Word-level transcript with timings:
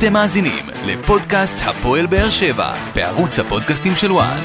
אתם 0.00 0.12
מאזינים 0.12 0.64
לפודקאסט 0.86 1.56
הפועל 1.64 2.06
באר 2.06 2.30
שבע 2.30 2.72
בערוץ 2.94 3.38
הפודקאסטים 3.38 3.92
של 3.94 4.12
וואן. 4.12 4.40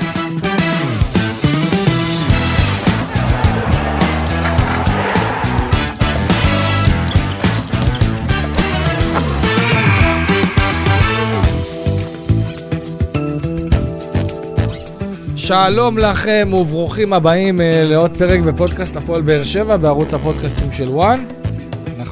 שלום 15.35 15.97
לכם 15.97 16.49
וברוכים 16.53 17.13
הבאים 17.13 17.61
אה, 17.61 17.83
לעוד 17.85 18.17
פרק 18.17 18.39
בפודקאסט 18.39 18.95
הפועל 18.95 19.21
באר 19.21 19.43
שבע 19.43 19.77
בערוץ 19.77 20.13
הפודקאסטים 20.13 20.71
של 20.71 20.89
וואן. 20.89 21.44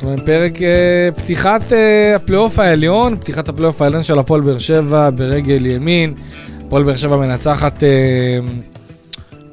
אנחנו 0.03 0.17
עם 0.17 0.25
פרק 0.25 0.61
אה, 0.61 1.09
פתיחת 1.15 1.73
אה, 1.73 2.15
הפלייאוף 2.15 2.59
העליון, 2.59 3.17
פתיחת 3.17 3.49
הפלייאוף 3.49 3.81
העליון 3.81 4.03
של 4.03 4.19
הפועל 4.19 4.41
באר 4.41 4.59
שבע 4.59 5.09
ברגל 5.09 5.65
ימין. 5.65 6.13
הפועל 6.65 6.83
באר 6.83 6.95
שבע 6.95 7.17
מנצחת 7.17 7.83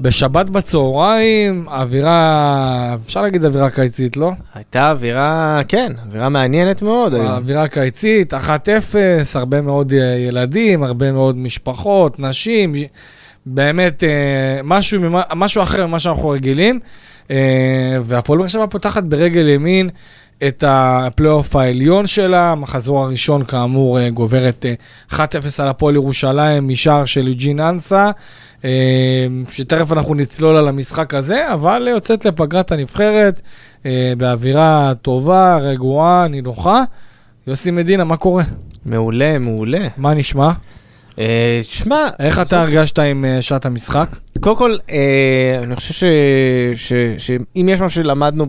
בשבת 0.00 0.50
בצהריים, 0.50 1.68
אווירה, 1.68 2.96
אפשר 3.06 3.22
להגיד 3.22 3.44
אווירה 3.44 3.70
קיצית, 3.70 4.16
לא? 4.16 4.32
הייתה 4.54 4.90
אווירה, 4.90 5.60
כן, 5.68 5.92
אווירה 6.06 6.28
מעניינת 6.28 6.82
מאוד. 6.82 7.14
אווירה 7.14 7.68
קיצית, 7.68 8.34
1-0, 8.34 8.36
הרבה 9.34 9.60
מאוד 9.60 9.92
ילדים, 10.28 10.82
הרבה 10.82 11.12
מאוד 11.12 11.36
משפחות, 11.36 12.20
נשים. 12.20 12.72
באמת 13.46 14.04
אה, 14.04 14.60
משהו, 14.64 15.00
משהו 15.34 15.62
אחר 15.62 15.86
ממה 15.86 15.98
שאנחנו 15.98 16.28
רגילים. 16.28 16.80
אה, 17.30 17.96
והפועל 18.02 18.38
באר 18.38 18.48
שבע 18.48 18.66
פותחת 18.66 19.04
ברגל 19.04 19.48
ימין 19.48 19.88
את 20.48 20.64
הפלייאוף 20.66 21.56
העליון 21.56 22.06
שלה. 22.06 22.52
המחזור 22.52 23.02
הראשון, 23.02 23.44
כאמור, 23.44 24.00
אה, 24.00 24.10
גוברת 24.10 24.66
1-0 25.12 25.60
על 25.60 25.68
הפועל 25.68 25.94
ירושלים 25.94 26.68
משער 26.68 27.04
של 27.04 27.28
יוג'ין 27.28 27.60
אנסה, 27.60 28.10
שתכף 29.50 29.92
אנחנו 29.92 30.14
נצלול 30.14 30.56
על 30.56 30.68
המשחק 30.68 31.14
הזה, 31.14 31.52
אבל 31.52 31.88
יוצאת 31.90 32.24
לפגרת 32.24 32.72
הנבחרת 32.72 33.40
באווירה 34.18 34.92
טובה, 35.02 35.56
רגועה, 35.56 36.28
נינוחה. 36.28 36.82
יוסי 37.46 37.70
מדינה, 37.70 38.04
מה 38.04 38.16
קורה? 38.16 38.44
מעולה, 38.84 39.38
מעולה. 39.38 39.88
מה 39.96 40.14
נשמע? 40.14 40.50
אה, 41.18 41.60
שמע... 41.62 42.08
איך 42.18 42.38
אתה 42.38 42.62
הרגשת 42.62 42.98
עם 42.98 43.24
אה, 43.24 43.42
שעת 43.42 43.66
המשחק? 43.66 44.16
קודם 44.40 44.56
כל, 44.56 44.76
אה, 44.90 45.60
אני 45.62 45.76
חושב 45.76 46.06
שאם 47.18 47.68
יש 47.68 47.80
משהו 47.80 48.02
שלמדנו 48.02 48.46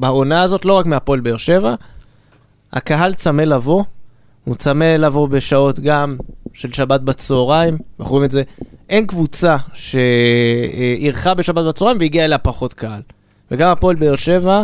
בעונה 0.00 0.42
הזאת, 0.42 0.64
לא 0.64 0.72
רק 0.72 0.86
מהפועל 0.86 1.20
באר 1.20 1.36
שבע, 1.36 1.74
הקהל 2.72 3.14
צמא 3.14 3.42
לבוא, 3.42 3.84
הוא 4.44 4.54
צמא 4.54 4.84
לבוא 4.84 5.28
בשעות 5.28 5.80
גם 5.80 6.16
של 6.52 6.72
שבת 6.72 7.00
בצהריים, 7.00 7.78
אנחנו 8.00 8.12
רואים 8.12 8.24
את 8.24 8.30
זה. 8.30 8.42
אין 8.88 9.06
קבוצה 9.06 9.56
שאירחה 9.72 11.34
בשבת 11.34 11.64
בצהריים 11.64 11.98
והגיעה 12.00 12.24
אליה 12.24 12.38
פחות 12.38 12.74
קהל. 12.74 13.02
וגם 13.50 13.70
הפועל 13.70 13.96
באר 13.96 14.16
שבע, 14.16 14.62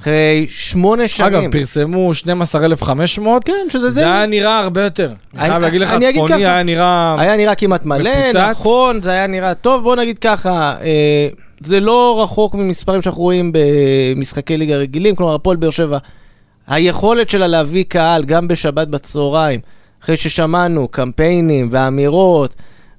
אחרי 0.00 0.46
שמונה 0.48 1.08
שנים. 1.08 1.34
אגב, 1.34 1.52
פרסמו 1.52 2.14
12,500, 2.14 3.44
כן, 3.44 3.52
שזה 3.68 3.88
זה. 3.88 3.94
זה 3.94 4.04
היה 4.04 4.26
נראה 4.26 4.58
הרבה 4.58 4.82
יותר. 4.82 5.12
אני 5.34 5.40
חייב 5.40 5.62
להגיד 5.62 5.80
לך, 5.80 5.94
צפוני 6.12 6.34
היה 6.34 6.62
נראה... 6.62 7.16
היה 7.18 7.36
נראה 7.36 7.54
כמעט 7.54 7.84
מלא, 7.84 8.10
מפוצץ. 8.20 8.36
נכון, 8.36 9.02
זה 9.02 9.10
היה 9.10 9.26
נראה 9.26 9.54
טוב. 9.54 9.82
בוא 9.82 9.96
נגיד 9.96 10.18
ככה, 10.18 10.74
אה, 10.80 11.28
זה 11.60 11.80
לא 11.80 12.22
רחוק 12.22 12.54
ממספרים 12.54 13.02
שאנחנו 13.02 13.22
רואים 13.22 13.52
במשחקי 13.54 14.56
ליגה 14.56 14.76
רגילים, 14.76 15.14
כלומר, 15.14 15.34
הפועל 15.34 15.56
באר 15.56 15.70
שבע, 15.70 15.98
היכולת 16.66 17.30
שלה 17.30 17.46
להביא 17.46 17.84
קהל 17.88 18.24
גם 18.24 18.48
בשבת 18.48 18.88
בצהריים, 18.88 19.60
אחרי 20.02 20.16
ששמענו 20.16 20.88
קמפיינים 20.88 21.68
ואמירות, 21.70 22.54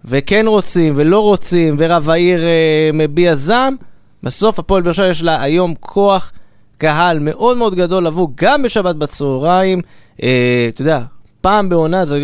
וכן 0.05 0.47
רוצים 0.47 0.93
ולא 0.95 1.19
רוצים, 1.19 1.75
ורב 1.79 2.09
העיר 2.09 2.43
אה, 2.43 2.89
מביע 2.93 3.35
זעם, 3.35 3.75
בסוף 4.23 4.59
הפועל 4.59 4.81
באר 4.81 4.93
שבע 4.93 5.07
יש 5.07 5.23
לה 5.23 5.41
היום 5.41 5.73
כוח. 5.79 6.31
קהל 6.77 7.19
מאוד 7.19 7.57
מאוד 7.57 7.75
גדול 7.75 8.05
לבוא 8.05 8.27
גם 8.35 8.63
בשבת 8.63 8.95
בצהריים. 8.95 9.81
אה, 10.23 10.67
אתה 10.69 10.81
יודע, 10.81 11.01
פעם 11.41 11.69
בעונה, 11.69 12.05
זה, 12.05 12.19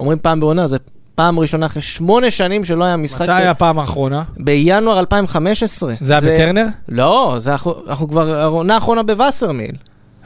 אומרים 0.00 0.18
פעם 0.18 0.40
בעונה, 0.40 0.66
זה 0.66 0.76
פעם 1.14 1.38
ראשונה 1.38 1.66
אחרי 1.66 1.82
שמונה 1.82 2.30
שנים 2.30 2.64
שלא 2.64 2.84
היה 2.84 2.96
משחק... 2.96 3.22
מתי 3.22 3.44
ב... 3.44 3.46
הפעם 3.46 3.78
האחרונה? 3.78 4.22
בינואר 4.36 5.00
2015. 5.00 5.94
זה 6.00 6.12
היה 6.12 6.20
זה... 6.20 6.34
בטרנר? 6.34 6.66
לא, 6.88 7.34
זה 7.38 7.52
אנחנו, 7.52 7.74
אנחנו 7.88 8.08
כבר, 8.08 8.34
העונה 8.34 8.74
האחרונה 8.74 9.02
בווסרמיל. 9.02 9.74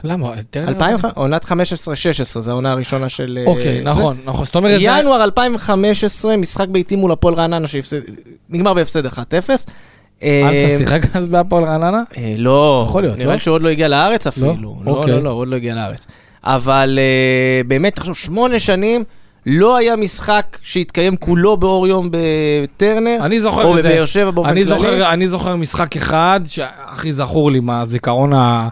למה? 0.03 0.31
טרנר? 0.49 0.69
2000, 0.69 0.97
עונת 1.15 1.45
15-16, 1.45 1.47
זו 2.23 2.51
העונה 2.51 2.71
הראשונה 2.71 3.09
של... 3.09 3.39
אה, 3.41 3.51
אוקיי, 3.51 3.81
נכון, 3.81 4.17
נכון. 4.25 4.45
זאת 4.45 4.55
אומרת... 4.55 4.77
ינואר 4.81 5.23
2015, 5.23 6.37
משחק 6.37 6.67
ביתי 6.67 6.95
מול 6.95 7.11
הפועל 7.11 7.33
רעננה, 7.33 7.67
שנגמר 7.67 8.73
בהפסד 8.73 9.05
1-0. 9.05 9.09
אנסה 10.23 10.77
שיחק 10.77 11.01
אז 11.15 11.27
בהפועל 11.27 11.63
רעננה? 11.63 12.03
אה, 12.17 12.35
לא, 12.37 12.85
יכול 12.89 13.01
להיות, 13.01 13.17
נראה 13.17 13.27
לי 13.27 13.33
לא? 13.33 13.39
שהוא 13.39 13.53
עוד 13.55 13.61
לא 13.61 13.69
הגיע 13.69 13.87
לארץ 13.87 14.25
לא? 14.25 14.29
אפילו. 14.29 14.55
לא, 14.85 15.03
לא, 15.07 15.23
לא, 15.23 15.29
עוד 15.29 15.47
לא 15.47 15.55
הגיע 15.55 15.75
לארץ. 15.75 16.07
אבל 16.43 16.99
אה, 17.01 17.61
באמת, 17.67 17.95
תחשוב, 17.95 18.15
שמונה 18.15 18.59
שנים, 18.59 19.03
לא 19.45 19.77
היה 19.77 19.95
משחק 19.95 20.57
שהתקיים 20.61 21.17
כולו 21.17 21.57
באור 21.57 21.87
יום 21.87 22.09
בטרנר, 22.11 23.17
אני 23.21 23.39
זוכר 23.39 23.63
או 23.65 23.73
בבאר 23.73 24.05
שבע 24.05 24.31
באופן 24.31 24.49
כללי. 24.65 25.07
אני 25.07 25.27
זוכר 25.27 25.55
משחק 25.55 25.95
אחד, 25.97 26.39
שהכי 26.45 27.13
זכור 27.13 27.51
לי 27.51 27.59
מהזיכרון 27.59 28.33
ה... 28.33 28.67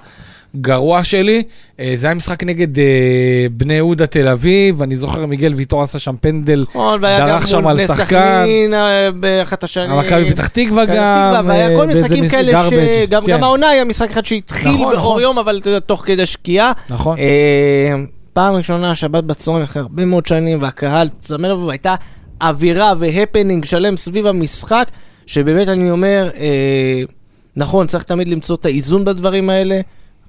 גרוע 0.61 1.03
שלי. 1.03 1.43
אה, 1.79 1.91
זה 1.95 2.07
היה 2.07 2.13
משחק 2.13 2.43
נגד 2.43 2.79
אה, 2.79 2.83
בני 3.51 3.73
יהודה 3.73 4.07
תל 4.07 4.27
אביב, 4.27 4.81
אני 4.81 4.95
זוכר 4.95 5.25
מיגל 5.25 5.53
ויטור 5.53 5.83
עשה 5.83 5.99
שם 5.99 6.15
פנדל, 6.21 6.65
דרך 7.01 7.47
שם 7.47 7.67
על 7.67 7.87
שחקן. 7.87 7.93
נכון, 7.95 8.17
והיה 8.17 8.39
גם 8.39 8.43
מול 8.43 8.73
נסכנין 8.73 8.73
באחת 9.19 9.63
השנים. 9.63 9.97
מכבי 9.97 10.31
פתח 10.31 10.47
תקווה 10.47 10.85
גם, 10.85 11.45
והיה 11.47 11.75
כל 11.75 11.87
משחקים 11.87 12.27
כאלה 12.27 12.69
שגם 12.69 13.25
כן. 13.25 13.43
העונה 13.43 13.69
היה 13.69 13.83
משחק 13.83 14.11
אחד 14.11 14.25
שהתחיל 14.25 14.71
נכון, 14.71 14.81
באור 14.81 14.93
נכון. 14.93 15.21
יום, 15.21 15.39
אבל 15.39 15.61
תוך 15.85 16.03
כדי 16.05 16.25
שקיעה. 16.25 16.71
נכון. 16.89 17.17
פעם 18.33 18.53
ראשונה, 18.53 18.95
שבת 18.95 19.23
בצהריים, 19.23 19.63
אחרי 19.63 19.81
הרבה 19.81 20.05
מאוד 20.05 20.25
שנים, 20.25 20.61
והקהל 20.61 21.09
צמא 21.19 21.47
לבוא, 21.47 21.67
והייתה 21.67 21.95
אווירה 22.41 22.93
והפנינג 22.99 23.65
שלם 23.65 23.97
סביב 23.97 24.27
המשחק, 24.27 24.91
שבאמת 25.25 25.67
אני 25.67 25.91
אומר, 25.91 26.29
אה, 26.35 27.01
נכון, 27.55 27.87
צריך 27.87 28.03
תמיד 28.03 28.27
למצוא 28.27 28.55
את 28.55 28.65
האיזון 28.65 29.05
בדברים 29.05 29.49
האלה. 29.49 29.81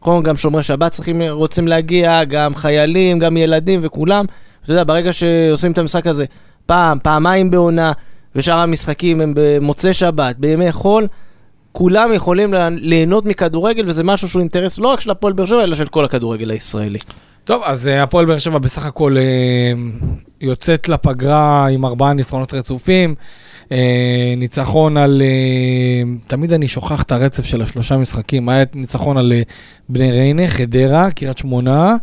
נכון, 0.06 0.22
גם 0.22 0.37
שומרי 0.37 0.62
שבת 0.62 0.93
צריכים, 0.93 1.22
רוצים 1.22 1.69
להגיע, 1.69 2.25
גם 2.25 2.55
חיילים, 2.55 3.19
גם 3.19 3.37
ילדים 3.37 3.81
וכולם. 3.83 4.25
אתה 4.65 4.72
יודע, 4.72 4.84
ברגע 4.84 5.12
שעושים 5.12 5.72
את 5.72 5.78
המשחק 5.78 6.06
הזה 6.06 6.25
פעם, 6.67 6.99
פעמיים 7.03 7.50
בעונה, 7.50 7.93
ושאר 8.37 8.59
המשחקים 8.59 9.21
הם 9.21 9.33
במוצאי 9.37 9.93
שבת, 9.93 10.37
בימי 10.37 10.72
חול, 10.72 11.06
כולם 11.72 12.12
יכולים 12.12 12.55
ליהנות 12.71 13.27
מכדורגל, 13.27 13.84
וזה 13.89 14.05
משהו 14.05 14.28
שהוא 14.28 14.41
אינטרס 14.41 14.78
לא 14.78 14.89
רק 14.89 15.00
של 15.00 15.11
הפועל 15.11 15.33
באר 15.33 15.47
שבע, 15.47 15.62
אלא 15.62 15.77
של 15.77 15.87
כל 15.87 16.05
הכדורגל 16.05 16.50
הישראלי. 16.50 16.99
טוב, 17.44 17.62
אז 17.65 17.87
uh, 17.87 18.03
הפועל 18.03 18.25
באר 18.25 18.38
שבע 18.38 18.59
בסך 18.59 18.87
הכל 18.87 19.17
uh, 19.17 20.05
יוצאת 20.41 20.88
לפגרה 20.88 21.67
עם 21.67 21.84
ארבעה 21.84 22.12
ניצחונות 22.12 22.55
רצופים. 22.55 23.15
אה, 23.72 24.34
ניצחון 24.37 24.97
על, 24.97 25.22
אה, 25.22 26.03
תמיד 26.27 26.53
אני 26.53 26.69
שוכח 26.69 27.03
את 27.03 27.12
הרצף 27.12 27.44
של 27.44 27.62
השלושה 27.62 27.97
משחקים, 27.97 28.49
היה 28.49 28.65
ניצחון 28.75 29.19
על 29.19 29.32
אה, 29.32 29.43
בני 29.88 30.10
ריינה, 30.10 30.49
חדרה, 30.49 31.10
קריית 31.10 31.38
שמונה, 31.38 31.97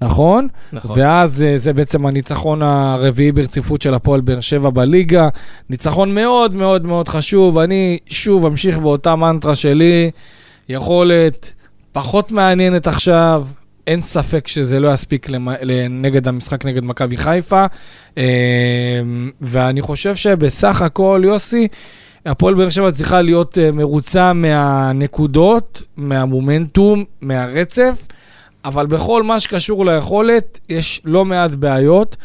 נכון? 0.00 0.48
נכון. 0.72 1.00
ואז 1.00 1.42
אה, 1.42 1.58
זה 1.58 1.72
בעצם 1.72 2.06
הניצחון 2.06 2.62
הרביעי 2.62 3.32
ברציפות 3.32 3.82
של 3.82 3.94
הפועל 3.94 4.20
באר 4.20 4.40
שבע 4.40 4.70
בליגה. 4.70 5.28
ניצחון 5.70 6.14
מאוד 6.14 6.54
מאוד 6.54 6.86
מאוד 6.86 7.08
חשוב. 7.08 7.58
אני 7.58 7.98
שוב 8.06 8.46
אמשיך 8.46 8.78
באותה 8.78 9.16
מנטרה 9.16 9.54
שלי, 9.54 10.10
יכולת 10.68 11.52
פחות 11.92 12.32
מעניינת 12.32 12.86
עכשיו, 12.86 13.46
אין 13.86 14.02
ספק 14.02 14.48
שזה 14.48 14.80
לא 14.80 14.94
יספיק 14.94 15.26
נגד 15.90 16.28
המשחק 16.28 16.64
נגד 16.64 16.84
מכבי 16.84 17.16
חיפה. 17.16 17.66
אמ, 18.16 18.22
ואני 19.40 19.82
חושב 19.82 20.16
שבסך 20.16 20.82
הכל, 20.82 21.22
יוסי, 21.24 21.68
הפועל 22.26 22.54
באר 22.54 22.70
שבע 22.70 22.90
צריכה 22.90 23.22
להיות 23.22 23.58
אה, 23.58 23.72
מרוצה 23.72 24.32
מהנקודות, 24.32 25.82
מהמומנטום, 25.96 27.04
מהרצף, 27.20 28.06
אבל 28.64 28.86
בכל 28.86 29.22
מה 29.22 29.40
שקשור 29.40 29.86
ליכולת, 29.86 30.60
יש 30.68 31.02
לא 31.04 31.24
מעט 31.24 31.50
בעיות. 31.50 32.16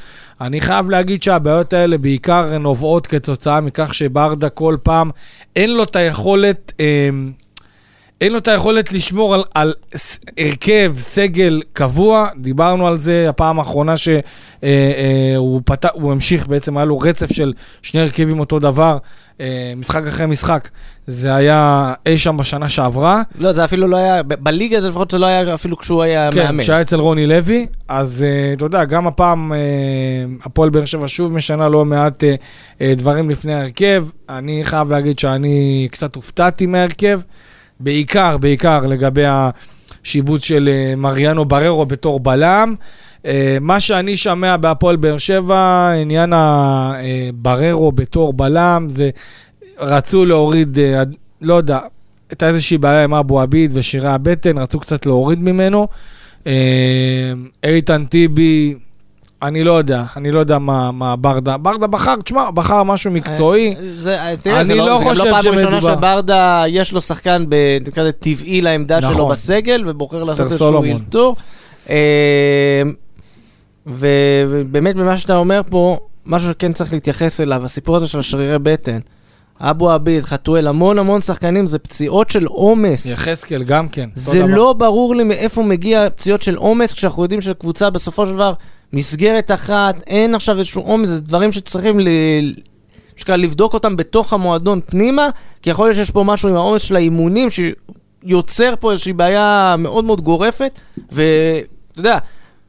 אני 0.41 0.61
חייב 0.61 0.89
להגיד 0.89 1.23
שהבעיות 1.23 1.73
האלה 1.73 1.97
בעיקר 1.97 2.57
נובעות 2.57 3.07
כתוצאה 3.07 3.61
מכך 3.61 3.93
שברדה 3.93 4.49
כל 4.49 4.77
פעם 4.83 5.09
אין 5.55 5.73
לו 5.73 5.83
את 5.83 5.95
היכולת... 5.95 6.73
אה, 6.79 7.09
אין 8.21 8.31
לו 8.31 8.37
את 8.37 8.47
היכולת 8.47 8.93
לשמור 8.93 9.33
על, 9.33 9.43
על 9.55 9.73
הרכב, 10.37 10.93
סגל 10.97 11.61
קבוע, 11.73 12.27
דיברנו 12.37 12.87
על 12.87 12.99
זה 12.99 13.29
הפעם 13.29 13.59
האחרונה 13.59 13.97
שהוא 13.97 14.21
אה, 14.63 15.37
אה, 15.37 15.59
פת... 15.65 15.85
המשיך, 15.95 16.47
בעצם 16.47 16.77
היה 16.77 16.85
לו 16.85 16.99
רצף 16.99 17.33
של 17.33 17.53
שני 17.81 18.01
הרכבים 18.01 18.39
אותו 18.39 18.59
דבר, 18.59 18.97
אה, 19.41 19.73
משחק 19.77 20.07
אחרי 20.07 20.25
משחק. 20.25 20.69
זה 21.07 21.35
היה 21.35 21.93
אי 22.05 22.17
שם 22.17 22.37
בשנה 22.37 22.69
שעברה. 22.69 23.21
לא, 23.37 23.51
זה 23.51 23.63
אפילו 23.65 23.87
לא 23.87 23.97
היה, 23.97 24.23
בליגה 24.23 24.81
זה 24.81 24.89
לפחות 24.89 25.11
זה 25.11 25.17
לא 25.17 25.25
היה 25.25 25.53
אפילו 25.53 25.77
כשהוא 25.77 26.03
היה 26.03 26.29
כן, 26.31 26.43
מאמן. 26.43 26.57
כן, 26.57 26.63
כשהיה 26.63 26.81
אצל 26.81 26.99
רוני 26.99 27.27
לוי, 27.27 27.65
אז 27.87 28.25
אה, 28.27 28.53
אתה 28.53 28.65
יודע, 28.65 28.83
גם 28.83 29.07
הפעם 29.07 29.53
אה, 29.53 29.57
הפועל 30.43 30.69
באר 30.69 30.85
שבע 30.85 31.07
שוב 31.07 31.33
משנה 31.33 31.69
לא 31.69 31.85
מעט 31.85 32.23
אה, 32.23 32.35
אה, 32.81 32.93
דברים 32.97 33.29
לפני 33.29 33.53
ההרכב. 33.53 34.05
אני 34.29 34.61
חייב 34.63 34.91
להגיד 34.91 35.19
שאני 35.19 35.87
קצת 35.91 36.15
הופתעתי 36.15 36.65
מההרכב. 36.65 37.19
בעיקר, 37.79 38.37
בעיקר 38.37 38.79
לגבי 38.79 39.23
השיבוץ 39.25 40.43
של 40.43 40.69
אה, 40.71 40.95
מריאנו 40.95 41.45
בררו 41.45 41.85
בתור 41.85 42.19
בלם. 42.19 42.75
אה, 43.25 43.57
מה 43.61 43.79
שאני 43.79 44.17
שומע 44.17 44.57
בהפועל 44.57 44.95
באר 44.95 45.17
שבע, 45.17 45.91
עניין 46.01 46.33
הבררו 46.35 47.91
בתור 47.91 48.33
בלם, 48.33 48.87
זה 48.89 49.09
רצו 49.79 50.25
להוריד, 50.25 50.79
אה, 50.79 51.03
לא 51.41 51.53
יודע, 51.53 51.79
הייתה 52.29 52.47
איזושהי 52.47 52.77
בעיה 52.77 53.03
עם 53.03 53.13
אבו 53.13 53.41
עביד 53.41 53.71
ושירי 53.73 54.09
הבטן, 54.09 54.57
רצו 54.57 54.79
קצת 54.79 55.05
להוריד 55.05 55.39
ממנו. 55.39 55.87
איתן 57.63 58.05
טיבי, 58.05 58.75
אני 59.47 59.63
לא 59.63 59.73
יודע, 59.73 60.03
אני 60.17 60.31
לא 60.31 60.39
יודע 60.39 60.57
מה, 60.57 60.91
מה 60.91 61.15
ברדה, 61.15 61.57
ברדה 61.57 61.87
בחר, 61.87 62.15
תשמע, 62.15 62.51
בחר 62.51 62.83
משהו 62.83 63.11
מקצועי. 63.11 63.75
זה, 63.97 64.17
תראה, 64.41 64.57
אני 64.59 64.65
זה 64.65 64.75
לא, 64.75 64.85
לא 64.89 64.99
חושב 65.03 65.15
שמדובר. 65.15 65.41
זה 65.41 65.49
גם 65.49 65.55
לא 65.55 65.61
פעם 65.61 65.75
ראשונה 65.75 65.81
שברדה, 65.81 66.63
יש 66.67 66.91
לו 66.91 67.01
שחקן, 67.01 67.45
נקרא 67.87 68.03
לזה 68.03 68.11
טבעי 68.11 68.61
לעמדה 68.61 68.97
נכון. 68.97 69.13
שלו 69.13 69.27
בסגל, 69.27 69.83
ובוחר 69.87 70.23
לעשות 70.23 70.51
איזשהו 70.51 70.83
אילתור. 70.83 71.35
ובאמת, 73.87 74.95
במה 74.95 75.17
שאתה 75.17 75.35
אומר 75.35 75.61
פה, 75.69 75.97
משהו 76.25 76.49
שכן 76.49 76.73
צריך 76.73 76.93
להתייחס 76.93 77.41
אליו, 77.41 77.65
הסיפור 77.65 77.95
הזה 77.95 78.07
של 78.07 78.19
השרירי 78.19 78.59
בטן. 78.59 78.99
אבו 79.59 79.91
עביד, 79.91 80.23
חתואל, 80.23 80.67
המון 80.67 80.99
המון 80.99 81.21
שחקנים, 81.21 81.67
זה 81.67 81.79
פציעות 81.79 82.29
של 82.29 82.45
עומס. 82.45 83.05
יחזקאל 83.05 83.63
גם 83.63 83.89
כן. 83.89 84.09
זה 84.15 84.39
לא. 84.39 84.73
ברור 84.73 85.15
לי 85.15 85.23
מאיפה 85.23 85.63
מגיע 85.63 86.09
פציעות 86.09 86.41
של 86.41 86.55
עומס, 86.55 86.93
כשאנחנו 86.93 87.23
יודעים 87.23 87.41
שקבוצה 87.41 87.89
בסופו 87.89 88.25
של 88.25 88.33
דבר 88.33 88.53
מסגרת 88.93 89.51
אחת, 89.51 89.95
אין 90.07 90.35
עכשיו 90.35 90.57
איזשהו 90.57 90.81
עומס, 90.81 91.09
זה 91.09 91.21
דברים 91.21 91.51
שצריכים 91.51 91.99
ל... 91.99 92.07
שקרה 93.15 93.37
לבדוק 93.37 93.73
אותם 93.73 93.95
בתוך 93.95 94.33
המועדון 94.33 94.79
פנימה, 94.85 95.29
כי 95.61 95.69
יכול 95.69 95.87
להיות 95.87 95.95
שיש 95.95 96.11
פה 96.11 96.23
משהו 96.23 96.49
עם 96.49 96.55
העומס 96.55 96.81
של 96.81 96.95
האימונים 96.95 97.49
שיוצר 97.49 98.73
פה 98.79 98.91
איזושהי 98.91 99.13
בעיה 99.13 99.75
מאוד 99.77 100.05
מאוד 100.05 100.21
גורפת, 100.21 100.79
ואתה 101.11 101.99
יודע, 101.99 102.17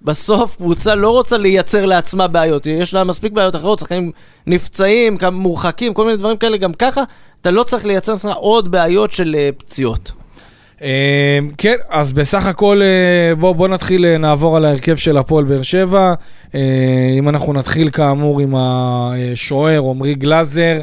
בסוף 0.06 0.56
קבוצה 0.56 0.94
לא 0.94 1.11
רוצה 1.11 1.38
לייצר 1.38 1.87
לעצמה 1.87 2.26
בעיות, 2.26 2.67
יש 2.67 2.94
לה 2.94 3.05
מספיק 3.05 3.32
בעיות 3.32 3.56
אחרות, 3.56 3.79
שחקנים 3.79 4.11
נפצעים, 4.47 5.19
מורחקים, 5.32 5.94
כל 5.94 6.05
מיני 6.05 6.17
דברים 6.17 6.37
כאלה, 6.37 6.56
גם 6.56 6.75
ככה 6.75 7.03
אתה 7.41 7.50
לא 7.50 7.62
צריך 7.62 7.87
לייצר 7.87 8.12
לעצמך 8.12 8.32
עוד 8.37 8.70
בעיות 8.70 9.12
של 9.12 9.37
uh, 9.37 9.58
פציעות. 9.58 10.12
אה, 10.82 11.38
כן, 11.58 11.76
אז 11.88 12.12
בסך 12.12 12.47
הכל 12.47 12.81
אה, 12.82 13.35
בואו 13.35 13.55
בוא 13.55 13.69
נתחיל, 13.69 14.05
אה, 14.05 14.19
נעבור 14.19 14.56
על 14.56 14.64
ההרכב 14.64 14.97
של 14.97 15.17
הפועל 15.17 15.44
באר 15.44 15.62
שבע. 15.62 16.14
אם 17.19 17.29
אנחנו 17.29 17.52
נתחיל 17.52 17.91
כאמור 17.91 18.41
עם 18.41 18.55
השוער 18.56 19.82
עמרי 19.91 20.14
גלאזר, 20.14 20.81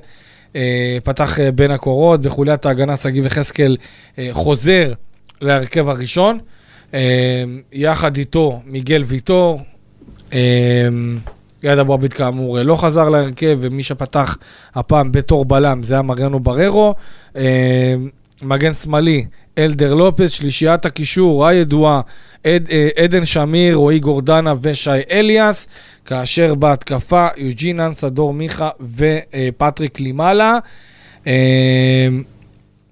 פתח 1.03 1.37
בין 1.55 1.71
הקורות, 1.71 2.21
בחוליית 2.21 2.65
ההגנה 2.65 2.97
שגיב 2.97 3.25
יחזקאל 3.25 3.77
חוזר 4.31 4.93
להרכב 5.41 5.89
הראשון. 5.89 6.39
יחד 7.73 8.17
איתו 8.17 8.61
מיגל 8.65 9.03
ויטור. 9.05 9.61
יד 11.63 11.79
אבו 11.79 11.93
עביד 11.93 12.13
כאמור 12.13 12.59
לא 12.59 12.75
חזר 12.75 13.09
להרכב, 13.09 13.57
ומי 13.61 13.83
שפתח 13.83 14.37
הפעם 14.75 15.11
בתור 15.11 15.45
בלם 15.45 15.83
זה 15.83 15.93
היה 15.93 16.01
מריאנו 16.01 16.39
בררו. 16.39 16.93
מגן 18.41 18.73
שמאלי, 18.73 19.25
אלדר 19.57 19.93
לופס, 19.93 20.31
שלישיית 20.31 20.85
הקישור 20.85 21.47
הידועה, 21.47 22.01
עד, 22.43 22.67
אה, 22.71 22.87
עדן 23.03 23.25
שמיר, 23.25 23.75
רועי 23.75 23.99
גורדנה 23.99 24.53
ושי 24.61 24.89
אליאס, 25.11 25.67
כאשר 26.05 26.55
בהתקפה 26.55 27.27
יוג'ין 27.37 27.79
אנסדור 27.79 28.33
מיכה 28.33 28.69
ופטריק 28.97 29.99
לימאלה. 29.99 30.57
אה, 31.27 32.07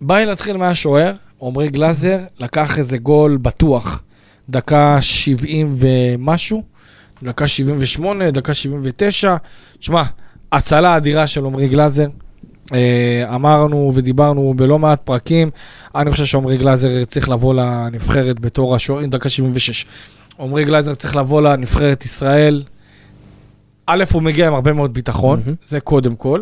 ביי 0.02 0.26
להתחיל 0.26 0.58
מהשוער, 0.58 1.14
עמרי 1.42 1.70
גלאזר 1.70 2.18
לקח 2.40 2.78
איזה 2.78 2.98
גול 2.98 3.38
בטוח, 3.38 4.02
דקה 4.50 4.98
70 5.02 5.74
ומשהו, 5.78 6.64
דקה 7.24 7.48
78, 7.48 8.32
דקה 8.32 8.54
79. 8.54 9.36
תשמע, 9.80 10.04
הצלה 10.52 10.98
אדירה 10.98 11.28
של 11.28 11.46
עמרי 11.46 11.68
גלאזר. 11.68 12.08
אה, 12.74 13.36
אמרנו 13.36 13.92
ודיברנו 13.96 14.54
בלא 14.56 14.80
מעט 14.80 15.02
פרקים, 15.04 15.50
אני 15.96 16.12
חושב 16.12 16.26
שעמרי 16.26 16.58
גלאזר 16.58 17.04
צריך 17.06 17.30
לבוא 17.30 17.54
לנבחרת 17.54 18.40
בתור 18.40 18.76
השוער, 18.76 19.06
דקה 19.06 19.30
76. 19.30 19.86
עמרי 20.40 20.66
גלאזר 20.66 20.96
צריך 20.96 21.16
לבוא 21.16 21.42
לנבחרת 21.42 22.06
ישראל. 22.06 22.64
א', 23.86 24.04
הוא 24.12 24.22
מגיע 24.22 24.48
עם 24.48 24.54
הרבה 24.54 24.74
מאוד 24.74 24.94
ביטחון, 24.94 25.42
mm-hmm. 25.46 25.68
זה 25.68 25.80
קודם 25.80 26.16
כל. 26.16 26.42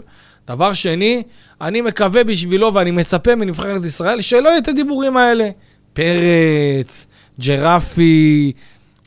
דבר 0.50 0.74
שני, 0.74 1.24
אני 1.62 1.82
מקווה 1.82 2.24
בשבילו 2.24 2.74
ואני 2.74 2.92
מצפה 2.92 3.36
מנבחרת 3.36 3.86
ישראל 3.86 4.22
שלא 4.22 4.50
יהיו 4.50 4.58
את 4.58 4.68
הדיבורים 4.68 5.18
האלה. 5.18 5.50
פרץ, 5.94 7.08
ג'רפי, 7.40 8.52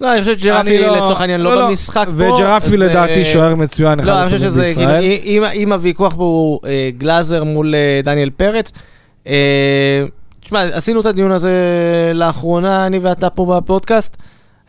לא, 0.01 0.13
אני 0.13 0.21
חושב 0.21 0.39
שג'רפי 0.39 0.79
לא- 0.79 0.97
לצורך 0.97 1.21
העניין 1.21 1.41
לא, 1.41 1.55
לא 1.55 1.69
במשחק 1.69 2.07
פה. 2.07 2.13
וג'רפי 2.13 2.77
לדעתי 2.77 3.19
אה, 3.19 3.25
שוער 3.25 3.55
מצוין, 3.55 4.01
אחד 4.01 4.09
הטובים 4.09 4.51
בישראל. 4.51 5.03
כאילו, 5.23 5.47
אם 5.53 5.73
הוויכוח 5.73 6.15
פה 6.15 6.23
הוא 6.23 6.61
אה, 6.67 6.91
גלאזר 6.99 7.45
מול 7.45 7.75
אה, 7.75 8.01
דניאל 8.05 8.31
פרץ, 8.31 8.73
תשמע, 10.41 10.63
עשינו 10.63 11.01
את 11.01 11.07
הדיון 11.07 11.33
הזה 11.33 11.53
לאחרונה, 12.15 12.87
אני 12.87 12.99
ואתה 12.99 13.31
פה 13.31 13.57
בפודקאסט. 13.57 14.17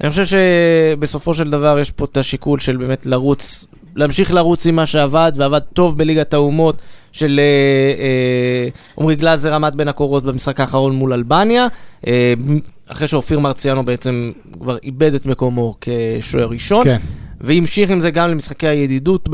אני 0.01 0.09
חושב 0.09 0.23
שבסופו 0.25 1.33
של 1.33 1.49
דבר 1.49 1.79
יש 1.79 1.91
פה 1.91 2.05
את 2.05 2.17
השיקול 2.17 2.59
של 2.59 2.77
באמת 2.77 3.05
לרוץ, 3.05 3.65
להמשיך 3.95 4.34
לרוץ 4.34 4.68
עם 4.68 4.75
מה 4.75 4.86
שעבד, 4.86 5.31
ועבד 5.36 5.60
טוב 5.60 5.98
בליגת 5.98 6.34
האומות 6.34 6.81
של 7.12 7.40
עמרי 8.98 9.16
גלאזר 9.16 9.54
עמד 9.54 9.74
בין 9.75 9.88
הקורות 9.88 10.24
במשחק 10.24 10.60
האחרון 10.60 10.95
מול 10.95 11.13
אלבניה. 11.13 11.68
אחרי 12.88 13.07
שאופיר 13.07 13.40
מרציאנו 13.40 13.86
בעצם 13.86 14.31
כבר 14.60 14.78
איבד 14.84 15.13
את 15.13 15.25
מקומו 15.25 15.75
כשוער 15.81 16.48
ראשון, 16.48 16.84
כן. 16.84 16.98
והמשיך 17.42 17.90
עם 17.90 18.01
זה 18.01 18.12
גם 18.12 18.30
למשחקי 18.30 18.68
הידידות 18.68 19.30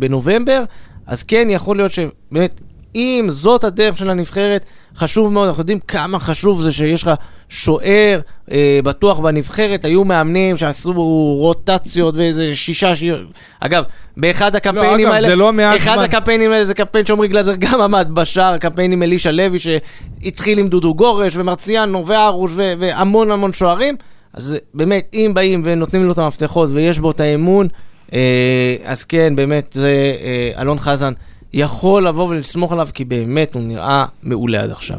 בנובמבר, 0.00 0.64
אז 1.06 1.22
כן, 1.22 1.48
יכול 1.50 1.76
להיות 1.76 1.90
שבאמת, 1.90 2.60
אם 2.94 3.26
זאת 3.28 3.64
הדרך 3.64 3.98
של 3.98 4.10
הנבחרת, 4.10 4.64
חשוב 4.96 5.32
מאוד, 5.32 5.48
אנחנו 5.48 5.60
יודעים 5.60 5.80
כמה 5.80 6.18
חשוב 6.18 6.62
זה 6.62 6.72
שיש 6.72 7.02
לך 7.02 7.10
שוער 7.48 8.20
אה, 8.50 8.80
בטוח 8.84 9.18
בנבחרת, 9.18 9.84
היו 9.84 10.04
מאמנים 10.04 10.56
שעשו 10.56 10.92
רוטציות 11.38 12.16
ואיזה 12.16 12.56
שישה, 12.56 12.94
שישה... 12.94 13.16
אגב, 13.60 13.84
באחד 14.16 14.56
הקמפיינים 14.56 15.06
לא, 15.06 15.10
אגב, 15.10 15.12
האלה, 15.12 15.28
זה 15.28 15.36
לא 15.36 15.52
מעט 15.52 15.76
אחד 15.76 15.94
זמן. 15.94 16.04
הקמפיינים 16.04 16.52
האלה 16.52 16.64
זה 16.64 16.74
קמפיין 16.74 17.06
שעמרי 17.06 17.28
גלזר 17.28 17.54
גם 17.58 17.80
עמד 17.80 18.08
בשער, 18.14 18.58
קמפיין 18.58 18.92
עם 18.92 19.02
אלישע 19.02 19.32
לוי 19.32 19.58
שהתחיל 19.58 20.58
עם 20.58 20.68
דודו 20.68 20.94
גורש 20.94 21.36
ומרציאנו 21.36 22.06
וארוש 22.06 22.52
ו- 22.54 22.72
והמון 22.78 23.30
המון 23.30 23.52
שוערים. 23.52 23.96
אז 24.32 24.56
באמת, 24.74 25.10
אם 25.14 25.30
באים 25.34 25.62
ונותנים 25.64 26.04
לו 26.04 26.12
את 26.12 26.18
המפתחות 26.18 26.70
ויש 26.72 26.98
בו 26.98 27.10
את 27.10 27.20
האמון, 27.20 27.68
אה, 28.12 28.76
אז 28.84 29.04
כן, 29.04 29.36
באמת, 29.36 29.72
זה 29.72 30.12
אה, 30.20 30.62
אלון 30.62 30.78
חזן 30.78 31.12
יכול 31.52 32.06
לבוא 32.06 32.28
ולסמוך 32.28 32.72
עליו, 32.72 32.88
כי 32.94 33.04
באמת 33.04 33.54
הוא 33.54 33.62
נראה 33.62 34.04
מעולה 34.22 34.62
עד 34.62 34.70
עכשיו. 34.70 34.98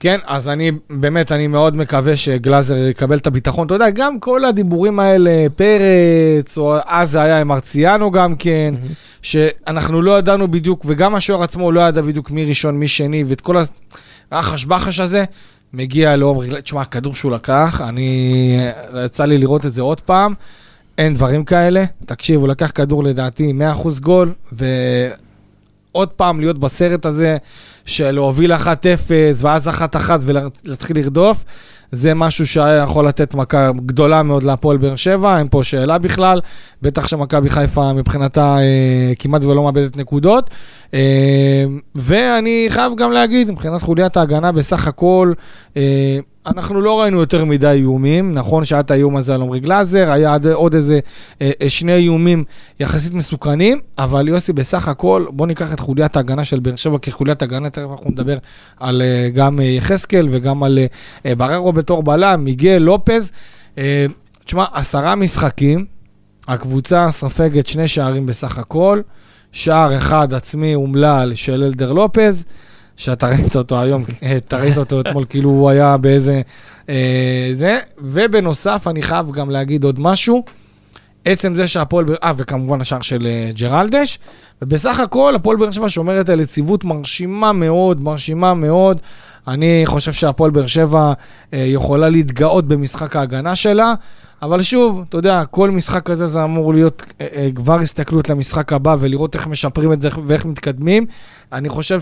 כן, 0.00 0.18
אז 0.26 0.48
אני 0.48 0.70
באמת, 0.90 1.32
אני 1.32 1.46
מאוד 1.46 1.76
מקווה 1.76 2.16
שגלאזר 2.16 2.76
יקבל 2.76 3.18
את 3.18 3.26
הביטחון. 3.26 3.66
אתה 3.66 3.74
יודע, 3.74 3.90
גם 3.90 4.20
כל 4.20 4.44
הדיבורים 4.44 5.00
האלה, 5.00 5.46
פרץ, 5.56 6.58
או 6.58 6.76
אז 6.86 7.10
זה 7.10 7.22
היה 7.22 7.40
עם 7.40 7.52
ארציאנו 7.52 8.10
גם 8.10 8.36
כן, 8.36 8.74
mm-hmm. 8.76 8.94
שאנחנו 9.22 10.02
לא 10.02 10.18
ידענו 10.18 10.50
בדיוק, 10.50 10.84
וגם 10.86 11.14
השוער 11.14 11.42
עצמו 11.42 11.72
לא 11.72 11.80
ידע 11.80 12.02
בדיוק 12.02 12.30
מי 12.30 12.44
ראשון, 12.44 12.78
מי 12.78 12.88
שני, 12.88 13.24
ואת 13.26 13.40
כל 13.40 13.56
הרחש-בחש 14.30 15.00
הזה, 15.00 15.24
מגיע 15.72 16.16
לעומר, 16.16 16.60
תשמע, 16.60 16.80
הכדור 16.80 17.14
שהוא 17.14 17.32
לקח, 17.32 17.82
אני, 17.88 18.60
יצא 19.04 19.24
לי 19.24 19.38
לראות 19.38 19.66
את 19.66 19.72
זה 19.72 19.82
עוד 19.82 20.00
פעם, 20.00 20.34
אין 20.98 21.14
דברים 21.14 21.44
כאלה. 21.44 21.84
תקשיב, 22.04 22.40
הוא 22.40 22.48
לקח 22.48 22.70
כדור 22.74 23.04
לדעתי 23.04 23.52
100% 23.84 24.00
גול, 24.00 24.32
ו... 24.52 24.64
עוד 25.92 26.08
פעם 26.08 26.40
להיות 26.40 26.58
בסרט 26.58 27.06
הזה 27.06 27.36
של 27.84 28.10
להוביל 28.10 28.52
1-0 28.52 28.58
ואז 29.36 29.68
1-1 29.68 29.72
ולהתחיל 30.20 30.98
לרדוף, 30.98 31.44
זה 31.92 32.14
משהו 32.14 32.46
שהיה 32.46 32.82
יכול 32.82 33.08
לתת 33.08 33.34
מכה 33.34 33.70
גדולה 33.86 34.22
מאוד 34.22 34.42
להפועל 34.42 34.76
באר 34.76 34.96
שבע, 34.96 35.38
אין 35.38 35.48
פה 35.50 35.64
שאלה 35.64 35.98
בכלל. 35.98 36.40
בטח 36.82 37.08
שמכבי 37.08 37.48
חיפה 37.48 37.92
מבחינתה 37.92 38.56
אה, 38.58 39.12
כמעט 39.18 39.44
ולא 39.44 39.62
מאבדת 39.64 39.96
נקודות. 39.96 40.50
אה, 40.94 41.64
ואני 41.94 42.66
חייב 42.68 42.92
גם 42.96 43.12
להגיד, 43.12 43.50
מבחינת 43.50 43.82
חוליית 43.82 44.16
ההגנה 44.16 44.52
בסך 44.52 44.86
הכל, 44.86 45.32
אה, 45.76 46.18
אנחנו 46.46 46.80
לא 46.80 47.00
ראינו 47.00 47.20
יותר 47.20 47.44
מדי 47.44 47.66
איומים, 47.68 48.32
נכון 48.32 48.64
שהיה 48.64 48.80
את 48.80 48.90
האיום 48.90 49.16
הזה 49.16 49.34
על 49.34 49.42
עמרי 49.42 49.60
גלאזר, 49.60 50.10
היה 50.12 50.36
עוד 50.52 50.74
איזה 50.74 51.00
אה, 51.40 51.50
אה, 51.62 51.70
שני 51.70 51.94
איומים 51.94 52.44
יחסית 52.80 53.14
מסוכנים, 53.14 53.80
אבל 53.98 54.28
יוסי, 54.28 54.52
בסך 54.52 54.88
הכל, 54.88 55.26
בוא 55.30 55.46
ניקח 55.46 55.72
את 55.72 55.80
חוליית 55.80 56.16
ההגנה 56.16 56.44
של 56.44 56.60
באר 56.60 56.76
שבע 56.76 56.98
כחוליית 56.98 57.42
הגנה, 57.42 57.70
תכף 57.70 57.86
אנחנו 57.90 58.10
נדבר 58.10 58.38
על 58.80 59.02
אה, 59.02 59.28
גם 59.34 59.60
יחזקאל 59.62 60.28
וגם 60.30 60.62
על 60.62 60.78
בררו 61.24 61.72
בתור 61.72 62.02
בלם, 62.02 62.44
מיגל, 62.44 62.78
לופז. 62.78 63.32
תשמע, 64.44 64.64
עשרה 64.72 65.14
משחקים, 65.14 65.84
הקבוצה 66.48 67.10
ספגת 67.10 67.66
שני 67.66 67.88
שערים 67.88 68.26
בסך 68.26 68.58
הכל, 68.58 69.00
שער 69.52 69.98
אחד 69.98 70.34
עצמי 70.34 70.74
אומלל 70.74 71.32
של 71.34 71.64
אלדר 71.64 71.92
לופז. 71.92 72.44
שאתה 73.00 73.28
ראית 73.28 73.56
אותו 73.56 73.80
היום, 73.80 74.04
אתה 74.36 74.56
ראית 74.56 74.78
אותו 74.78 75.00
אתמול, 75.00 75.24
כאילו 75.28 75.50
הוא 75.50 75.70
היה 75.70 75.96
באיזה... 75.96 76.42
אה, 76.88 77.48
זה, 77.52 77.78
ובנוסף, 77.98 78.86
אני 78.86 79.02
חייב 79.02 79.30
גם 79.30 79.50
להגיד 79.50 79.84
עוד 79.84 80.00
משהו. 80.00 80.44
עצם 81.24 81.54
זה 81.54 81.68
שהפועל, 81.68 82.04
אה, 82.22 82.32
וכמובן 82.36 82.80
השער 82.80 83.00
של 83.00 83.26
אה, 83.26 83.50
ג'רלדש, 83.54 84.18
ובסך 84.62 85.00
הכל 85.00 85.34
הפועל 85.34 85.56
באר 85.56 85.70
שבע 85.70 85.88
שומרת 85.88 86.28
על 86.28 86.40
יציבות 86.40 86.84
מרשימה 86.84 87.52
מאוד, 87.52 88.00
מרשימה 88.00 88.54
מאוד. 88.54 89.00
אני 89.48 89.82
חושב 89.84 90.12
שהפועל 90.12 90.50
באר 90.50 90.66
שבע 90.66 91.12
אה, 91.54 91.58
יכולה 91.58 92.08
להתגאות 92.08 92.68
במשחק 92.68 93.16
ההגנה 93.16 93.54
שלה, 93.54 93.94
אבל 94.42 94.62
שוב, 94.62 95.04
אתה 95.08 95.16
יודע, 95.16 95.44
כל 95.44 95.70
משחק 95.70 96.02
כזה 96.02 96.26
זה 96.26 96.44
אמור 96.44 96.74
להיות 96.74 97.02
אה, 97.20 97.26
אה, 97.36 97.48
כבר 97.54 97.78
הסתכלות 97.80 98.28
למשחק 98.28 98.72
הבא 98.72 98.96
ולראות 99.00 99.34
איך 99.34 99.46
משפרים 99.46 99.92
את 99.92 100.02
זה 100.02 100.08
ואיך 100.24 100.44
מתקדמים. 100.44 101.06
אני 101.52 101.68
חושב 101.68 102.00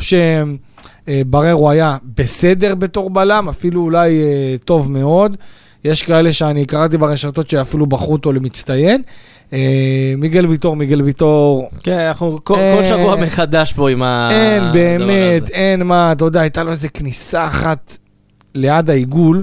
שבררו 1.09 1.71
היה 1.71 1.97
בסדר 2.17 2.75
בתור 2.75 3.11
בלם, 3.11 3.49
אפילו 3.49 3.81
אולי 3.81 4.23
טוב 4.65 4.91
מאוד. 4.91 5.37
יש 5.85 6.03
כאלה 6.03 6.33
שאני 6.33 6.65
קראתי 6.65 6.99
ברשתות 6.99 7.51
שאפילו 7.51 7.87
בחרו 7.87 8.13
אותו 8.13 8.33
למצטיין. 8.33 9.03
אה, 9.53 10.15
מיגל 10.19 10.47
ויטור, 10.47 10.77
מיגל 10.77 11.03
ויטור. 11.03 11.71
כן, 11.83 11.99
אנחנו 11.99 12.35
כל, 12.45 12.55
כל 12.55 12.61
אה, 12.61 12.85
שבוע 12.85 13.17
מחדש 13.17 13.73
פה 13.73 13.91
עם 13.91 14.03
ה... 14.03 14.29
אין, 14.31 14.73
באמת, 14.73 15.51
אין 15.51 15.83
מה, 15.83 16.13
אתה 16.13 16.25
יודע, 16.25 16.41
הייתה 16.41 16.65
לו 16.65 16.71
איזה 16.71 16.89
כניסה 16.89 17.47
אחת 17.47 17.99
ליד 18.55 18.91
העיגול, 18.91 19.43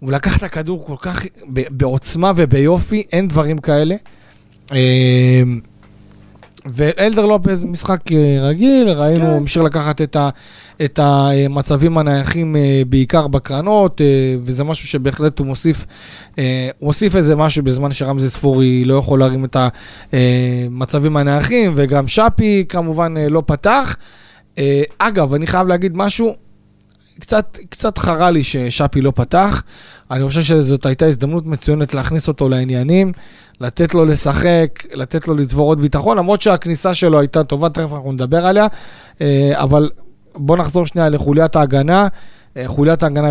הוא 0.00 0.12
לקח 0.12 0.38
את 0.38 0.42
הכדור 0.42 0.86
כל 0.86 0.96
כך 0.98 1.26
בעוצמה 1.48 2.32
וביופי, 2.36 3.02
אין 3.12 3.28
דברים 3.28 3.58
כאלה. 3.58 3.96
אה, 6.66 6.70
ואלדר 6.72 7.26
לופז, 7.26 7.64
משחק 7.64 8.00
רגיל, 8.40 8.88
ראינו, 8.88 9.24
כן. 9.24 9.30
המשיך 9.30 9.62
לקחת 9.62 10.02
את, 10.02 10.16
ה, 10.16 10.30
את 10.84 10.98
המצבים 11.02 11.98
הנייחים 11.98 12.56
בעיקר 12.88 13.26
בקרנות, 13.26 14.00
וזה 14.40 14.64
משהו 14.64 14.88
שבהחלט 14.88 15.38
הוא 15.38 15.46
מוסיף 15.46 15.86
אה, 16.38 16.70
הוא 16.78 16.86
הוסיף 16.86 17.16
איזה 17.16 17.36
משהו 17.36 17.62
בזמן 17.62 17.92
שרמזי 17.92 18.28
ספורי 18.28 18.84
לא 18.84 18.94
יכול 18.94 19.18
להרים 19.18 19.44
את 19.44 19.56
המצבים 20.12 21.16
הנייחים, 21.16 21.72
וגם 21.76 22.08
שפי 22.08 22.64
כמובן 22.68 23.16
אה, 23.16 23.28
לא 23.28 23.42
פתח. 23.46 23.96
אה, 24.58 24.82
אגב, 24.98 25.34
אני 25.34 25.46
חייב 25.46 25.68
להגיד 25.68 25.96
משהו, 25.96 26.34
קצת, 27.20 27.58
קצת 27.70 27.98
חרה 27.98 28.30
לי 28.30 28.42
ששפי 28.42 29.00
לא 29.00 29.12
פתח. 29.14 29.62
אני 30.10 30.28
חושב 30.28 30.42
שזאת 30.42 30.86
הייתה 30.86 31.06
הזדמנות 31.06 31.46
מצוינת 31.46 31.94
להכניס 31.94 32.28
אותו 32.28 32.48
לעניינים, 32.48 33.12
לתת 33.60 33.94
לו 33.94 34.04
לשחק, 34.04 34.84
לתת 34.94 35.28
לו 35.28 35.34
לצבור 35.34 35.68
עוד 35.68 35.80
ביטחון, 35.80 36.18
למרות 36.18 36.40
שהכניסה 36.40 36.94
שלו 36.94 37.20
הייתה 37.20 37.44
טובה, 37.44 37.68
תכף 37.68 37.92
אנחנו 37.92 38.12
נדבר 38.12 38.46
עליה, 38.46 38.66
אבל 39.52 39.90
בואו 40.34 40.58
נחזור 40.58 40.86
שנייה 40.86 41.08
לחוליית 41.08 41.56
ההגנה. 41.56 42.08
אה, 42.56 42.62
חוליית 42.66 43.02
ההגנה 43.02 43.30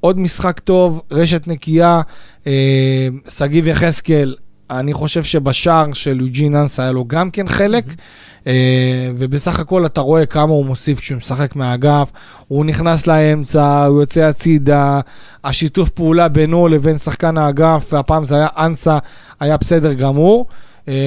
עוד 0.00 0.18
משחק 0.18 0.60
טוב, 0.60 1.00
רשת 1.10 1.48
נקייה, 1.48 2.00
אה, 2.46 3.08
שגיב 3.28 3.66
יחזקאל, 3.66 4.34
אני 4.70 4.92
חושב 4.92 5.22
שבשער 5.22 5.92
של 5.92 6.20
יוג'ין 6.20 6.56
אנס 6.56 6.80
היה 6.80 6.92
לו 6.92 7.04
גם 7.04 7.30
כן 7.30 7.48
חלק, 7.48 7.84
mm-hmm. 7.86 8.33
ובסך 9.16 9.60
הכל 9.60 9.86
אתה 9.86 10.00
רואה 10.00 10.26
כמה 10.26 10.52
הוא 10.52 10.66
מוסיף 10.66 11.00
כשהוא 11.00 11.18
משחק 11.18 11.56
מהאגף, 11.56 12.10
הוא 12.48 12.64
נכנס 12.64 13.06
לאמצע, 13.06 13.84
הוא 13.84 14.00
יוצא 14.00 14.20
הצידה, 14.20 15.00
השיתוף 15.44 15.88
פעולה 15.88 16.28
בינו 16.28 16.68
לבין 16.68 16.98
שחקן 16.98 17.38
האגף, 17.38 17.88
והפעם 17.92 18.24
זה 18.24 18.36
היה 18.36 18.48
אנסה, 18.58 18.98
היה 19.40 19.56
בסדר 19.56 19.92
גמור. 19.92 20.46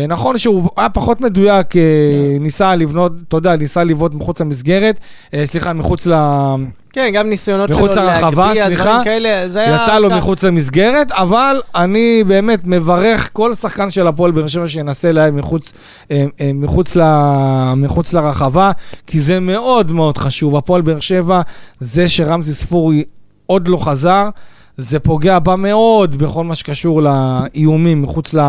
נכון 0.07 0.37
שהוא 0.37 0.69
היה 0.77 0.89
פחות 0.89 1.21
מדויק, 1.21 1.67
yeah. 1.75 1.77
ניסה 2.39 2.75
לבנות, 2.75 3.11
אתה 3.27 3.37
יודע, 3.37 3.55
ניסה 3.55 3.83
לבעוט 3.83 4.13
מחוץ 4.13 4.41
למסגרת, 4.41 4.99
סליחה, 5.45 5.73
מחוץ 5.73 6.07
ל... 6.07 6.13
כן, 6.93 7.09
גם 7.13 7.29
ניסיונות 7.29 7.69
שלו 7.73 7.87
להגביה, 7.87 8.69
דברים 8.69 9.03
כאלה, 9.03 9.49
זה 9.49 9.59
היה... 9.59 9.75
יצא 9.75 9.99
לו 9.99 10.09
מחוץ 10.09 10.43
למסגרת, 10.43 11.11
אבל 11.11 11.61
אני 11.75 12.23
באמת 12.27 12.59
מברך 12.63 13.29
כל 13.33 13.53
שחקן 13.53 13.89
של 13.89 14.07
הפועל 14.07 14.31
באר 14.31 14.47
שבע 14.47 14.67
שינסה 14.67 15.11
להם 15.11 15.35
מחוץ, 15.35 15.73
אה, 16.11 16.25
אה, 16.41 16.51
מחוץ, 16.53 16.95
ל, 16.95 17.03
מחוץ 17.75 18.13
לרחבה, 18.13 18.71
כי 19.07 19.19
זה 19.19 19.39
מאוד 19.39 19.91
מאוד 19.91 20.17
חשוב. 20.17 20.55
הפועל 20.55 20.81
באר 20.81 20.99
שבע, 20.99 21.41
זה 21.79 22.07
שרמזי 22.07 22.53
ספורי 22.53 23.03
עוד 23.45 23.67
לא 23.67 23.77
חזר. 23.77 24.29
זה 24.77 24.99
פוגע 24.99 25.39
בה 25.39 25.55
מאוד 25.55 26.15
בכל 26.15 26.43
מה 26.43 26.55
שקשור 26.55 27.01
לאיומים 27.01 28.01
מחוץ, 28.01 28.33
ל, 28.33 28.39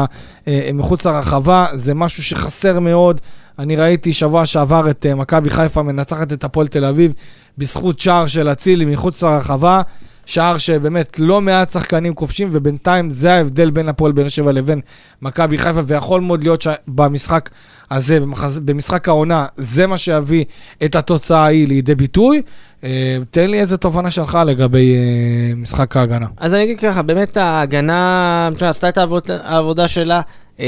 אה, 0.49 0.71
מחוץ 0.75 1.07
לרחבה, 1.07 1.67
זה 1.75 1.95
משהו 1.95 2.23
שחסר 2.23 2.81
מאוד. 2.81 3.21
אני 3.59 3.77
ראיתי 3.77 4.13
שבוע 4.13 4.47
שעבר 4.47 4.91
את 4.91 5.07
מכבי 5.07 5.51
חיפה 5.51 5.83
מנצחת 5.83 6.33
את 6.33 6.45
הפועל 6.45 6.69
תל 6.69 6.85
אביב 6.85 7.15
בזכות 7.59 7.99
שער 7.99 8.27
של 8.27 8.53
אצילי 8.53 8.85
מחוץ 8.85 9.23
לרחבה, 9.23 9.83
שער 10.27 10.59
שבאמת 10.59 11.19
לא 11.19 11.41
מעט 11.41 11.71
שחקנים 11.73 12.15
כובשים, 12.15 12.49
ובינתיים 12.53 13.11
זה 13.11 13.33
ההבדל 13.33 13.71
בין 13.71 13.89
הפועל 13.89 14.13
באר 14.13 14.29
שבע 14.29 14.53
לבין 14.53 14.81
מכבי 15.23 15.59
חיפה, 15.59 15.81
ויכול 15.85 16.21
מאוד 16.21 16.43
להיות 16.43 16.63
שבמשחק 16.63 17.51
הזה, 17.91 18.19
במשחק 18.65 19.09
העונה, 19.09 19.47
זה 19.57 19.87
מה 19.87 19.97
שיביא 19.97 20.45
את 20.85 20.97
התוצאה 20.97 21.45
ההיא 21.45 21.69
לידי 21.69 21.95
ביטוי. 21.95 22.43
אה, 22.85 23.19
תן 23.31 23.51
לי 23.51 23.61
איזה 23.61 23.77
תובנה 23.77 24.11
שלך 24.11 24.39
לגבי 24.47 24.95
אה, 24.97 25.55
משחק 25.57 25.97
ההגנה. 25.97 26.27
אז 26.37 26.55
אני 26.55 26.65
אגיד 26.65 26.81
ככה, 26.81 27.03
באמת 27.03 27.37
ההגנה, 27.37 28.51
עשתה 28.61 28.89
את 28.89 28.99
העבודה 29.45 29.89
שלה. 29.89 30.21
Uh, 30.59 30.61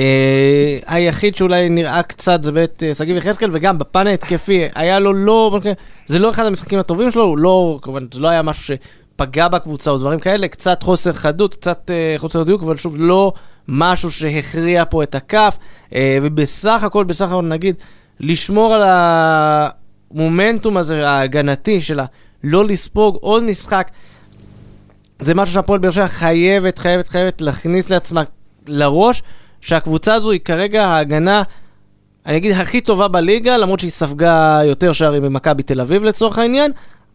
היחיד 0.87 1.37
שאולי 1.37 1.69
נראה 1.69 2.03
קצת 2.03 2.43
זה 2.43 2.53
באמת 2.53 2.83
uh, 2.83 2.95
שגיב 2.95 3.17
יחזקאל, 3.17 3.51
וגם 3.53 3.79
בפן 3.79 4.07
ההתקפי, 4.07 4.65
היה 4.75 4.99
לו 4.99 5.13
לא, 5.13 5.61
זה 6.07 6.19
לא 6.19 6.31
אחד 6.31 6.47
המשחקים 6.47 6.79
הטובים 6.79 7.11
שלו, 7.11 7.23
הוא 7.23 7.39
לא, 7.39 7.79
כמובן, 7.83 8.07
זה 8.13 8.21
לא 8.21 8.29
היה 8.29 8.43
משהו 8.43 8.77
שפגע 9.17 9.49
בקבוצה 9.49 9.91
או 9.91 9.99
דברים 9.99 10.21
כאלה, 10.21 10.49
קצת 10.49 10.83
חוסר 10.83 11.13
חדות, 11.13 11.55
קצת 11.55 11.91
uh, 11.91 12.19
חוסר 12.19 12.43
דיוק, 12.43 12.63
אבל 12.63 12.77
שוב, 12.77 12.95
לא 12.99 13.33
משהו 13.69 14.11
שהכריע 14.11 14.85
פה 14.91 15.03
את 15.03 15.15
הכף, 15.15 15.57
ובסך 16.23 16.83
הכל, 16.83 17.05
בסך 17.05 17.27
הכל 17.27 17.45
נגיד, 17.45 17.75
לשמור 18.21 18.75
על 18.75 18.83
המומנטום 18.85 20.77
הזה, 20.77 21.09
ההגנתי 21.09 21.81
שלה, 21.81 22.05
לא 22.45 22.65
לספוג 22.65 23.19
עוד 23.21 23.43
משחק, 23.43 23.91
זה 25.21 25.35
משהו 25.35 25.55
שהפועל 25.55 25.79
באר 25.79 25.91
שבע 25.91 26.07
חייבת, 26.07 26.79
חייבת, 26.79 27.09
חייבת 27.09 27.41
להכניס 27.41 27.91
לעצמה 27.91 28.23
לראש. 28.67 29.23
שהקבוצה 29.61 30.14
הזו 30.14 30.31
היא 30.31 30.40
כרגע 30.40 30.87
ההגנה, 30.87 31.43
אני 32.26 32.37
אגיד, 32.37 32.52
הכי 32.52 32.81
טובה 32.81 33.09
בליגה, 33.09 33.57
למרות 33.57 33.81
שהיא 33.81 33.90
ספגה 33.90 34.61
יותר 34.64 34.93
שערים 34.93 35.23
ממכבי 35.23 35.62
תל 35.62 35.81
אביב 35.81 36.05
לצורך 36.05 36.38
העניין, 36.38 36.73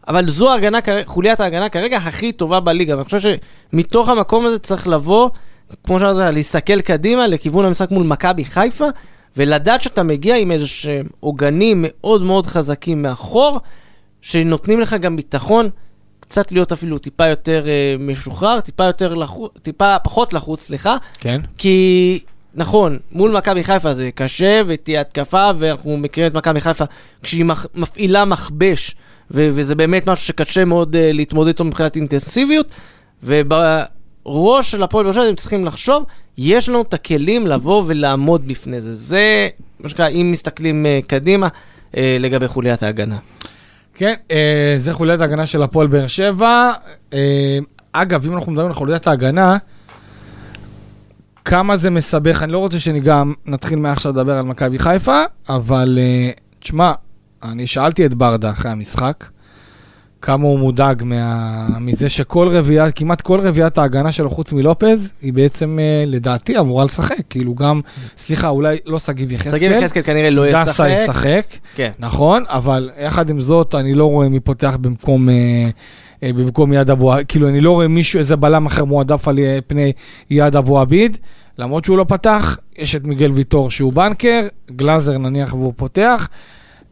אבל 0.08 0.28
זו 0.28 0.52
ההגנה, 0.52 0.78
חוליית 1.06 1.40
ההגנה 1.40 1.68
כרגע 1.68 1.96
הכי 1.96 2.32
טובה 2.32 2.60
בליגה, 2.60 2.94
ואני 2.94 3.04
חושב 3.04 3.30
שמתוך 3.72 4.08
המקום 4.08 4.46
הזה 4.46 4.58
צריך 4.58 4.88
לבוא, 4.88 5.30
כמו 5.84 6.00
שאמרת, 6.00 6.34
להסתכל 6.34 6.80
קדימה 6.80 7.26
לכיוון 7.26 7.64
המשחק 7.64 7.90
מול 7.90 8.06
מכבי 8.06 8.44
חיפה, 8.44 8.86
ולדעת 9.36 9.82
שאתה 9.82 10.02
מגיע 10.02 10.36
עם 10.36 10.52
איזה 10.52 10.66
שהם 10.66 11.06
עוגנים 11.20 11.84
מאוד 11.88 12.22
מאוד 12.22 12.46
חזקים 12.46 13.02
מאחור, 13.02 13.60
שנותנים 14.20 14.80
לך 14.80 14.94
גם 14.94 15.16
ביטחון. 15.16 15.68
קצת 16.20 16.52
להיות 16.52 16.72
אפילו 16.72 16.98
טיפה 16.98 17.26
יותר 17.26 17.64
uh, 17.64 18.02
משוחרר, 18.02 18.60
טיפה 18.60 18.84
יותר 18.84 19.14
לחוץ, 19.14 19.52
טיפה 19.62 19.98
פחות 19.98 20.32
לחוץ, 20.32 20.62
סליחה. 20.62 20.96
כן. 21.20 21.40
כי 21.58 22.18
נכון, 22.56 22.98
מול 23.12 23.30
מכבי 23.30 23.64
חיפה 23.64 23.94
זה 23.94 24.10
קשה 24.14 24.62
ותהיה 24.66 25.00
התקפה, 25.00 25.50
ואנחנו 25.58 25.96
מכירים 25.96 26.30
את 26.30 26.36
מכבי 26.36 26.60
חיפה 26.60 26.84
כשהיא 27.22 27.44
מפעילה 27.74 28.24
מכבש, 28.24 28.96
ו- 29.30 29.48
וזה 29.52 29.74
באמת 29.74 30.08
משהו 30.08 30.26
שקשה 30.26 30.64
מאוד 30.64 30.94
uh, 30.94 30.98
להתמודד 30.98 31.48
איתו 31.48 31.64
מבחינת 31.64 31.96
אינטנסיביות, 31.96 32.66
ובראש 33.22 34.70
של 34.70 34.82
הפועל 34.82 35.12
באר 35.12 35.22
הם 35.22 35.34
צריכים 35.34 35.64
לחשוב, 35.64 36.04
יש 36.38 36.68
לנו 36.68 36.82
את 36.82 36.94
הכלים 36.94 37.46
לבוא 37.46 37.82
ולעמוד 37.86 38.48
בפני 38.48 38.80
זה. 38.80 38.94
זה, 38.94 39.48
מה 39.80 39.88
שנקרא, 39.88 40.08
אם 40.08 40.28
מסתכלים 40.32 40.86
uh, 40.86 41.06
קדימה, 41.06 41.48
uh, 41.92 41.96
לגבי 42.18 42.48
חוליית 42.48 42.82
ההגנה. 42.82 43.18
כן, 43.94 44.14
uh, 44.28 44.32
זה 44.76 44.92
חוליית 44.92 45.20
ההגנה 45.20 45.46
של 45.46 45.62
הפועל 45.62 45.86
באר 45.86 46.06
שבע. 46.06 46.72
Uh, 47.10 47.14
אגב, 47.92 48.26
אם 48.26 48.34
אנחנו 48.34 48.52
מדברים 48.52 48.68
על 48.68 48.74
חוליית 48.74 49.06
ההגנה, 49.06 49.56
כמה 51.48 51.76
זה 51.76 51.90
מסבך, 51.90 52.42
אני 52.42 52.52
לא 52.52 52.58
רוצה 52.58 52.80
שגם 52.80 53.32
נתחיל 53.46 53.78
מעכשיו 53.78 54.12
לדבר 54.12 54.32
על 54.32 54.44
מכבי 54.44 54.78
חיפה, 54.78 55.22
אבל 55.48 55.98
אה, 56.00 56.30
תשמע, 56.58 56.92
אני 57.42 57.66
שאלתי 57.66 58.06
את 58.06 58.14
ברדה 58.14 58.50
אחרי 58.50 58.70
המשחק, 58.70 59.24
כמה 60.22 60.44
הוא 60.44 60.58
מודאג 60.58 61.02
מה... 61.04 61.66
מזה 61.80 62.08
שכל 62.08 62.48
רביעיית, 62.48 62.94
כמעט 62.94 63.20
כל 63.20 63.40
רביעיית 63.40 63.78
ההגנה 63.78 64.12
שלו 64.12 64.30
חוץ 64.30 64.52
מלופז, 64.52 65.12
היא 65.22 65.32
בעצם, 65.32 65.78
אה, 65.80 66.04
לדעתי, 66.06 66.58
אמורה 66.58 66.84
לשחק. 66.84 67.16
כאילו 67.30 67.54
גם, 67.54 67.80
סליחה, 68.16 68.48
אולי 68.48 68.76
לא 68.86 68.98
שגיב 68.98 69.32
יחזקאל. 69.32 69.58
שגיב 69.58 69.72
יחזקאל 69.72 70.02
כנראה 70.02 70.30
לא 70.30 70.48
ישחק. 70.48 70.66
דסה 70.68 70.90
ישחק, 70.90 71.46
כן. 71.74 71.90
נכון, 71.98 72.44
אבל 72.48 72.90
יחד 73.00 73.30
עם 73.30 73.40
זאת, 73.40 73.74
אני 73.74 73.94
לא 73.94 74.04
רואה 74.04 74.28
מי 74.28 74.40
פותח 74.40 74.76
במקום... 74.80 75.28
אה, 75.28 75.68
במקום 76.22 76.72
יד 76.72 76.90
אבו 76.90 77.12
עביד, 77.12 77.26
כאילו 77.26 77.48
אני 77.48 77.60
לא 77.60 77.70
רואה 77.70 77.88
מישהו, 77.88 78.18
איזה 78.18 78.36
בלם 78.36 78.66
אחר 78.66 78.84
מועדף 78.84 79.28
על 79.28 79.38
פני 79.66 79.92
יד 80.30 80.56
אבו 80.56 80.80
עביד, 80.80 81.18
למרות 81.58 81.84
שהוא 81.84 81.98
לא 81.98 82.04
פתח, 82.08 82.58
יש 82.78 82.96
את 82.96 83.04
מיגל 83.04 83.30
ויטור 83.30 83.70
שהוא 83.70 83.92
בנקר, 83.92 84.46
גלאזר 84.70 85.18
נניח 85.18 85.54
והוא 85.54 85.72
פותח. 85.76 86.28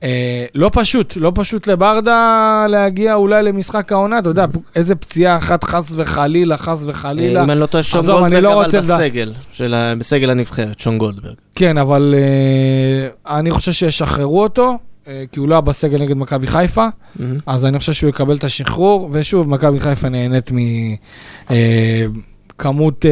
אה, 0.04 0.46
לא 0.54 0.70
פשוט, 0.72 1.16
לא 1.16 1.32
פשוט 1.34 1.66
לברדה 1.66 2.66
להגיע 2.70 3.14
אולי 3.14 3.42
למשחק 3.42 3.92
העונה, 3.92 4.18
אתה 4.18 4.28
יודע, 4.28 4.44
איזה 4.76 4.94
פציעה 4.94 5.36
אחת 5.36 5.64
חס 5.64 5.92
וחלילה, 5.96 6.56
חס 6.56 6.84
וחלילה. 6.86 7.44
אם 7.44 7.50
אני 7.50 7.60
לא 7.60 7.66
טועה, 7.66 7.82
שון 7.82 8.06
גולדברג 8.06 8.34
לא 8.34 8.62
אבל 8.62 8.80
בסגל, 8.80 9.32
של 9.52 9.74
בסגל 9.98 10.30
הנבחרת, 10.30 10.80
שון 10.80 10.98
גולדברג. 10.98 11.34
כן, 11.54 11.78
אבל 11.78 12.14
אה, 12.16 13.36
אני 13.38 13.50
חושב 13.50 13.72
שישחררו 13.72 14.42
אותו, 14.42 14.68
אה, 14.70 14.76
כי 15.32 15.40
הוא 15.40 15.48
לא 15.48 15.54
היה 15.54 15.60
בסגל 15.60 16.02
נגד 16.02 16.16
מכבי 16.16 16.46
חיפה, 16.46 16.86
אז 17.46 17.66
אני 17.66 17.78
חושב 17.78 17.92
שהוא 17.92 18.10
יקבל 18.10 18.36
את 18.36 18.44
השחרור, 18.44 19.08
ושוב, 19.12 19.48
מכבי 19.48 19.80
חיפה 19.80 20.08
נהנית 20.08 20.50
מכמות 22.56 23.04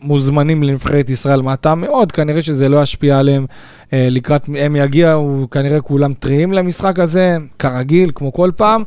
מוזמנים 0.00 0.62
לנבחרת 0.62 1.10
ישראל 1.10 1.42
מעטה 1.42 1.74
מאוד, 1.74 2.12
כנראה 2.12 2.42
שזה 2.42 2.68
לא 2.68 2.82
ישפיע 2.82 3.18
עליהם 3.18 3.46
אה, 3.92 4.08
לקראת, 4.10 4.46
הם 4.58 4.76
יגיעו, 4.76 5.48
כנראה 5.50 5.80
כולם 5.80 6.14
טריים 6.14 6.52
למשחק 6.52 6.98
הזה, 6.98 7.36
כרגיל, 7.58 8.10
כמו 8.14 8.32
כל 8.32 8.50
פעם. 8.56 8.82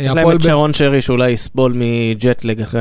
אה, 0.00 0.04
יש 0.04 0.12
להם 0.12 0.30
את 0.30 0.40
ב- 0.40 0.42
שרון 0.42 0.72
שרי 0.72 1.00
שאולי 1.00 1.30
יסבול 1.30 1.72
מג'טלג 1.76 2.60
אחרי 2.60 2.80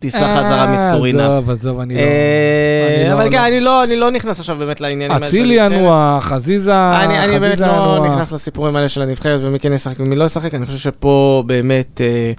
הטיסה 0.00 0.22
אה, 0.26 0.36
חזרה 0.44 0.66
מסורינם. 0.66 1.20
עזוב, 1.20 1.50
עזוב, 1.50 1.80
אני 1.80 1.94
לא... 1.94 2.00
אה, 2.00 2.96
אני 3.04 3.12
אבל 3.12 3.24
לא- 3.24 3.30
כן, 3.30 3.38
אני 3.38 3.60
לא- 3.60 3.84
אני 3.84 3.96
לא 3.96 4.10
נכנס 4.10 4.40
עכשיו 4.40 4.56
באמת 4.56 4.80
לעניינים 4.80 5.10
האלה. 5.16 5.26
אצילי. 5.26 5.54
ינוע, 5.54 6.18
חזיזה, 6.22 6.74
אני, 7.04 7.18
אני 7.24 7.38
באמת 7.38 7.60
לא. 7.60 8.06
נכנס 8.08 8.32
לסיפורים 8.32 8.76
האלה 8.76 8.88
של 8.88 9.02
הנבחרת 9.02 9.40
ומי 9.42 9.58
כן 9.60 9.72
ישחק 9.72 10.00
ומי 10.00 10.16
לא 10.16 10.24
ישחק, 10.24 10.54
אני 10.54 10.66
חושב 10.66 10.78
שפה 10.78 11.42
באמת 11.46 12.00
אה, 12.00 12.32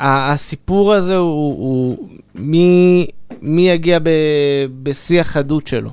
הסיפור 0.00 0.92
הזה 0.94 1.16
הוא, 1.16 1.96
מי, 2.34 3.06
יגיע 3.72 3.98
בשיא 4.82 5.20
החדות 5.20 5.66
שלו. 5.66 5.90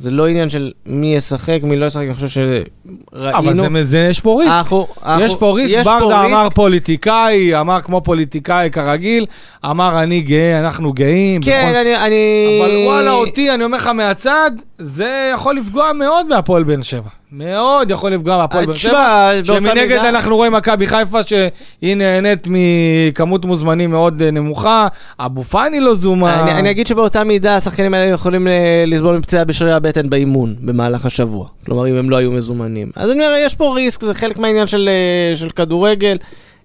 זה 0.00 0.10
לא 0.10 0.26
עניין 0.26 0.48
של 0.50 0.72
מי 0.86 1.14
ישחק, 1.14 1.58
מי 1.62 1.76
לא 1.76 1.86
ישחק, 1.86 2.02
אני 2.02 2.14
חושב 2.14 2.28
שראינו... 2.28 3.38
אבל 3.38 3.54
זה, 3.54 3.82
זה, 3.82 4.06
יש 4.10 4.20
פה 4.20 4.36
ריסק. 4.40 4.50
אנחנו- 4.52 4.86
אנחנו- 5.04 5.24
יש 5.24 5.34
פה 5.36 5.52
ריסק, 5.56 5.76
יש 5.78 5.84
פה 5.86 5.98
ברדה 6.00 6.24
אמר 6.24 6.42
ריסק. 6.44 6.54
פוליטיקאי, 6.54 7.60
אמר 7.60 7.80
כמו 7.80 8.00
פוליטיקאי 8.00 8.68
כרגיל, 8.72 9.26
אמר 9.64 10.02
אני 10.02 10.20
גאה, 10.20 10.58
אנחנו 10.58 10.92
גאים. 10.92 11.42
כן, 11.42 11.62
נכון? 11.62 11.74
אני... 11.76 11.96
אני... 11.96 12.60
אבל 12.62 12.70
וואלה, 12.86 13.10
אותי, 13.12 13.54
אני 13.54 13.64
אומר 13.64 13.76
לך 13.76 13.86
מהצד, 13.86 14.50
זה 14.78 15.30
יכול 15.34 15.56
לפגוע 15.56 15.92
מאוד 15.92 16.26
בהפועל 16.28 16.62
באר 16.62 16.82
שבע. 16.82 17.19
מאוד 17.32 17.90
יכול 17.90 18.12
לפגוע 18.12 18.36
בהפועל 18.36 18.66
באר 18.66 18.74
שבע. 18.74 18.92
אה, 18.92 19.42
תשמע, 19.42 19.60
באותה 19.60 19.74
שמנגד 19.74 19.98
אנחנו 19.98 20.36
רואים 20.36 20.52
מכבי 20.52 20.86
חיפה 20.86 21.22
שהיא 21.22 21.96
נהנית 21.96 22.46
מכמות 22.50 23.44
מוזמנים 23.44 23.90
מאוד 23.90 24.22
אה, 24.22 24.30
נמוכה, 24.30 24.88
אבו 25.20 25.44
פאני 25.44 25.80
לא 25.80 25.94
זומה. 25.94 26.42
אני, 26.42 26.52
אני 26.52 26.70
אגיד 26.70 26.86
שבאותה 26.86 27.24
מידה 27.24 27.56
השחקנים 27.56 27.94
האלה 27.94 28.06
יכולים 28.06 28.48
לסבול 28.86 29.18
מפציעה 29.18 29.44
בשרירי 29.44 29.74
הבטן 29.74 30.10
באימון 30.10 30.54
במהלך 30.60 31.06
השבוע. 31.06 31.46
כלומר, 31.66 31.88
אם 31.88 31.96
הם 31.96 32.10
לא 32.10 32.16
היו 32.16 32.30
מזומנים. 32.30 32.90
אז 32.96 33.10
אני 33.10 33.26
אומר, 33.26 33.36
יש 33.38 33.54
פה 33.54 33.74
ריסק, 33.74 34.04
זה 34.04 34.14
חלק 34.14 34.38
מהעניין 34.38 34.66
של, 34.66 34.88
אה, 34.88 35.36
של 35.36 35.50
כדורגל. 35.50 36.16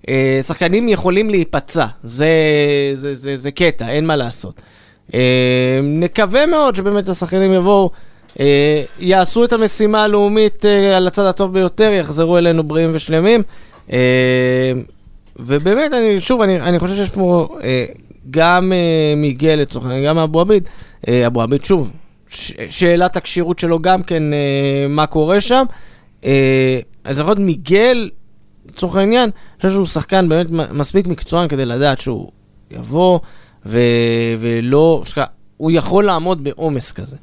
אה, 0.10 0.40
שחקנים 0.48 0.90
יכולים 0.90 1.30
להיפצע, 1.30 1.86
זה, 2.04 2.28
זה, 2.94 3.16
זה, 3.16 3.38
זה 3.38 3.52
קטע, 3.52 3.90
אין 3.90 4.06
מה 4.06 4.16
לעשות. 4.16 4.62
אה, 5.14 5.80
נקווה 5.84 6.46
מאוד 6.46 6.76
שבאמת 6.76 7.10
השחקנים 7.10 7.54
יבואו, 7.54 7.90
אה, 7.94 8.00
יעשו 9.00 9.44
את 9.44 9.54
המשימה 9.54 10.04
הלאומית 10.04 10.66
אה, 10.66 10.98
על 10.98 11.08
הצד 11.08 11.26
הטוב 11.26 11.54
ביותר, 11.54 11.92
יחזרו 11.92 12.38
אלינו 12.38 12.64
בריאים 12.64 12.92
ושלמים. 12.94 13.44
אה, 13.92 13.98
ובאמת, 15.36 15.94
אני, 15.94 16.20
שוב, 16.20 16.42
אני, 16.42 16.62
אני 16.62 16.80
חושב 16.80 16.96
שיש 16.96 17.10
פה 17.10 17.58
אה, 17.64 17.86
גם 18.32 18.74
אה, 18.74 19.14
מיגל 19.18 19.56
לצורך 19.56 19.86
העניין, 19.86 20.06
גם 20.06 20.18
אבו 20.18 20.42
עביד. 20.42 20.70
אה, 21.08 21.28
אבו 21.28 21.42
עביד, 21.42 21.66
שוב, 21.66 21.92
ש, 22.30 22.54
שאלת 22.70 23.18
הכשירות 23.18 23.60
שלו 23.60 23.80
גם 23.80 24.04
כן, 24.04 24.34
אה, 24.34 24.86
מה 24.90 25.06
קורה 25.06 25.42
שם. 25.42 25.66
אה, 26.26 26.80
אני 27.06 27.16
זוכר 27.16 27.32
את 27.32 27.40
מיגל, 27.40 28.10
לצורך 28.70 28.96
העניין, 28.96 29.24
אני 29.24 29.58
חושב 29.58 29.70
שהוא 29.70 29.86
שחקן 29.86 30.30
באמת 30.30 30.52
מספיק 30.52 31.08
מקצוען 31.08 31.48
כדי 31.48 31.66
לדעת 31.66 32.02
שהוא 32.02 32.32
יבוא 32.72 33.20
ו, 33.66 33.80
ולא, 34.40 35.04
הוא 35.58 35.72
יכול 35.72 36.06
לעמוד 36.06 36.44
בעומס 36.44 36.92
כזה. 36.92 37.18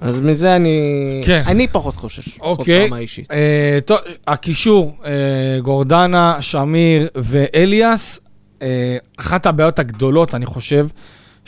אז 0.00 0.20
מזה 0.20 0.56
אני, 0.56 1.20
כן. 1.24 1.42
אני 1.46 1.68
פחות 1.68 1.96
חושש, 1.96 2.38
אוקיי. 2.40 2.80
ברמה 2.84 2.96
האישית. 2.96 3.30
אה, 3.30 3.78
טוב, 3.84 3.98
הקישור, 4.26 4.96
אה, 5.04 5.60
גורדנה, 5.62 6.36
שמיר 6.40 7.08
ואליאס, 7.14 8.20
אה, 8.62 8.96
אחת 9.16 9.46
הבעיות 9.46 9.78
הגדולות, 9.78 10.34
אני 10.34 10.46
חושב, 10.46 10.86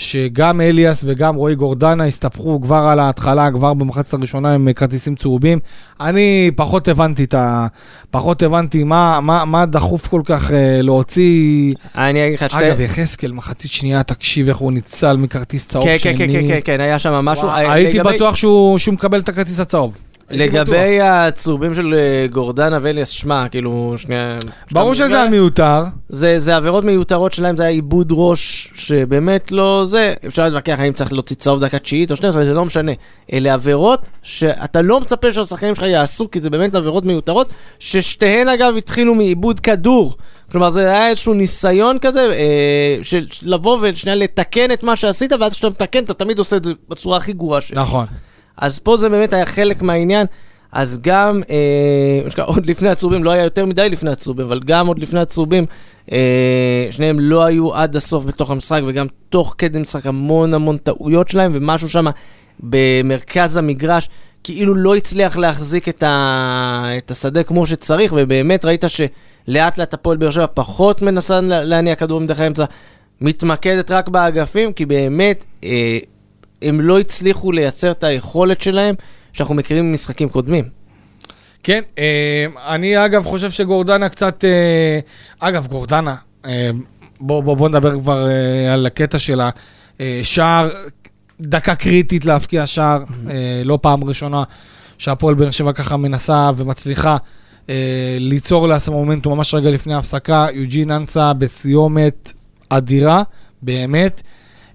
שגם 0.03 0.61
אליאס 0.61 1.05
וגם 1.07 1.35
רועי 1.35 1.55
גורדנה 1.55 2.05
הסתבכו 2.05 2.61
כבר 2.63 2.77
על 2.77 2.99
ההתחלה, 3.01 3.51
כבר 3.51 3.75
במחצת 3.75 4.15
הראשונה 4.15 4.55
עם 4.55 4.73
כרטיסים 4.73 5.15
צהובים. 5.15 5.59
אני 6.01 6.51
פחות 6.57 6.89
הבנתי 6.89 7.25
את 7.25 7.35
ה... 7.35 7.67
פחות 8.11 8.43
הבנתי 8.43 8.85
מה, 8.85 9.21
מה, 9.21 9.45
מה 9.45 9.67
דחוף 9.67 10.07
כל 10.07 10.23
כך 10.25 10.51
אה, 10.51 10.83
להוציא... 10.83 11.75
אני 11.97 12.27
אגיד 12.27 12.39
לך, 12.43 12.51
שתי- 12.51 12.69
אגב, 12.69 12.81
יחזקאל, 12.81 13.33
מחצית 13.33 13.71
שנייה, 13.71 14.03
תקשיב 14.03 14.49
איך 14.49 14.57
הוא 14.57 14.73
ניצל 14.73 15.17
מכרטיס 15.17 15.67
צהוב 15.67 15.85
כן, 15.85 15.99
שני. 15.99 16.17
כן, 16.19 16.27
כן, 16.27 16.33
כן, 16.33 16.49
כן, 16.49 16.61
כן, 16.65 16.81
היה 16.81 16.99
שם 16.99 17.13
משהו. 17.13 17.49
וואי, 17.49 17.65
אה, 17.67 17.73
הייתי 17.73 17.99
לגבי- 17.99 18.15
בטוח 18.17 18.37
שהוא 18.37 18.79
שהוא 18.79 18.95
מקבל 18.95 19.21
את 19.21 19.29
הכרטיס 19.29 19.61
הצהוב. 19.61 19.93
לגבי 20.33 21.01
הצהובים 21.01 21.75
של 21.75 21.95
אה, 21.95 22.27
גורדנה 22.27 22.79
ואליאס, 22.83 23.09
שמע, 23.09 23.49
כאילו, 23.49 23.95
שנייה... 23.97 24.39
ברור 24.73 24.95
שזה 24.95 25.21
היה 25.21 25.31
מיותר. 25.31 25.83
זה, 26.09 26.39
זה 26.39 26.57
עבירות 26.57 26.85
מיותרות 26.85 27.33
שלהם, 27.33 27.57
זה 27.57 27.63
היה 27.63 27.73
עיבוד 27.73 28.09
ראש 28.11 28.73
שבאמת 28.75 29.53
לא 29.53 29.85
זה. 29.87 30.15
אפשר 30.27 30.43
להתווכח 30.43 30.77
האם 30.79 30.93
צריך 30.93 31.13
להוציא 31.13 31.37
צהוב 31.37 31.65
דקה 31.65 31.79
תשיעית 31.79 32.11
או 32.11 32.17
שנייה, 32.17 32.33
זה 32.33 32.55
לא 32.55 32.65
משנה. 32.65 32.93
אלה 33.33 33.55
עבירות 33.55 34.07
שאתה 34.23 34.83
לא 34.83 35.01
מצפה 35.01 35.33
שהשחקנים 35.33 35.75
שלך 35.75 35.85
יעשו, 35.85 36.31
כי 36.31 36.41
זה 36.41 36.51
באמת 36.51 36.75
עבירות 36.75 37.05
מיותרות, 37.05 37.53
ששתיהן 37.79 38.49
אגב 38.49 38.75
התחילו 38.77 39.15
מעיבוד 39.15 39.61
כדור. 39.61 40.17
כלומר, 40.53 40.71
זה 40.71 40.81
היה 40.81 41.09
איזשהו 41.09 41.35
ניסיון 41.35 41.99
כזה, 41.99 42.21
אה, 42.21 42.97
של 43.03 43.27
של 43.31 43.51
לבוא 43.51 43.79
ושנייה 43.83 44.17
לתקן 44.17 44.73
את 44.73 44.83
מה 44.83 44.97
שעשית, 44.97 45.33
ואז 45.41 45.55
כשאתה 45.55 45.69
מתקן, 45.69 46.05
אתה 46.05 46.15
תמיד 46.15 46.39
עושה 46.39 46.57
את 46.57 46.65
זה 46.65 46.73
בצורה 46.89 47.17
הכי 47.17 47.33
גרועה 47.33 47.61
שלך. 47.61 47.79
נכון. 47.79 48.07
אז 48.57 48.79
פה 48.79 48.97
זה 48.97 49.09
באמת 49.09 49.33
היה 49.33 49.47
חלק 49.47 49.83
מהעניין. 49.83 50.27
אז 50.73 50.99
גם, 51.03 51.43
אה, 51.51 52.31
שנקרא, 52.31 52.45
עוד 52.45 52.67
לפני 52.67 52.89
הצהובים, 52.89 53.25
לא 53.25 53.31
היה 53.31 53.45
יותר 53.45 53.67
מדי 53.67 53.89
לפני 53.89 54.11
הצהובים, 54.11 54.47
אבל 54.47 54.61
גם 54.65 54.87
עוד 54.87 54.99
לפני 54.99 55.21
הצהובים, 55.21 55.67
אה, 56.13 56.87
שניהם 56.91 57.21
לא 57.21 57.45
היו 57.45 57.75
עד 57.75 57.97
הסוף 57.97 58.25
בתוך 58.25 58.51
המשחק, 58.51 58.81
וגם 58.87 59.07
תוך 59.29 59.55
כדי 59.59 59.79
משחק 59.79 60.07
המון 60.07 60.55
המון 60.55 60.77
טעויות 60.77 61.29
שלהם, 61.29 61.53
ומשהו 61.55 61.89
שם 61.89 62.07
במרכז 62.61 63.57
המגרש, 63.57 64.09
כאילו 64.45 64.75
לא 64.75 64.95
הצליח 64.97 65.37
להחזיק 65.37 65.89
את, 65.89 66.03
ה... 66.03 66.85
את 66.99 67.11
השדה 67.11 67.43
כמו 67.43 67.67
שצריך, 67.67 68.13
ובאמת 68.17 68.65
ראית 68.65 68.85
שלאט 68.89 69.79
לאט 69.79 69.95
הפועל 69.95 70.17
באר 70.17 70.31
שבע 70.31 70.47
פחות 70.55 71.03
מנסה 71.03 71.41
לה- 71.41 71.65
להניע 71.65 71.95
כדורים 71.95 72.27
דרך 72.27 72.41
האמצע, 72.41 72.65
מתמקדת 73.21 73.91
רק 73.91 74.09
באגפים, 74.09 74.73
כי 74.73 74.87
באמת 74.87 75.45
אה, 75.65 75.99
הם 76.63 76.81
לא 76.81 77.01
הצליחו 77.01 77.53
לייצר 77.53 77.91
את 77.91 78.05
היכולת 78.05 78.61
שלהם 78.61 78.95
שאנחנו 79.33 79.55
מכירים 79.55 79.91
ממשחקים 79.91 80.29
קודמים. 80.29 80.65
כן, 81.63 81.83
אה, 81.99 82.47
אני 82.75 83.05
אגב 83.05 83.25
חושב 83.25 83.51
שגורדנה 83.51 84.09
קצת... 84.09 84.45
אה, 84.45 85.01
אגב, 85.39 85.67
גורדנה, 85.67 86.17
אה, 86.47 86.71
בוא, 87.21 87.43
בוא, 87.43 87.57
בוא 87.57 87.69
נדבר 87.69 88.01
כבר 88.01 88.27
על 88.73 88.87
הקטע 88.87 89.19
של 89.19 89.41
השער, 90.01 90.69
דקה 91.41 91.75
קריטית 91.75 92.25
להבקיע 92.25 92.67
שער, 92.67 93.05
אה, 93.31 93.63
לא 93.65 93.79
פעם 93.83 94.05
ראשונה 94.05 94.43
שהפועל 94.99 95.35
באר 95.35 95.51
שבע 95.51 95.73
ככה 95.73 95.97
מנסה 95.97 96.51
ומצליחה 96.57 97.17
ליצור 98.19 98.69
לעצמה 98.69 98.95
מומנטום 98.95 99.37
ממש 99.37 99.55
רגע 99.55 99.71
לפני 99.71 99.95
ההפסקה. 99.95 100.47
יוג'ין 100.53 100.91
אנסה 100.91 101.33
בסיומת 101.33 102.33
אדירה, 102.69 103.23
באמת. 103.63 104.23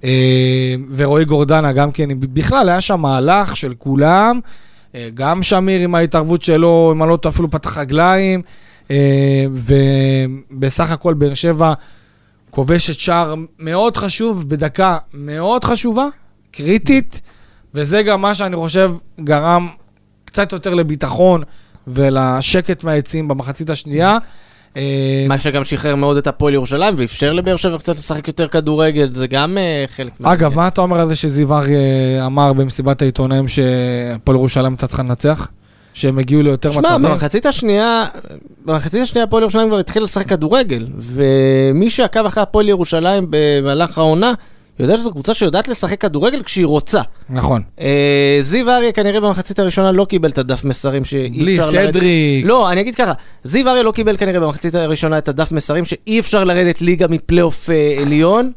אה, 0.04 0.76
ורועי 0.96 1.26
גורדנה 1.26 1.74
גם 1.74 1.92
כן, 1.92 2.10
בכלל 2.20 2.70
היה 2.70 2.82
שם 2.82 3.02
מהלך 3.02 3.56
של 3.56 3.74
כולם. 3.78 4.40
אה, 4.96 5.10
גם 5.14 5.44
שמיר 5.44 5.82
עם 5.82 5.96
ההתערבות 5.96 6.42
שלו, 6.42 6.92
אם 6.96 7.04
אני 7.04 7.12
לא 7.12 7.18
טועה 7.18 7.34
אפילו 7.34 7.52
פתח 7.52 7.78
רגליים, 7.78 8.42
אה, 8.92 9.46
ובסך 9.52 10.92
הכל 10.92 11.14
באר 11.14 11.34
שבע 11.34 11.74
כובשת 12.50 13.00
שער 13.00 13.36
מאוד 13.60 13.98
חשוב 13.98 14.50
בדקה 14.50 14.98
מאוד 15.14 15.64
חשובה, 15.64 16.08
קריטית, 16.52 17.22
וזה 17.74 18.04
גם 18.04 18.22
מה 18.22 18.36
שאני 18.36 18.56
חושב 18.56 18.94
גרם 19.20 19.68
קצת 20.26 20.52
יותר 20.52 20.74
לביטחון 20.74 21.44
ולשקט 21.88 22.84
מהיציעים 22.84 23.28
במחצית 23.28 23.70
השנייה. 23.70 24.12
אה, 24.12 24.18
מה 25.28 25.40
שגם 25.40 25.64
שחרר 25.64 25.96
מאוד 25.96 26.18
את 26.18 26.28
הפועל 26.28 26.54
ירושלים 26.54 26.96
ואפשר 26.98 27.34
לבאר 27.34 27.56
שבע 27.56 27.78
קצת 27.78 27.96
לשחק 27.96 28.28
יותר 28.28 28.48
כדורגל, 28.48 29.14
זה 29.14 29.28
גם 29.28 29.58
uh, 29.58 29.92
חלק 29.92 30.12
מה... 30.20 30.34
אגב, 30.34 30.56
מה 30.56 30.68
אתה 30.68 30.82
אומר 30.82 31.00
על 31.00 31.08
זה 31.08 31.16
שזיו 31.16 31.54
אריה 31.54 32.26
אמר 32.26 32.54
במסיבת 32.54 33.02
העיתונאים 33.02 33.48
שהפועל 33.48 34.38
ירושלים 34.38 34.72
הייתה 34.72 34.88
צריכה 34.88 35.04
לנצח? 35.04 35.48
שהם 35.94 36.20
הגיעו 36.20 36.42
ליותר 36.42 36.70
מצבים? 36.70 36.86
שמע, 36.86 36.98
במחצית 36.98 37.46
השנייה, 37.46 38.06
במחצית 38.66 39.02
השנייה 39.02 39.24
הפועל 39.24 39.44
ירושלים 39.44 39.68
כבר 39.68 39.80
התחיל 39.80 40.04
לשחק 40.04 40.30
כדורגל, 40.30 40.88
ומי 40.98 41.90
שעקב 41.90 42.26
אחרי 42.26 42.44
הפועל 42.44 42.70
ירושלים 42.70 43.28
במהלך 43.30 43.98
העונה, 43.98 44.34
יודע 44.84 44.98
שזו 44.98 45.12
קבוצה 45.12 45.34
שיודעת 45.34 45.68
לשחק 45.68 46.02
כדורגל 46.02 46.42
כשהיא 46.44 46.66
רוצה. 46.66 47.02
נכון. 47.30 47.62
אה, 47.82 48.38
זיו 48.42 48.70
אריה 48.70 48.92
כנראה 48.92 49.22
במחצית 49.22 49.60
הראשונה 49.60 49.92
לא 49.92 50.06
קיבל 50.06 50.30
את 50.30 50.38
הדף 50.38 50.64
מסרים 50.66 51.06
שאי 51.06 51.58
אפשר 51.58 51.80
לרדת... 51.80 51.94
בלי 51.94 51.98
סדריק. 51.98 52.46
לא, 52.46 52.72
אני 52.72 52.82
אגיד 52.82 52.96
ככה, 52.96 53.14
זיו 53.44 53.70
אריה 53.70 53.84
לא 53.84 53.92
קיבל 53.92 54.18
כנראה 54.18 54.40
במחצית 54.40 54.76
הראשונה 54.76 55.18
את 55.18 55.28
הדף 55.28 55.52
מסרים 55.52 55.86
שאי 55.86 56.20
אפשר 56.20 56.44
לרדת 56.44 56.82
ליגה 56.82 57.08
מפלייאוף 57.08 57.70
אה, 57.70 57.98
עליון. 58.02 58.52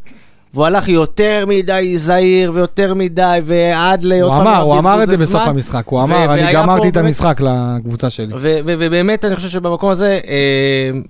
והוא 0.54 0.66
הלך 0.66 0.88
יותר 0.88 1.44
מדי 1.48 1.98
זהיר 1.98 2.52
ויותר 2.54 2.94
מדי, 2.94 3.40
ועד 3.44 4.02
לעוד 4.02 4.30
פעם... 4.30 4.40
הוא 4.40 4.50
אמר, 4.50 4.62
הוא 4.62 4.78
אמר 4.78 5.02
את 5.02 5.08
זה 5.08 5.16
בסוף 5.16 5.42
המשחק, 5.42 5.86
הוא 5.86 6.02
אמר, 6.02 6.34
אני 6.34 6.52
גמרתי 6.52 6.88
את 6.88 6.96
המשחק 6.96 7.40
לקבוצה 7.40 8.10
שלי. 8.10 8.34
ובאמת, 8.64 9.24
אני 9.24 9.36
חושב 9.36 9.48
שבמקום 9.48 9.90
הזה, 9.90 10.20
אה, 10.28 11.00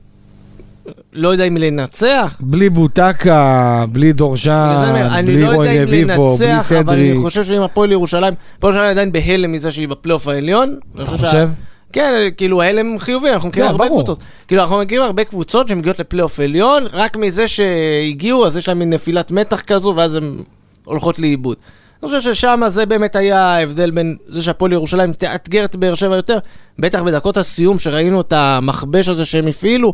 לא 1.13 1.29
יודע 1.29 1.45
אם 1.45 1.57
לנצח. 1.57 2.37
בלי 2.41 2.71
בוטקה, 2.71 3.85
בלי 3.93 4.13
דורז'אן, 4.13 5.25
בלי 5.25 5.43
לא 5.43 5.51
רוי 5.53 5.83
רביבו, 5.83 6.37
בלי 6.37 6.63
סדרי. 6.63 6.81
אבל 6.81 6.95
אני 6.95 7.17
חושב 7.21 7.45
שאם 7.45 7.63
הפועל 7.63 7.93
ירושלים, 7.93 8.35
הפועל 8.59 8.75
ירושלים 8.75 8.91
עדיין 8.91 9.13
בהלם 9.13 9.53
מזה 9.53 9.71
שהיא 9.71 9.89
בפלייאוף 9.89 10.29
העליון. 10.29 10.79
אתה 10.95 11.05
חושב? 11.05 11.49
כן, 11.93 12.13
כאילו 12.37 12.63
ההלם 12.63 12.99
חיובי, 12.99 13.31
אנחנו 13.31 13.49
מכירים 13.49 13.69
כן, 13.69 13.73
הרבה 13.73 13.89
קבוצות. 13.89 14.19
כאילו 14.49 14.63
אנחנו 14.63 14.79
מכירים 14.79 15.05
הרבה 15.05 15.25
קבוצות 15.25 15.69
שמגיעות 15.69 15.99
לפלייאוף 15.99 16.41
עליון, 16.41 16.85
רק 16.93 17.17
מזה 17.17 17.49
שהגיעו, 17.49 18.47
אז 18.47 18.57
יש 18.57 18.69
להם 18.69 18.79
מין 18.79 18.91
נפילת 18.91 19.31
מתח 19.31 19.61
כזו, 19.61 19.93
ואז 19.97 20.17
הן 20.17 20.37
הולכות 20.85 21.19
לאיבוד. 21.19 21.57
אני 22.03 22.09
חושב 22.09 22.35
ששם 22.35 22.61
זה 22.67 22.87
באמת 22.87 23.17
היה 23.17 23.41
ההבדל 23.41 23.91
בין 23.91 24.17
זה 24.27 24.43
שהפועל 24.43 24.73
ירושלים 24.73 25.13
תאתגר 25.13 25.65
את 25.65 25.77
באר 25.77 25.95
שבע 25.95 26.17
יותר, 26.17 26.39
בטח 26.79 27.03
בדקות 27.03 27.37
הסיום 27.37 27.79
שראינו 27.79 28.21
את 28.21 28.33
המכבש 28.33 29.09
הזה 29.09 29.25
שהם 29.25 29.47
הפעילו. 29.47 29.93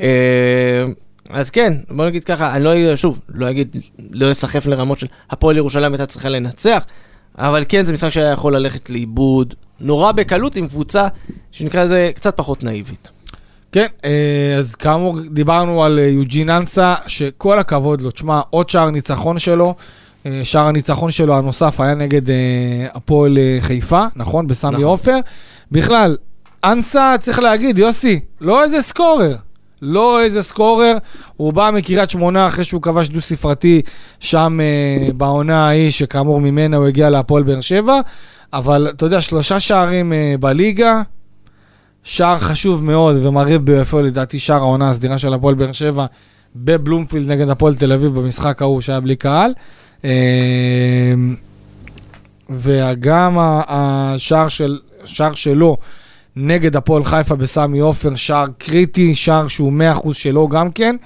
אה, 0.00 0.84
אז 1.30 1.50
כן, 1.50 1.72
בוא 1.90 2.06
נגיד 2.06 2.24
ככה, 2.24 2.54
אני 2.54 2.64
לא, 2.64 2.96
שוב, 2.96 3.20
לא 3.34 3.50
אגיד, 3.50 3.76
לא 4.10 4.30
אסחף 4.30 4.66
לרמות 4.66 4.98
של 4.98 5.06
הפועל 5.30 5.56
ירושלים 5.56 5.92
הייתה 5.92 6.06
צריכה 6.06 6.28
לנצח, 6.28 6.84
אבל 7.38 7.64
כן, 7.68 7.84
זה 7.84 7.92
משחק 7.92 8.10
שהיה 8.10 8.30
יכול 8.30 8.56
ללכת 8.56 8.90
לאיבוד 8.90 9.54
נורא 9.80 10.12
בקלות 10.12 10.56
עם 10.56 10.68
קבוצה 10.68 11.08
שנקרא 11.52 11.84
לזה 11.84 12.10
קצת 12.14 12.36
פחות 12.36 12.64
נאיבית. 12.64 13.10
כן, 13.72 13.86
אה, 14.04 14.54
אז 14.58 14.74
כאמור, 14.74 15.20
דיברנו 15.30 15.84
על 15.84 15.98
אה, 15.98 16.04
יוג'ין 16.04 16.50
אנסה, 16.50 16.94
שכל 17.06 17.58
הכבוד 17.58 18.00
לו, 18.00 18.10
תשמע, 18.10 18.40
עוד 18.50 18.68
שער 18.68 18.90
ניצחון 18.90 19.38
שלו, 19.38 19.74
שער 20.42 20.66
הניצחון 20.66 21.10
שלו 21.10 21.36
הנוסף 21.36 21.80
היה 21.80 21.94
נגד 21.94 22.22
הפועל 22.94 23.38
חיפה, 23.60 24.04
נכון? 24.16 24.46
בסמי 24.46 24.70
נכון. 24.70 24.84
עופר. 24.84 25.18
בכלל, 25.72 26.16
אנסה, 26.64 27.14
צריך 27.20 27.38
להגיד, 27.38 27.78
יוסי, 27.78 28.20
לא 28.40 28.62
איזה 28.62 28.82
סקורר. 28.82 29.36
לא 29.82 30.22
איזה 30.22 30.42
סקורר, 30.42 30.96
הוא 31.36 31.52
בא 31.52 31.70
מקריית 31.74 32.10
שמונה 32.10 32.46
אחרי 32.46 32.64
שהוא 32.64 32.82
כבש 32.82 33.08
דו-ספרתי 33.08 33.82
שם 34.20 34.58
אה, 34.60 35.12
בעונה 35.12 35.66
ההיא, 35.66 35.90
שכאמור 35.90 36.40
ממנה 36.40 36.76
הוא 36.76 36.86
הגיע 36.86 37.10
להפועל 37.10 37.42
באר 37.42 37.60
שבע, 37.60 38.00
אבל 38.52 38.88
אתה 38.90 39.06
יודע, 39.06 39.20
שלושה 39.20 39.60
שערים 39.60 40.12
אה, 40.12 40.34
בליגה, 40.40 41.02
שער 42.02 42.38
חשוב 42.38 42.84
מאוד 42.84 43.16
ומרהיב 43.26 43.64
ביפה, 43.64 44.00
לדעתי 44.02 44.38
שער 44.38 44.56
העונה 44.56 44.90
הסדירה 44.90 45.18
של 45.18 45.34
הפועל 45.34 45.54
באר 45.54 45.72
שבע 45.72 46.06
בבלומפילד 46.56 47.30
נגד 47.30 47.48
הפועל 47.48 47.74
תל 47.74 47.92
אביב 47.92 48.14
במשחק 48.14 48.62
ההוא 48.62 48.80
שהיה 48.80 49.00
בלי 49.00 49.16
קהל. 49.16 49.52
אה, 50.04 50.10
וגם 52.50 53.36
השער 53.68 54.48
של, 54.48 54.78
שלו, 55.34 55.76
נגד 56.36 56.76
הפועל 56.76 57.04
חיפה 57.04 57.36
בסמי 57.36 57.78
עופר, 57.78 58.14
שער 58.14 58.46
קריטי, 58.58 59.14
שער 59.14 59.48
שהוא 59.48 59.72
100% 60.04 60.12
שלו 60.12 60.48
גם 60.48 60.72
כן. 60.72 60.96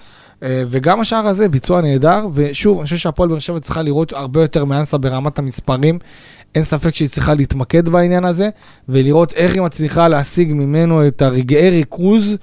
אה, 0.43 0.63
וגם 0.69 1.01
השער 1.01 1.27
הזה, 1.27 1.49
ביצוע 1.49 1.81
נהדר, 1.81 2.27
ושוב, 2.35 2.79
אני 2.79 2.85
חושב 2.85 2.97
שהפועל 2.97 3.29
באר 3.29 3.39
שבע 3.39 3.61
צריכה 3.61 3.83
לראות 3.83 4.13
הרבה 4.13 4.43
יותר 4.43 4.65
מאנסה 4.65 4.99
ברמת 4.99 5.39
המספרים. 5.39 5.99
אין 6.55 6.65
ספק 6.65 6.95
שהיא 6.95 7.09
צריכה 7.09 7.35
להתמקד 7.35 7.89
בעניין 7.89 8.25
הזה, 8.25 8.49
ולראות 8.89 9.33
איך 9.33 9.55
היא 9.55 9.63
מצליחה 9.63 10.09
להשיג 10.09 10.53
ממנו 10.53 11.07
את 11.07 11.23
הרגעי 11.23 11.71
ריכוז, 11.71 12.37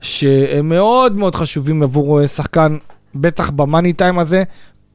שהם 0.00 0.68
מאוד 0.68 1.16
מאוד 1.16 1.34
חשובים 1.34 1.82
עבור 1.82 2.20
אה, 2.20 2.26
שחקן, 2.26 2.76
בטח 3.14 3.50
במאני 3.50 3.92
טיים 3.92 4.18
הזה, 4.18 4.42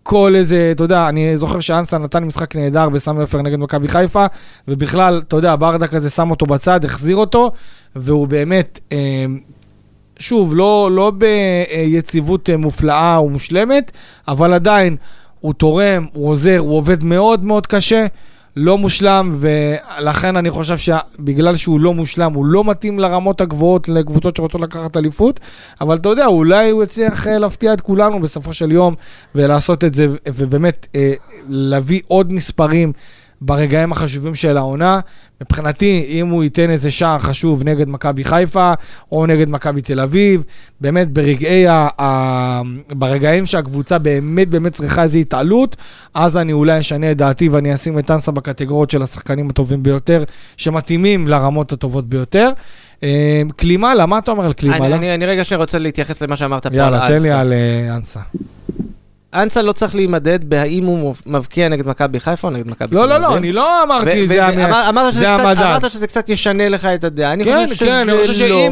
כל 0.04 0.34
איזה, 0.36 0.72
אתה 0.76 0.84
יודע, 0.84 1.10
אני 1.10 1.38
זוכר 1.38 1.60
שאנסה 1.60 1.98
נתן 1.98 2.24
משחק 2.24 2.56
נהדר 2.56 2.90
בסמי 2.90 3.22
עופר 3.22 3.42
נגד 3.42 3.60
מכבי 3.60 3.88
חיפה, 3.88 4.26
ובכלל, 4.68 5.22
אתה 5.28 5.36
יודע, 5.36 5.56
ברדק 5.56 5.94
הזה 5.94 6.10
שם 6.10 6.32
אותו 6.32 6.46
בצד, 6.46 6.86
החזיר 6.86 7.16
אותו, 7.16 7.52
והוא 7.96 8.28
באמת, 8.28 8.80
אה, 8.92 9.26
שוב, 10.20 10.56
לא, 10.56 10.90
לא 10.92 11.12
ביציבות 11.12 12.50
אה, 12.50 12.58
מופלאה 12.58 13.22
ומושלמת, 13.22 13.92
אבל 14.28 14.54
עדיין, 14.54 14.96
הוא 15.40 15.54
תורם, 15.54 16.06
הוא 16.14 16.30
עוזר, 16.30 16.58
הוא 16.58 16.78
עובד 16.78 17.04
מאוד 17.04 17.46
מאוד 17.46 17.68
קשה. 17.68 18.06
לא 18.56 18.78
מושלם, 18.78 19.38
ולכן 19.40 20.38
אני 20.38 20.50
חושב 20.50 20.78
שבגלל 20.78 21.56
שהוא 21.56 21.80
לא 21.80 21.94
מושלם, 21.94 22.34
הוא 22.34 22.46
לא 22.46 22.64
מתאים 22.64 23.00
לרמות 23.00 23.42
הגבוהות 23.42 23.90
לקבוצות 23.90 24.36
שרוצות 24.36 24.62
לקחת 24.62 24.98
אליפות, 24.98 25.40
אבל 25.82 25.96
אתה 25.96 26.10
יודע, 26.10 26.26
אולי 26.26 26.70
הוא 26.70 26.84
יצליח 26.84 27.28
אה, 27.28 27.38
להפתיע 27.38 27.74
את 27.74 27.82
כולנו 27.82 28.20
בסופו 28.20 28.54
של 28.54 28.72
יום, 28.72 28.96
ולעשות 29.36 29.84
את 29.84 29.94
זה, 29.94 30.08
ובאמת 30.28 30.88
אה, 30.96 31.14
להביא 31.50 32.02
עוד 32.08 32.34
מספרים. 32.34 32.94
ברגעים 33.42 33.92
החשובים 33.92 34.36
של 34.36 34.58
העונה. 34.58 35.00
מבחינתי, 35.42 36.06
אם 36.10 36.28
הוא 36.28 36.44
ייתן 36.44 36.70
איזה 36.70 36.92
שער 36.92 37.20
חשוב 37.20 37.64
נגד 37.64 37.90
מכבי 37.90 38.24
חיפה 38.24 38.74
או 39.12 39.26
נגד 39.26 39.50
מכבי 39.50 39.82
תל 39.82 40.00
אביב, 40.00 40.44
באמת 40.82 41.12
ברגעי 41.12 41.68
ה... 41.68 41.88
ה... 42.02 42.62
ברגעים 42.90 43.46
שהקבוצה 43.46 43.98
באמת 43.98 44.50
באמת 44.50 44.72
צריכה 44.72 45.04
איזו 45.04 45.20
התעלות, 45.20 45.76
אז 46.14 46.38
אני 46.38 46.54
אולי 46.54 46.80
אשנה 46.80 47.12
את 47.12 47.18
דעתי 47.18 47.50
ואני 47.50 47.74
אשים 47.74 48.00
את 48.00 48.12
אנסה 48.12 48.32
בקטגוריות 48.32 48.90
של 48.90 49.02
השחקנים 49.02 49.50
הטובים 49.50 49.84
ביותר, 49.84 50.24
שמתאימים 50.58 51.28
לרמות 51.28 51.74
הטובות 51.74 52.08
ביותר. 52.08 52.50
קלימלה, 53.56 54.06
מה 54.06 54.18
אתה 54.18 54.32
אומר 54.32 54.46
על 54.46 54.54
קלימלה? 54.54 54.86
אני, 54.86 54.94
אני, 54.96 55.14
אני 55.14 55.26
רגע 55.26 55.44
שאני 55.44 55.62
רוצה 55.62 55.78
להתייחס 55.78 56.22
למה 56.22 56.36
שאמרת 56.36 56.68
פה 56.68 56.86
על 56.86 56.94
אנסה. 56.96 57.06
יאללה, 57.06 57.20
תן 57.20 57.24
לי 57.24 57.32
על 57.32 57.54
uh, 57.54 57.98
אנסה. 57.98 58.20
אנסה 59.34 59.62
לא 59.62 59.72
צריך 59.72 59.96
להימדד 59.96 60.50
בהאם 60.50 60.86
הוא 60.86 61.16
מבקיע 61.26 61.70
נגד 61.70 61.88
מכבי 61.88 62.20
חיפה 62.20 62.48
או 62.48 62.54
נגד 62.54 62.68
מכבי 62.68 62.96
לא, 62.96 63.08
לא, 63.08 63.18
לא, 63.18 63.38
אני 63.38 63.52
לא 63.52 63.84
אמרתי, 63.84 64.28
זה 64.28 64.46
המדד. 64.46 65.62
אמרת 65.62 65.92
שזה 65.92 66.08
קצת 66.08 66.30
ישנה 66.30 66.70
לך 66.70 66.86
את 66.86 67.04
הדעה. 67.04 67.34
אני 67.34 67.46
כן, 67.46 67.66
חושב 67.70 67.86
כן, 67.86 68.08
שזה 68.24 68.50
לא. 68.50 68.70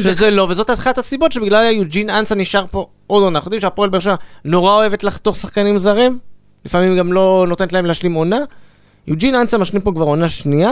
שזה 0.00 0.30
לא, 0.30 0.46
וזאת 0.50 0.70
אחת 0.70 0.98
הסיבות 0.98 1.32
שבגלל 1.32 1.64
יוג'ין 1.72 2.10
אנסה 2.10 2.34
נשאר 2.34 2.64
פה 2.70 2.86
עוד 3.06 3.22
עונה. 3.22 3.38
אנחנו 3.38 3.48
יודעים 3.48 3.60
שהפועל 3.60 3.90
באר 3.90 4.00
שבע 4.00 4.14
נורא 4.44 4.74
אוהבת 4.74 5.04
לחתוך 5.04 5.36
שחקנים 5.36 5.78
זרים, 5.78 6.18
לפעמים 6.64 6.96
גם 6.98 7.12
לא 7.12 7.44
נותנת 7.48 7.72
להם 7.72 7.86
להשלים 7.86 8.14
עונה. 8.14 8.38
יוג'ין 9.06 9.34
אנסה 9.34 9.58
משלים 9.58 9.82
פה 9.82 9.92
כבר 9.94 10.04
עונה 10.04 10.28
שנייה. 10.28 10.70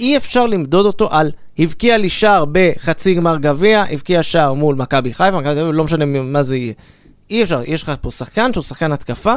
אי 0.00 0.16
אפשר 0.16 0.46
למדוד 0.46 0.86
אותו 0.86 1.08
על 1.12 1.30
הבקיע 1.58 1.96
לי 1.96 2.08
שער 2.08 2.44
בחצי 2.52 3.14
גמר 3.14 3.36
גביע, 3.38 3.84
הבקיע 3.90 4.22
שער 4.22 4.54
מול 4.54 4.74
מכבי 4.74 5.14
חיפה, 5.14 5.38
לא 5.72 5.84
משנה 5.84 6.04
מה 6.04 6.42
זה 6.42 6.56
יהיה. 6.56 6.72
אי 7.30 7.42
אפשר, 7.42 7.62
יש 7.66 7.82
לך 7.82 7.92
פה 8.00 8.10
שחקן 8.10 8.52
שהוא 8.52 8.64
שחקן 8.64 8.92
התקפה, 8.92 9.34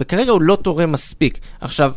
וכרגע 0.00 0.32
הוא 0.32 0.42
לא 0.42 0.56
תורם 0.56 0.92
מספיק. 0.92 1.38
עכשיו, 1.60 1.92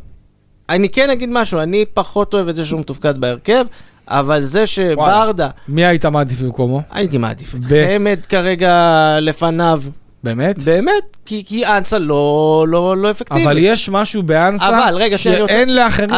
אני 0.69 0.89
כן 0.89 1.09
אגיד 1.09 1.29
משהו, 1.31 1.59
אני 1.59 1.85
פחות 1.93 2.33
אוהב 2.33 2.47
את 2.47 2.55
זה 2.55 2.65
שהוא 2.65 2.79
מתופקד 2.79 3.17
בהרכב, 3.17 3.65
אבל 4.07 4.41
זה 4.41 4.67
שברדה... 4.67 5.49
מי 5.67 5.85
היית 5.85 6.05
מעדיף 6.05 6.41
במקומו? 6.41 6.81
הייתי 6.91 7.17
מעדיף 7.17 7.55
את 7.55 7.59
חמד 7.65 8.19
כרגע 8.29 9.17
לפניו. 9.21 9.81
באמת? 10.23 10.59
באמת, 10.59 11.03
כי, 11.25 11.43
כי 11.47 11.65
אנסה 11.65 11.99
לא, 11.99 12.65
לא, 12.67 12.97
לא 12.97 13.11
אפקטיבי. 13.11 13.43
אבל 13.43 13.57
יש 13.57 13.89
משהו 13.89 14.23
באנסה 14.23 14.69
אבל, 14.69 14.95
רגע, 14.95 15.17
שאין 15.17 15.75
לאחרים. 15.75 16.09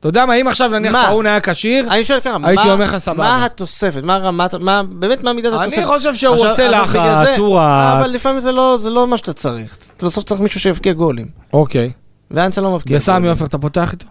אתה 0.00 0.08
יודע 0.08 0.26
מה, 0.26 0.34
אם 0.34 0.48
עכשיו 0.48 0.68
נניח 0.68 0.94
פאון 1.06 1.26
היה 1.26 1.40
כשיר, 1.40 1.92
הייתי 1.92 2.70
אומר 2.70 2.84
לך 2.84 2.98
סבבה. 2.98 3.18
מה 3.18 3.44
התוספת? 3.46 4.02
מה 4.02 4.18
רמת, 4.18 4.54
מה, 4.54 4.82
באמת 4.82 5.22
מה 5.22 5.32
מידת 5.32 5.52
התוספת? 5.52 5.78
אני 5.78 5.86
חושב 5.86 6.14
שהוא 6.14 6.36
עושה 6.36 6.68
לחץ, 6.68 7.38
הוא 7.38 7.58
רץ. 7.58 7.94
אבל 7.98 8.10
לפעמים 8.10 8.40
זה 8.40 8.52
לא, 8.52 8.76
זה 8.78 8.90
לא 8.90 9.06
מה 9.06 9.16
שאתה 9.16 9.32
צריך. 9.32 9.78
אתה 9.96 10.06
בסוף 10.06 10.24
צריך 10.24 10.40
מישהו 10.40 10.60
שיבקיע 10.60 10.92
גולים. 10.92 11.26
אוקיי. 11.52 11.92
ואנסה 12.30 12.60
לא 12.60 12.74
מבקיע 12.74 12.98
גולים. 12.98 13.18
וסמי 13.18 13.28
עופר 13.28 13.44
אתה 13.44 13.58
פותח 13.58 13.92
איתו? 13.92 14.06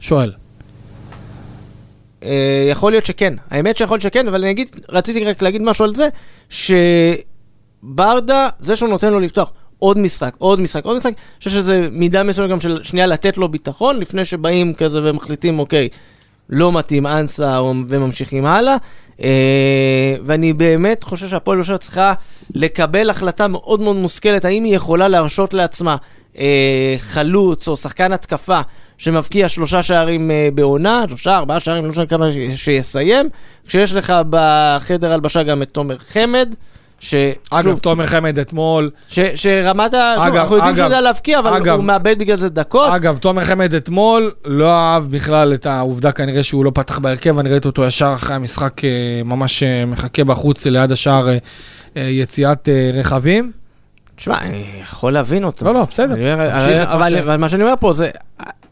שואל. 0.00 0.32
אה, 2.22 2.66
יכול 2.70 2.92
להיות 2.92 3.06
שכן. 3.06 3.34
האמת 3.50 3.76
שיכול 3.76 3.94
להיות 3.94 4.02
שכן, 4.02 4.28
אבל 4.28 4.42
אני 4.42 4.50
אגיד, 4.50 4.76
רציתי 4.88 5.24
רק 5.24 5.42
להגיד 5.42 5.62
משהו 5.62 5.84
על 5.84 5.94
זה, 5.94 6.08
ש... 6.48 6.72
ברדה, 7.82 8.48
זה 8.58 8.76
שהוא 8.76 8.88
נותן 8.88 9.12
לו 9.12 9.20
לפתוח 9.20 9.52
עוד 9.78 9.98
משחק, 9.98 10.34
עוד 10.38 10.60
משחק, 10.60 10.84
עוד 10.84 10.96
משחק, 10.96 11.12
אני 11.12 11.38
חושב 11.38 11.50
שזה 11.50 11.88
מידה 11.92 12.22
מסוימת 12.22 12.50
גם 12.50 12.60
של 12.60 12.80
שנייה 12.82 13.06
לתת 13.06 13.36
לו 13.36 13.48
ביטחון, 13.48 14.00
לפני 14.00 14.24
שבאים 14.24 14.74
כזה 14.74 15.00
ומחליטים, 15.02 15.58
אוקיי, 15.58 15.88
לא 16.50 16.72
מתאים 16.72 17.06
אנסה 17.06 17.60
וממשיכים 17.88 18.46
הלאה. 18.46 18.76
אה, 19.22 20.14
ואני 20.24 20.52
באמת 20.52 21.04
חושב 21.04 21.28
שהפועל 21.28 21.58
ירושלים 21.58 21.78
צריכה 21.78 22.12
לקבל 22.54 23.10
החלטה 23.10 23.48
מאוד 23.48 23.80
מאוד 23.80 23.96
מושכלת, 23.96 24.44
האם 24.44 24.64
היא 24.64 24.76
יכולה 24.76 25.08
להרשות 25.08 25.54
לעצמה 25.54 25.96
אה, 26.38 26.94
חלוץ 26.98 27.68
או 27.68 27.76
שחקן 27.76 28.12
התקפה 28.12 28.60
שמבקיע 28.98 29.48
שלושה 29.48 29.82
שערים 29.82 30.30
אה, 30.30 30.48
בעונה, 30.54 31.04
שלושה, 31.08 31.36
ארבעה 31.36 31.60
שערים, 31.60 31.84
לא 31.84 31.90
משנה 31.90 32.06
כמה 32.06 32.28
שיסיים, 32.54 33.28
כשיש 33.66 33.94
לך 33.94 34.12
בחדר 34.30 35.12
הלבשה 35.12 35.42
גם 35.42 35.62
את 35.62 35.68
תומר 35.68 35.98
חמד. 35.98 36.54
ש... 37.00 37.14
אגב, 37.50 37.78
תומר 37.78 38.06
חמד 38.06 38.38
אתמול... 38.38 38.90
ש, 39.08 39.20
שרמת 39.34 39.94
ה... 39.94 40.14
שוב, 40.24 40.34
אנחנו 40.34 40.56
יודעים 40.56 40.76
שהוא 40.76 40.84
יודע 40.84 41.00
להבקיע, 41.00 41.38
אבל 41.38 41.52
אגב, 41.56 41.76
הוא 41.76 41.84
מאבד 41.84 42.18
בגלל 42.18 42.36
זה 42.36 42.48
דקות. 42.48 42.92
אגב, 42.92 43.18
תומר 43.18 43.44
חמד 43.44 43.74
אתמול 43.74 44.30
לא 44.44 44.70
אהב 44.70 45.04
בכלל 45.10 45.54
את 45.54 45.66
העובדה 45.66 46.12
כנראה 46.12 46.42
שהוא 46.42 46.64
לא 46.64 46.70
פתח 46.74 46.98
בהרכב, 46.98 47.38
אני 47.38 47.48
ראיתי 47.48 47.68
אותו 47.68 47.84
ישר 47.84 48.12
אחרי 48.14 48.36
המשחק 48.36 48.84
אה, 48.84 48.90
ממש 49.24 49.62
אה, 49.62 49.84
מחכה 49.86 50.24
בחוץ 50.24 50.66
ליד 50.66 50.92
השער 50.92 51.28
אה, 51.96 52.02
יציאת 52.02 52.68
רכבים. 52.94 53.52
תשמע, 54.16 54.38
אני 54.38 54.64
יכול 54.82 55.12
להבין 55.12 55.44
אותו. 55.44 55.66
לא, 55.66 55.74
לא, 55.74 55.84
בסדר. 55.90 56.14
אבל 56.84 57.36
מה 57.36 57.48
שאני 57.48 57.62
אומר 57.62 57.74
פה 57.80 57.92
זה, 57.92 58.10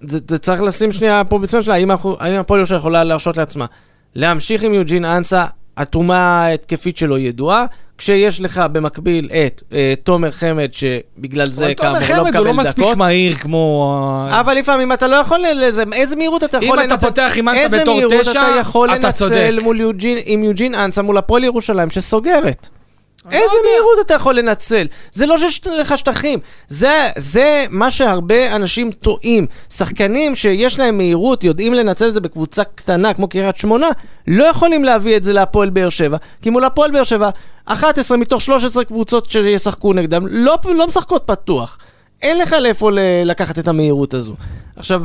זה 0.00 0.38
צריך 0.38 0.62
לשים 0.62 0.92
שנייה 0.92 1.24
פה 1.24 1.38
בצפון 1.38 1.62
שלה, 1.62 1.74
האם 1.74 1.90
הפועל 2.38 2.60
ירושלים 2.60 2.78
יכולה 2.78 3.04
להרשות 3.04 3.36
לעצמה 3.36 3.66
להמשיך 4.14 4.62
עם 4.62 4.74
יוג'ין 4.74 5.04
אנסה, 5.04 5.46
התרומה 5.76 6.44
ההתקפית 6.44 6.96
שלו 6.96 7.18
ידועה, 7.18 7.66
כשיש 7.98 8.40
לך 8.40 8.62
במקביל 8.72 9.28
את 9.46 9.62
אה, 9.72 9.94
תומר 10.04 10.30
חמד, 10.30 10.68
שבגלל 10.72 11.50
זה 11.50 11.74
כאמור 11.74 11.98
לא 11.98 12.00
מקבל 12.00 12.08
דקות. 12.08 12.16
תומר 12.16 12.30
חמד 12.30 12.36
הוא 12.36 12.46
לא 12.46 12.54
מספיק 12.54 12.96
מהיר 12.96 13.34
כמו... 13.34 14.28
אבל 14.30 14.54
לפעמים 14.54 14.92
אתה 14.92 15.06
לא 15.06 15.16
יכול, 15.16 15.44
לזה, 15.54 15.82
איזה 15.92 16.16
מהירות 16.16 16.44
אתה 16.44 16.58
יכול 16.64 16.78
לנצל? 16.78 16.92
אם 16.92 16.98
אתה 16.98 17.06
פותח 17.06 17.32
עם 17.36 17.48
אנסה 17.48 17.80
בתור 17.80 18.00
תשע, 18.08 18.14
אתה 18.14 18.22
צודק. 18.22 18.28
איזה 18.28 18.40
מהירות 18.40 18.52
אתה 18.52 18.58
יכול 18.60 18.90
לנצל 18.90 19.58
מול 19.62 19.80
יוג'ין, 19.80 20.18
עם 20.24 20.44
יוג'ין 20.44 20.74
אנסה 20.74 21.02
מול 21.02 21.18
הפועל 21.18 21.44
ירושלים 21.44 21.90
שסוגרת. 21.90 22.68
איזה 23.30 23.54
לא 23.54 23.70
מהירות 23.70 24.06
אתה 24.06 24.14
יכול 24.14 24.38
לנצל? 24.38 24.86
זה 25.12 25.26
לא 25.26 25.38
שיש 25.38 25.66
לך 25.66 25.98
שטחים. 25.98 26.38
זה, 26.68 27.10
זה 27.16 27.64
מה 27.70 27.90
שהרבה 27.90 28.56
אנשים 28.56 28.92
טועים. 28.92 29.46
שחקנים 29.74 30.36
שיש 30.36 30.78
להם 30.78 30.96
מהירות, 30.96 31.44
יודעים 31.44 31.74
לנצל 31.74 32.08
את 32.08 32.14
זה 32.14 32.20
בקבוצה 32.20 32.64
קטנה, 32.64 33.14
כמו 33.14 33.28
קריית 33.28 33.56
שמונה, 33.56 33.88
לא 34.26 34.44
יכולים 34.44 34.84
להביא 34.84 35.16
את 35.16 35.24
זה 35.24 35.32
להפועל 35.32 35.70
באר 35.70 35.88
שבע. 35.88 36.16
כי 36.42 36.50
מול 36.50 36.64
הפועל 36.64 36.90
באר 36.90 37.04
שבע, 37.04 37.30
11 37.64 38.16
מתוך 38.18 38.40
13 38.40 38.84
קבוצות 38.84 39.30
שישחקו 39.30 39.92
נגדם, 39.92 40.26
לא, 40.26 40.58
לא 40.64 40.86
משחקות 40.86 41.22
פתוח. 41.26 41.78
אין 42.22 42.38
לך 42.38 42.52
לאיפה 42.52 42.90
לקחת 43.24 43.58
את 43.58 43.68
המהירות 43.68 44.14
הזו. 44.14 44.34
עכשיו, 44.76 45.02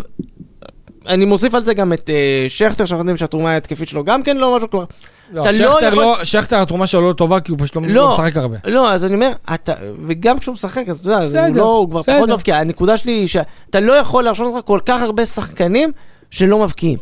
אני 1.08 1.25
מוסיף 1.25 1.56
על 1.56 1.63
זה 1.63 1.73
גם 1.73 1.93
את 1.93 2.10
uh, 2.10 2.49
שכטר, 2.49 2.86
שאנחנו 2.86 3.01
יודעים 3.01 3.17
שהתרומה 3.17 3.51
ההתקפית 3.51 3.88
שלו 3.88 4.03
גם 4.03 4.23
כן 4.23 4.38
לא 4.38 4.56
משהו, 4.56 4.69
כלומר... 4.69 4.86
לא, 5.31 5.41
אתה 5.41 5.51
לא 5.51 5.87
יכול... 5.87 6.03
לא, 6.03 6.23
שכטר 6.23 6.61
התרומה 6.61 6.87
שלו 6.87 7.07
לא 7.07 7.13
טובה 7.13 7.39
כי 7.39 7.51
הוא 7.51 7.59
פשוט 7.61 7.75
לא, 7.75 7.81
לא, 7.87 8.13
משחק 8.13 8.37
הרבה. 8.37 8.57
לא, 8.65 8.91
אז 8.91 9.05
אני 9.05 9.15
אומר, 9.15 9.31
אתה, 9.53 9.73
וגם 10.07 10.39
כשהוא 10.39 10.53
משחק, 10.53 10.89
אז 10.89 10.99
אתה 10.99 11.07
יודע, 11.09 11.25
בסדר, 11.25 11.47
הוא, 11.47 11.55
לא, 11.55 11.63
הוא 11.63 11.89
כבר 11.89 12.03
פחות 12.03 12.29
מבקיע. 12.29 12.57
הנקודה 12.57 12.97
שלי 12.97 13.11
היא 13.11 13.27
שאתה 13.27 13.79
לא 13.79 13.93
יכול 13.93 14.23
להרשות 14.23 14.53
לך 14.53 14.65
כל 14.65 14.79
כך 14.85 15.01
הרבה 15.01 15.25
שחקנים 15.25 15.91
שלא 16.31 16.59
מבקיעים. 16.59 16.99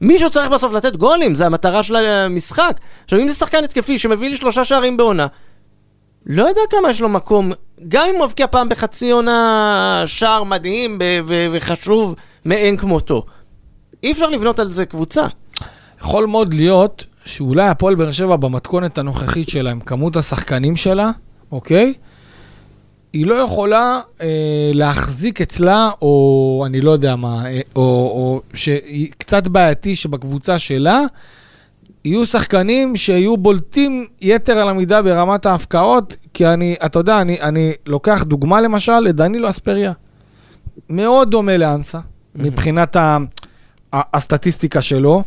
מישהו 0.00 0.30
צריך 0.30 0.48
בסוף 0.48 0.72
לתת 0.72 0.96
גולים, 0.96 1.34
זה 1.34 1.46
המטרה 1.46 1.82
של 1.82 1.96
המשחק. 1.96 2.80
עכשיו, 3.04 3.20
אם 3.20 3.28
זה 3.28 3.34
שחקן 3.34 3.64
התקפי 3.64 3.98
שמביא 3.98 4.28
לי 4.28 4.36
שלושה 4.36 4.64
שערים 4.64 4.96
בעונה, 4.96 5.26
לא 6.26 6.48
יודע 6.48 6.60
כמה 6.70 6.90
יש 6.90 7.00
לו 7.00 7.08
מקום, 7.08 7.52
גם 7.88 8.08
אם 8.08 8.14
הוא 8.14 8.26
מבקיע 8.26 8.46
פעם 8.46 8.68
בחצי 8.68 9.10
עונה 9.10 10.02
שער 10.06 10.42
מדהים 10.42 10.98
וחשוב 11.52 12.14
מאין 12.44 12.76
כמותו. 12.76 13.26
אי 14.02 14.12
אפשר 14.12 14.28
לבנות 14.28 14.58
על 14.58 14.70
זה 14.70 14.86
קבוצה. 14.86 15.26
יכול 16.00 16.26
מאוד 16.26 16.54
להיות 16.54 17.04
שאולי 17.26 17.68
הפועל 17.68 17.94
באר 17.94 18.10
שבע 18.10 18.36
במתכונת 18.36 18.98
הנוכחית 18.98 19.48
שלה, 19.48 19.70
עם 19.70 19.80
כמות 19.80 20.16
השחקנים 20.16 20.76
שלה, 20.76 21.10
אוקיי? 21.52 21.94
היא 23.12 23.26
לא 23.26 23.34
יכולה 23.34 24.00
אה, 24.20 24.70
להחזיק 24.74 25.40
אצלה, 25.40 25.90
או 26.02 26.62
אני 26.66 26.80
לא 26.80 26.90
יודע 26.90 27.16
מה, 27.16 27.46
אה, 27.46 27.60
או, 27.76 27.82
או 27.82 28.40
שהיא 28.54 29.08
קצת 29.18 29.48
בעייתי 29.48 29.96
שבקבוצה 29.96 30.58
שלה, 30.58 31.00
יהיו 32.04 32.26
שחקנים 32.26 32.96
שיהיו 32.96 33.36
בולטים 33.36 34.06
יתר 34.20 34.58
על 34.58 34.68
המידה 34.68 35.02
ברמת 35.02 35.46
ההפקעות, 35.46 36.16
כי 36.34 36.46
אני, 36.46 36.76
אתה 36.84 36.98
יודע, 36.98 37.20
אני, 37.20 37.40
אני 37.40 37.72
לוקח 37.86 38.22
דוגמה 38.22 38.60
למשל 38.60 38.98
לדנילו 38.98 39.50
אספריה. 39.50 39.92
מאוד 40.90 41.30
דומה 41.30 41.56
לאנסה, 41.56 41.98
mm-hmm. 41.98 42.42
מבחינת 42.42 42.96
ה, 42.96 43.18
ה, 43.92 44.16
הסטטיסטיקה 44.16 44.80
שלו. 44.80 45.22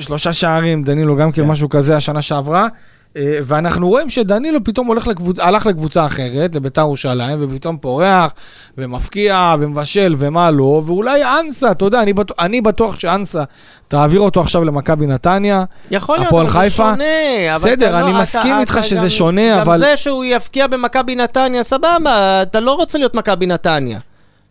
שלושה 0.00 0.32
שערים, 0.32 0.82
דנילו 0.82 1.16
גם 1.16 1.32
כן, 1.32 1.42
כן 1.42 1.48
משהו 1.48 1.68
כזה 1.68 1.96
השנה 1.96 2.22
שעברה. 2.22 2.68
אה, 3.16 3.38
ואנחנו 3.42 3.88
רואים 3.88 4.10
שדנילו 4.10 4.64
פתאום 4.64 4.86
הולך 4.86 5.06
לקבוצ... 5.06 5.38
הלך 5.38 5.66
לקבוצה 5.66 6.06
אחרת, 6.06 6.54
לביתר 6.54 6.80
ירושלים, 6.80 7.38
ופתאום 7.40 7.76
פורח, 7.76 8.32
ומפקיע, 8.78 9.54
ומבשל, 9.60 10.14
ומה 10.18 10.50
לא, 10.50 10.82
ואולי 10.86 11.22
אנסה, 11.24 11.70
אתה 11.70 11.84
יודע, 11.84 12.02
אני 12.02 12.12
בטוח, 12.12 12.36
אני 12.40 12.60
בטוח 12.60 13.00
שאנסה, 13.00 13.44
תעביר 13.88 14.20
אותו 14.20 14.40
עכשיו 14.40 14.64
למכבי 14.64 15.06
נתניה, 15.06 15.64
יכול 15.90 16.18
להיות, 16.18 16.32
אבל 16.32 16.48
חיפה. 16.48 16.66
זה 16.66 16.70
שונה. 16.70 17.54
בסדר, 17.54 18.00
אני 18.00 18.12
לא, 18.12 18.20
מסכים 18.20 18.52
אתה, 18.52 18.60
איתך 18.60 18.72
אתה 18.72 18.82
שזה 18.82 19.02
גם, 19.02 19.08
שונה, 19.08 19.50
גם 19.50 19.60
אבל... 19.60 19.72
גם 19.72 19.78
זה 19.78 19.96
שהוא 19.96 20.24
יפקיע 20.24 20.66
במכבי 20.66 21.16
נתניה, 21.16 21.62
סבבה, 21.62 22.42
אתה 22.42 22.60
לא 22.60 22.74
רוצה 22.74 22.98
להיות 22.98 23.14
מכבי 23.14 23.46
נתניה. 23.46 23.98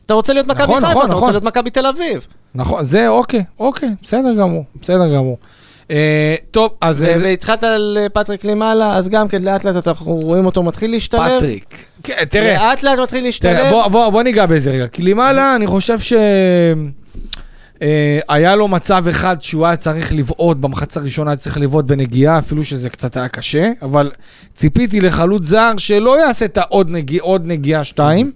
אתה 0.05 0.13
רוצה 0.13 0.33
להיות 0.33 0.47
מכבי 0.47 0.63
נכון, 0.63 0.75
חיפה, 0.75 0.89
נכון, 0.91 1.05
אתה 1.05 1.11
נכון. 1.11 1.19
רוצה 1.19 1.31
להיות 1.31 1.43
מכבי 1.43 1.69
תל 1.69 1.85
אביב. 1.85 2.27
נכון, 2.57 2.85
זה 2.85 3.07
אוקיי, 3.07 3.43
אוקיי, 3.59 3.89
בסדר 4.03 4.33
גמור, 4.33 4.63
בסדר 4.81 5.13
גמור. 5.13 5.37
אה, 5.91 6.35
טוב, 6.51 6.71
אז... 6.81 7.05
והתחלת 7.23 7.63
על 7.63 7.97
אה, 8.01 8.09
פטריק 8.09 8.45
למעלה, 8.45 8.95
אז 8.95 9.09
גם 9.09 9.27
כן 9.27 9.43
לאט 9.43 9.63
לאט 9.63 9.87
אנחנו 9.87 10.15
רואים 10.15 10.45
אותו 10.45 10.63
מתחיל 10.63 10.91
להשתלב. 10.91 11.37
פטריק. 11.37 11.85
כן, 12.03 12.25
תראה. 12.29 12.53
לאט 12.53 12.83
לאט 12.83 12.99
מתחיל 12.99 13.23
להשתלב. 13.23 13.71
בוא 13.91 14.23
ניגע 14.23 14.45
בזה 14.45 14.71
רגע. 14.71 14.87
כי 14.87 15.01
למעלה, 15.01 15.55
אני 15.55 15.67
חושב 15.67 15.99
ש... 15.99 16.13
אה, 17.81 18.19
היה 18.29 18.55
לו 18.55 18.67
מצב 18.67 19.07
אחד 19.07 19.41
שהוא 19.41 19.65
היה 19.65 19.75
צריך 19.75 20.13
לבעוט, 20.13 20.57
במחצה 20.57 20.99
הראשונה 20.99 21.31
היה 21.31 21.37
צריך 21.37 21.57
לבעוט 21.57 21.85
בנגיעה, 21.85 22.39
אפילו 22.39 22.65
שזה 22.65 22.89
קצת 22.89 23.17
היה 23.17 23.27
קשה, 23.27 23.71
אבל 23.81 24.11
ציפיתי 24.53 25.01
לחלוץ 25.01 25.45
זר 25.45 25.71
שלא 25.77 26.19
יעשה 26.19 26.45
את 26.45 26.57
העוד 26.57 26.89
נגיע, 26.89 27.21
נגיעה 27.43 27.83
שתיים, 27.83 28.31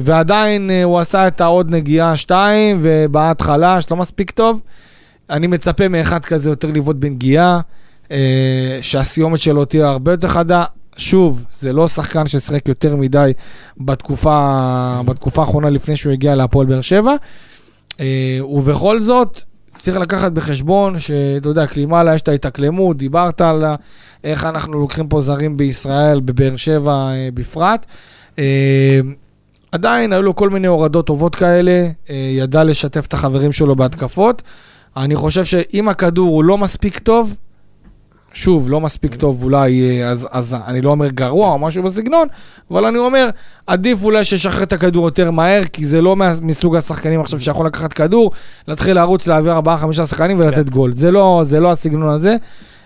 ועדיין 0.00 0.70
הוא 0.84 0.98
עשה 0.98 1.28
את 1.28 1.40
העוד 1.40 1.70
נגיעה 1.70 2.16
שתיים, 2.16 2.78
ובעט 2.82 3.42
חלש, 3.42 3.84
לא 3.90 3.96
מספיק 3.96 4.30
טוב. 4.30 4.62
אני 5.30 5.46
מצפה 5.46 5.88
מאחד 5.88 6.24
כזה 6.24 6.50
יותר 6.50 6.70
לבעוט 6.70 6.96
בנגיעה, 6.96 7.60
אה, 8.10 8.78
שהסיומת 8.82 9.40
שלו 9.40 9.64
תהיה 9.64 9.88
הרבה 9.88 10.12
יותר 10.12 10.28
חדה. 10.28 10.64
שוב, 10.96 11.44
זה 11.60 11.72
לא 11.72 11.88
שחקן 11.88 12.26
ששיחק 12.26 12.68
יותר 12.68 12.96
מדי 12.96 13.32
בתקופה, 13.76 15.00
בתקופה 15.04 15.42
האחרונה 15.42 15.70
לפני 15.70 15.96
שהוא 15.96 16.12
הגיע 16.12 16.34
להפועל 16.34 16.66
באר 16.66 16.80
שבע. 16.80 17.14
אה, 18.00 18.38
ובכל 18.48 19.00
זאת, 19.00 19.40
צריך 19.78 19.96
לקחת 19.96 20.32
בחשבון 20.32 20.98
שאתה 20.98 21.48
יודע, 21.48 21.66
קלימאלה 21.66 22.14
יש 22.14 22.22
את 22.22 22.28
ההתאקלמות, 22.28 22.96
דיברת 22.96 23.40
על 23.40 23.64
איך 24.24 24.44
אנחנו 24.44 24.80
לוקחים 24.80 25.08
פה 25.08 25.20
זרים 25.20 25.56
בישראל, 25.56 26.20
בבאר 26.20 26.56
שבע 26.56 26.92
אה, 26.92 27.28
בפרט. 27.34 27.86
אה, 28.38 29.00
עדיין 29.72 30.12
היו 30.12 30.22
לו 30.22 30.36
כל 30.36 30.50
מיני 30.50 30.66
הורדות 30.66 31.06
טובות 31.06 31.34
כאלה, 31.34 31.88
אה, 32.10 32.14
ידע 32.14 32.64
לשתף 32.64 33.06
את 33.06 33.14
החברים 33.14 33.52
שלו 33.52 33.76
בהתקפות. 33.76 34.42
אני 34.96 35.16
חושב 35.16 35.44
שאם 35.44 35.88
הכדור 35.88 36.28
הוא 36.28 36.44
לא 36.44 36.58
מספיק 36.58 36.98
טוב, 36.98 37.36
שוב, 38.32 38.70
לא 38.70 38.80
מספיק 38.80 39.14
טוב 39.14 39.42
אולי, 39.42 40.00
אה, 40.00 40.08
אז, 40.08 40.28
אז 40.30 40.56
אני 40.66 40.80
לא 40.80 40.90
אומר 40.90 41.08
גרוע 41.08 41.52
או 41.52 41.58
משהו 41.58 41.82
בסגנון, 41.82 42.28
אבל 42.70 42.84
אני 42.84 42.98
אומר, 42.98 43.28
עדיף 43.66 44.04
אולי 44.04 44.24
שישחרר 44.24 44.62
את 44.62 44.72
הכדור 44.72 45.04
יותר 45.04 45.30
מהר, 45.30 45.62
כי 45.72 45.84
זה 45.84 46.02
לא 46.02 46.16
מסוג 46.42 46.76
השחקנים 46.76 47.20
עכשיו 47.20 47.40
שיכול 47.40 47.66
לקחת 47.66 47.92
כדור, 47.92 48.30
להתחיל 48.68 48.96
לרוץ, 48.96 49.26
להעביר 49.26 49.58
4-5 49.58 49.92
שחקנים 49.92 50.40
ולתת 50.40 50.56
כן. 50.56 50.70
גול. 50.70 50.94
זה 50.94 51.10
לא, 51.10 51.42
זה 51.44 51.60
לא 51.60 51.72
הסגנון 51.72 52.14
הזה. 52.14 52.36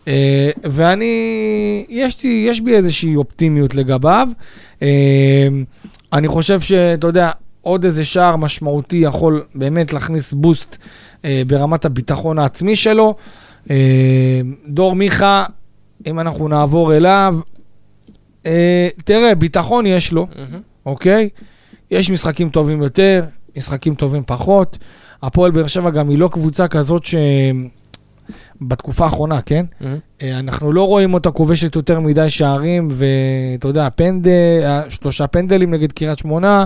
Uh, 0.05 0.09
ואני, 0.63 1.87
יש, 1.89 2.25
לי, 2.25 2.47
יש 2.49 2.61
בי 2.61 2.75
איזושהי 2.75 3.17
אופטימיות 3.17 3.75
לגביו. 3.75 4.29
Uh, 4.81 4.83
אני 6.13 6.29
חושב 6.29 6.61
שאתה 6.61 7.07
יודע, 7.07 7.31
עוד 7.63 7.85
איזה 7.85 8.05
שער 8.05 8.37
משמעותי 8.37 8.97
יכול 8.97 9.45
באמת 9.55 9.93
להכניס 9.93 10.33
בוסט 10.33 10.77
אה, 11.25 11.43
ברמת 11.47 11.85
הביטחון 11.85 12.39
העצמי 12.39 12.77
שלו. 12.77 13.15
אה, 13.71 14.41
דור 14.69 14.97
מיכה, 14.97 15.45
אם 16.07 16.21
אנחנו 16.21 16.49
נעבור 16.49 16.97
אליו, 16.97 17.39
אה, 18.47 18.89
תראה, 19.05 19.35
ביטחון 19.35 19.87
יש 19.87 20.13
לו, 20.13 20.27
mm-hmm. 20.31 20.57
אוקיי? 20.87 21.29
יש 21.91 22.11
משחקים 22.11 22.51
טובים 22.51 22.83
יותר, 22.83 23.25
משחקים 23.57 23.95
טובים 23.95 24.23
פחות. 24.27 24.79
הפועל 25.23 25.51
באר 25.51 25.67
שבע 25.67 25.91
גם 25.91 26.09
היא 26.09 26.19
לא 26.19 26.29
קבוצה 26.33 26.69
כזאת 26.69 27.05
ש... 27.05 27.15
בתקופה 28.61 29.05
האחרונה, 29.05 29.41
כן? 29.43 29.65
Mm-hmm. 29.81 30.25
אנחנו 30.25 30.73
לא 30.73 30.87
רואים 30.87 31.15
אותה 31.15 31.31
כובשת 31.31 31.77
יותר 31.77 32.01
מדי 32.01 32.31
שערים, 32.31 32.89
ואתה 32.91 33.69
יודע, 33.69 33.89
פנדל, 33.97 34.31
שלושה 34.89 35.27
פנדלים 35.27 35.75
נגד 35.75 35.93
קריית 35.93 36.19
שמונה. 36.19 36.65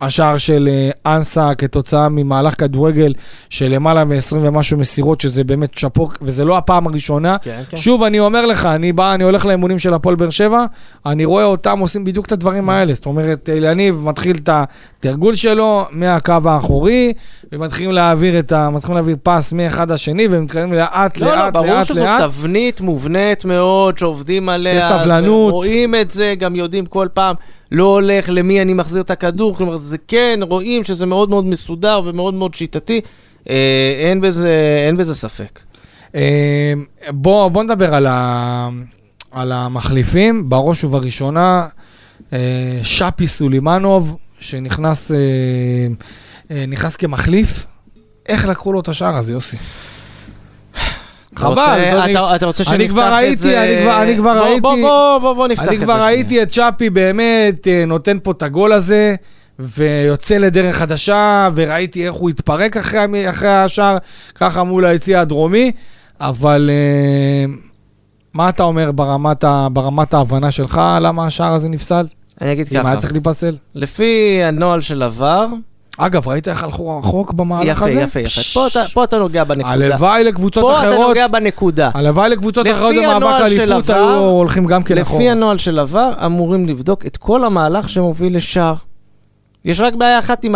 השער 0.00 0.38
של 0.38 0.68
אה, 0.72 1.16
אנסה 1.16 1.54
כתוצאה 1.54 2.08
ממהלך 2.08 2.60
כדורגל 2.60 3.14
של 3.50 3.68
למעלה 3.68 4.04
מ-20 4.04 4.36
ומשהו 4.40 4.78
מסירות, 4.78 5.20
שזה 5.20 5.44
באמת 5.44 5.78
שאפו, 5.78 6.08
וזה 6.22 6.44
לא 6.44 6.58
הפעם 6.58 6.86
הראשונה. 6.86 7.36
כן, 7.42 7.62
כן. 7.70 7.76
שוב, 7.76 8.02
אני 8.02 8.20
אומר 8.20 8.46
לך, 8.46 8.66
אני 8.66 8.92
בא, 8.92 9.14
אני 9.14 9.24
הולך 9.24 9.46
לאמונים 9.46 9.78
של 9.78 9.94
הפועל 9.94 10.16
באר 10.16 10.30
שבע, 10.30 10.64
אני 11.06 11.24
רואה 11.24 11.44
אותם 11.44 11.78
עושים 11.78 12.04
בדיוק 12.04 12.26
את 12.26 12.32
הדברים 12.32 12.68
mm. 12.68 12.72
האלה. 12.72 12.94
זאת 12.94 13.06
אומרת, 13.06 13.48
אליניב 13.48 14.02
מתחיל 14.06 14.36
את 14.36 14.48
התרגול 14.52 15.34
שלו 15.34 15.86
מהקו 15.90 16.34
האחורי, 16.44 17.12
ומתחילים 17.52 17.92
להעביר 17.92 18.38
את 18.38 18.52
ה... 18.52 18.70
מתחילים 18.70 18.94
להעביר 18.94 19.16
פס 19.22 19.52
מאחד 19.52 19.92
לשני, 19.92 20.28
ומתחילים 20.30 20.72
לאט, 20.72 21.18
לא, 21.18 21.26
לאט, 21.26 21.36
לא, 21.36 21.36
לאט, 21.36 21.44
לאט. 21.44 21.52
ברור 21.52 21.84
שזו 21.84 22.06
תבנית 22.20 22.80
מובנית 22.80 23.44
מאוד, 23.44 23.98
שעובדים 23.98 24.48
עליה. 24.48 24.98
בסבלנות. 24.98 25.52
רואים 25.52 25.94
את 25.94 26.10
זה, 26.10 26.34
גם 26.38 26.56
יודעים 26.56 26.86
כל 26.86 27.08
פעם. 27.14 27.34
לא 27.72 27.84
הולך 27.84 28.28
למי 28.32 28.62
אני 28.62 28.72
מחזיר 28.72 29.02
את 29.02 29.10
הכדור, 29.10 29.56
כלומר 29.56 29.76
זה 29.90 29.96
כן, 30.08 30.40
רואים 30.42 30.84
שזה 30.84 31.06
מאוד 31.06 31.30
מאוד 31.30 31.44
מסודר 31.44 32.00
ומאוד 32.04 32.34
מאוד 32.34 32.54
שיטתי, 32.54 33.00
אה, 33.50 33.54
אין, 34.04 34.20
בזה, 34.20 34.84
אין 34.86 34.96
בזה 34.96 35.14
ספק. 35.14 35.60
אה, 36.14 36.72
בוא, 37.08 37.48
בוא 37.48 37.62
נדבר 37.62 37.94
על, 37.94 38.06
ה, 38.06 38.68
על 39.30 39.52
המחליפים, 39.52 40.48
בראש 40.48 40.84
ובראשונה, 40.84 41.66
אה, 42.32 42.38
שפי 42.82 43.26
סולימנוב, 43.26 44.16
שנכנס 44.40 45.12
אה, 45.12 45.16
אה, 46.50 46.64
נכנס 46.68 46.96
כמחליף, 46.96 47.66
איך 48.28 48.48
לקחו 48.48 48.72
לו 48.72 48.80
את 48.80 48.88
השער 48.88 49.16
הזה, 49.16 49.32
יוסי? 49.32 49.56
חבל, 51.36 52.14
אתה 52.36 52.46
רוצה 52.46 52.64
שנפתח 52.64 53.12
את 53.32 53.38
זה? 53.38 53.64
אני 54.02 54.16
כבר 54.16 54.42
ראיתי, 54.42 54.60
בוא 54.60 55.48
נפתח 55.48 55.62
את 55.62 55.68
זה. 55.68 55.74
אני 55.74 55.84
כבר 55.84 56.02
ראיתי 56.02 56.42
את 56.42 56.48
צ'אפי 56.48 56.90
באמת 56.90 57.68
אה, 57.68 57.84
נותן 57.86 58.18
פה 58.22 58.30
את 58.30 58.42
הגול 58.42 58.72
הזה, 58.72 59.14
ויוצא 59.60 60.36
לדרך 60.36 60.76
חדשה, 60.76 61.48
וראיתי 61.54 62.06
איך 62.06 62.14
הוא 62.14 62.30
התפרק 62.30 62.76
אחרי 62.76 63.48
השער, 63.48 63.96
ככה 64.34 64.64
מול 64.64 64.86
היציא 64.86 65.18
הדרומי, 65.18 65.72
אבל 66.20 66.70
אה, 66.72 67.52
מה 68.34 68.48
אתה 68.48 68.62
אומר 68.62 68.90
ברמת 69.72 70.14
ההבנה 70.14 70.50
שלך, 70.50 70.80
למה 71.00 71.26
השער 71.26 71.52
הזה 71.54 71.68
נפסל? 71.68 72.06
אני 72.40 72.52
אגיד 72.52 72.68
ככה. 72.68 72.80
אם 72.80 72.86
היה 72.86 72.96
צריך 72.96 73.12
להיפסל? 73.12 73.56
לפי 73.74 74.40
הנוהל 74.44 74.80
של 74.80 75.02
עבר, 75.02 75.46
אגב, 75.98 76.28
ראית 76.28 76.48
איך 76.48 76.64
הלכו 76.64 76.98
רחוק 76.98 77.32
במהלך 77.32 77.76
יפה, 77.76 77.86
הזה? 77.86 78.00
יפה, 78.00 78.20
יפה, 78.20 78.40
יפה. 78.40 78.70
פה, 78.70 78.84
פה 78.94 79.04
אתה 79.04 79.18
נוגע 79.18 79.44
בנקודה. 79.44 79.72
הלוואי 79.72 80.24
לקבוצות 80.24 80.62
פה 80.62 80.78
אחרות. 80.78 80.94
פה 80.94 80.96
אתה 80.96 81.06
נוגע 81.08 81.28
בנקודה. 81.28 81.90
הלוואי 81.94 82.30
לקבוצות 82.30 82.66
אחרות 82.66 82.94
במאבק 82.94 83.52
אליפות 83.58 83.90
היו 83.90 84.18
הולכים 84.18 84.66
גם 84.66 84.82
כן 84.82 84.98
אחורה. 84.98 85.20
לפי 85.20 85.30
הנוהל 85.30 85.58
של 85.58 85.78
עבר, 85.78 86.12
אמורים 86.26 86.66
לבדוק 86.66 87.06
את 87.06 87.16
כל 87.16 87.44
המהלך 87.44 87.88
שמוביל 87.88 88.36
לשער. 88.36 88.74
יש 89.64 89.80
רק 89.80 89.94
בעיה 89.94 90.18
אחת 90.18 90.44
עם 90.44 90.54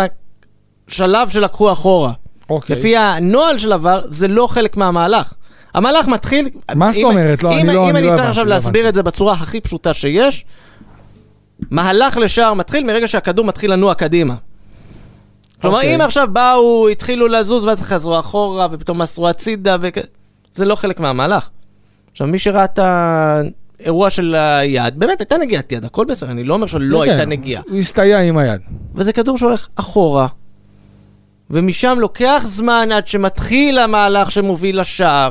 השלב 0.87 1.29
שלקחו 1.29 1.71
אחורה. 1.71 2.11
אוקיי. 2.49 2.75
לפי 2.75 2.97
הנוהל 2.97 3.57
של 3.57 3.73
עבר, 3.73 4.01
זה 4.05 4.27
לא 4.27 4.47
חלק 4.47 4.77
מהמהלך. 4.77 5.33
המהלך 5.73 6.07
מתחיל... 6.07 6.49
מה 6.75 6.91
זאת 6.91 7.03
אומרת? 7.03 7.43
לא, 7.43 7.53
אני 7.53 7.73
לא... 7.73 7.89
אם 7.89 7.95
אני 7.95 8.05
לא 8.05 8.15
צריך 8.15 8.29
עכשיו 8.29 8.45
להסביר 8.45 8.89
את 8.89 8.95
זה 8.95 9.03
בצורה 9.03 9.33
הכי 9.33 9.61
פשוטה 9.61 9.93
שיש, 9.93 10.45
מהלך 11.71 12.17
לשער 12.17 12.53
מתחיל 12.53 12.85
מרגע 12.85 13.07
שהכדור 13.07 13.45
מתחיל 13.45 13.71
לנוע 13.71 13.93
קדימה. 13.93 14.35
כלומר. 15.61 15.77
אוקיי. 15.77 15.95
אם 15.95 16.01
עכשיו 16.01 16.27
באו, 16.31 16.87
התחילו 16.87 17.27
לזוז 17.27 17.63
ואז 17.63 17.81
חזרו 17.81 18.19
אחורה 18.19 18.67
ופתאום 18.71 19.01
מסרו 19.01 19.27
הצידה, 19.27 19.77
וכ... 19.81 19.97
זה 20.53 20.65
לא 20.65 20.75
חלק 20.75 20.99
מהמהלך. 20.99 21.49
עכשיו, 22.11 22.27
מי 22.27 22.39
שראה 22.39 22.65
את 22.65 22.79
האירוע 23.79 24.09
של 24.09 24.35
היד, 24.35 24.99
באמת 24.99 25.19
הייתה 25.19 25.37
נגיעת 25.37 25.71
יד, 25.71 25.85
הכל 25.85 26.05
בסדר, 26.05 26.31
אני 26.31 26.43
לא 26.43 26.53
אומר 26.53 26.67
שלא 26.67 27.03
okay, 27.03 27.09
הייתה 27.09 27.25
נגיעה. 27.25 27.61
הוא 27.69 27.77
הסתייע 27.77 28.19
עם 28.19 28.37
היד. 28.37 28.61
וזה 28.95 29.13
כדור 29.13 29.37
שהולך 29.37 29.67
אחורה, 29.75 30.27
ומשם 31.49 31.97
לוקח 31.99 32.43
זמן 32.45 32.89
עד 32.93 33.07
שמתחיל 33.07 33.77
המהלך 33.77 34.31
שמוביל 34.31 34.81
לשער. 34.81 35.29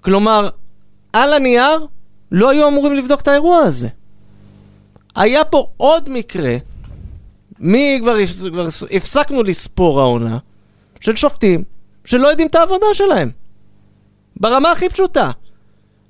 כלומר, 0.00 0.48
על 1.12 1.32
הנייר 1.32 1.86
לא 2.32 2.50
היו 2.50 2.68
אמורים 2.68 2.96
לבדוק 2.96 3.20
את 3.20 3.28
האירוע 3.28 3.58
הזה. 3.58 3.88
היה 5.14 5.44
פה 5.44 5.66
עוד 5.76 6.08
מקרה 6.08 6.56
מי 7.58 7.98
כבר, 8.02 8.16
כבר 8.52 8.66
הפסקנו 8.90 9.42
לספור 9.42 10.00
העונה 10.00 10.38
של 11.00 11.16
שופטים 11.16 11.64
שלא 12.04 12.28
יודעים 12.28 12.48
את 12.48 12.54
העבודה 12.54 12.86
שלהם. 12.92 13.30
ברמה 14.36 14.72
הכי 14.72 14.88
פשוטה. 14.88 15.30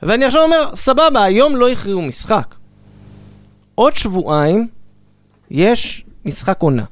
ואני 0.03 0.25
עכשיו 0.25 0.43
אומר, 0.43 0.75
סבבה, 0.75 1.25
היום 1.25 1.57
לא 1.57 1.69
הכריעו 1.69 2.03
משחק. 2.03 2.55
עוד 3.75 3.97
שבועיים 3.97 4.69
יש 5.51 6.05
משחק 6.25 6.63
עונה. 6.63 6.85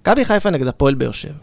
מכבי 0.00 0.24
חיפה 0.24 0.50
נגד 0.50 0.66
הפועל 0.66 0.94
באר 0.94 1.12
שבע. 1.12 1.34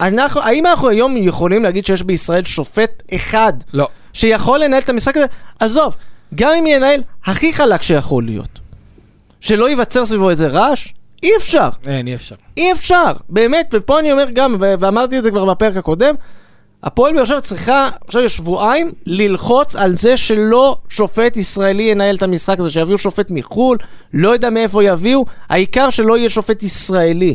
אנחנו, 0.00 0.42
האם 0.42 0.66
אנחנו 0.66 0.88
היום 0.88 1.16
יכולים 1.16 1.62
להגיד 1.62 1.86
שיש 1.86 2.02
בישראל 2.02 2.44
שופט 2.44 3.02
אחד 3.14 3.52
לא. 3.72 3.88
שיכול 4.12 4.58
לנהל 4.58 4.82
את 4.82 4.88
המשחק 4.88 5.16
הזה? 5.16 5.26
עזוב, 5.60 5.96
גם 6.34 6.52
אם 6.58 6.66
ינהל 6.66 7.02
הכי 7.24 7.52
חלק 7.52 7.82
שיכול 7.82 8.24
להיות. 8.24 8.60
שלא 9.40 9.68
ייווצר 9.68 10.06
סביבו 10.06 10.30
איזה 10.30 10.48
רעש? 10.48 10.92
אי 11.22 11.30
אפשר. 11.36 11.68
אין, 11.86 12.06
אי 12.06 12.14
אפשר. 12.14 12.34
אי 12.56 12.72
אפשר, 12.72 13.12
באמת, 13.28 13.70
ופה 13.72 14.00
אני 14.00 14.12
אומר 14.12 14.26
גם, 14.32 14.56
ואמרתי 14.60 15.18
את 15.18 15.24
זה 15.24 15.30
כבר 15.30 15.44
בפרק 15.44 15.76
הקודם, 15.76 16.14
הפועל 16.84 17.14
באר 17.14 17.24
שבע 17.24 17.40
צריכה, 17.40 17.88
עכשיו 18.06 18.22
יש 18.22 18.36
שבועיים, 18.36 18.90
ללחוץ 19.06 19.76
על 19.76 19.96
זה 19.96 20.16
שלא 20.16 20.76
שופט 20.88 21.36
ישראלי 21.36 21.82
ינהל 21.82 22.16
את 22.16 22.22
המשחק 22.22 22.58
הזה, 22.58 22.70
שיביאו 22.70 22.98
שופט 22.98 23.30
מחו"ל, 23.30 23.78
לא 24.14 24.28
יודע 24.28 24.50
מאיפה 24.50 24.84
יביאו, 24.84 25.24
העיקר 25.48 25.90
שלא 25.90 26.18
יהיה 26.18 26.30
שופט 26.30 26.62
ישראלי. 26.62 27.34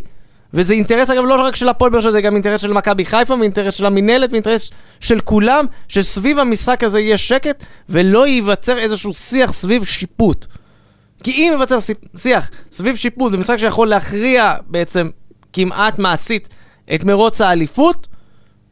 וזה 0.53 0.73
אינטרס, 0.73 1.09
אגב, 1.09 1.23
לא 1.23 1.41
רק 1.41 1.55
של 1.55 1.69
הפועל 1.69 1.91
באר 1.91 2.01
שבע, 2.01 2.11
זה 2.11 2.21
גם 2.21 2.33
אינטרס 2.33 2.61
של 2.61 2.73
מכבי 2.73 3.05
חיפה, 3.05 3.33
ואינטרס 3.33 3.73
של 3.73 3.85
המינהלת, 3.85 4.31
ואינטרס 4.31 4.71
של 4.99 5.19
כולם, 5.19 5.65
שסביב 5.87 6.39
המשחק 6.39 6.83
הזה 6.83 6.99
יהיה 6.99 7.17
שקט, 7.17 7.63
ולא 7.89 8.27
ייווצר 8.27 8.77
איזשהו 8.77 9.13
שיח 9.13 9.53
סביב 9.53 9.85
שיפוט. 9.85 10.45
כי 11.23 11.31
אם 11.31 11.51
ייווצר 11.51 11.77
שיח 12.17 12.49
סביב 12.71 12.95
שיפוט 12.95 13.33
במשחק 13.33 13.57
שיכול 13.57 13.87
להכריע 13.87 14.53
בעצם 14.67 15.09
כמעט 15.53 15.99
מעשית 15.99 16.49
את 16.93 17.03
מרוץ 17.03 17.41
האליפות, 17.41 18.07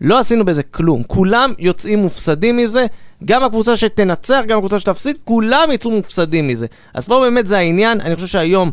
לא 0.02 0.20
עשינו 0.20 0.46
בזה 0.46 0.64
כלום. 0.64 1.04
כולם 1.04 1.54
יוצאים 1.60 2.00
מופסדים 2.00 2.58
מזה, 2.58 2.86
גם 3.26 3.44
הקבוצה 3.44 3.78
שתנצח, 3.78 4.42
גם 4.48 4.58
הקבוצה 4.58 4.80
שתפסיד, 4.80 5.18
כולם 5.26 5.70
יצאו 5.72 5.92
מופסדים 5.92 6.48
מזה. 6.48 6.68
אז 6.94 7.08
פה 7.08 7.20
באמת 7.20 7.48
זה 7.48 7.58
העניין, 7.58 8.02
אני 8.02 8.16
חושב 8.16 8.28
שהיום, 8.28 8.72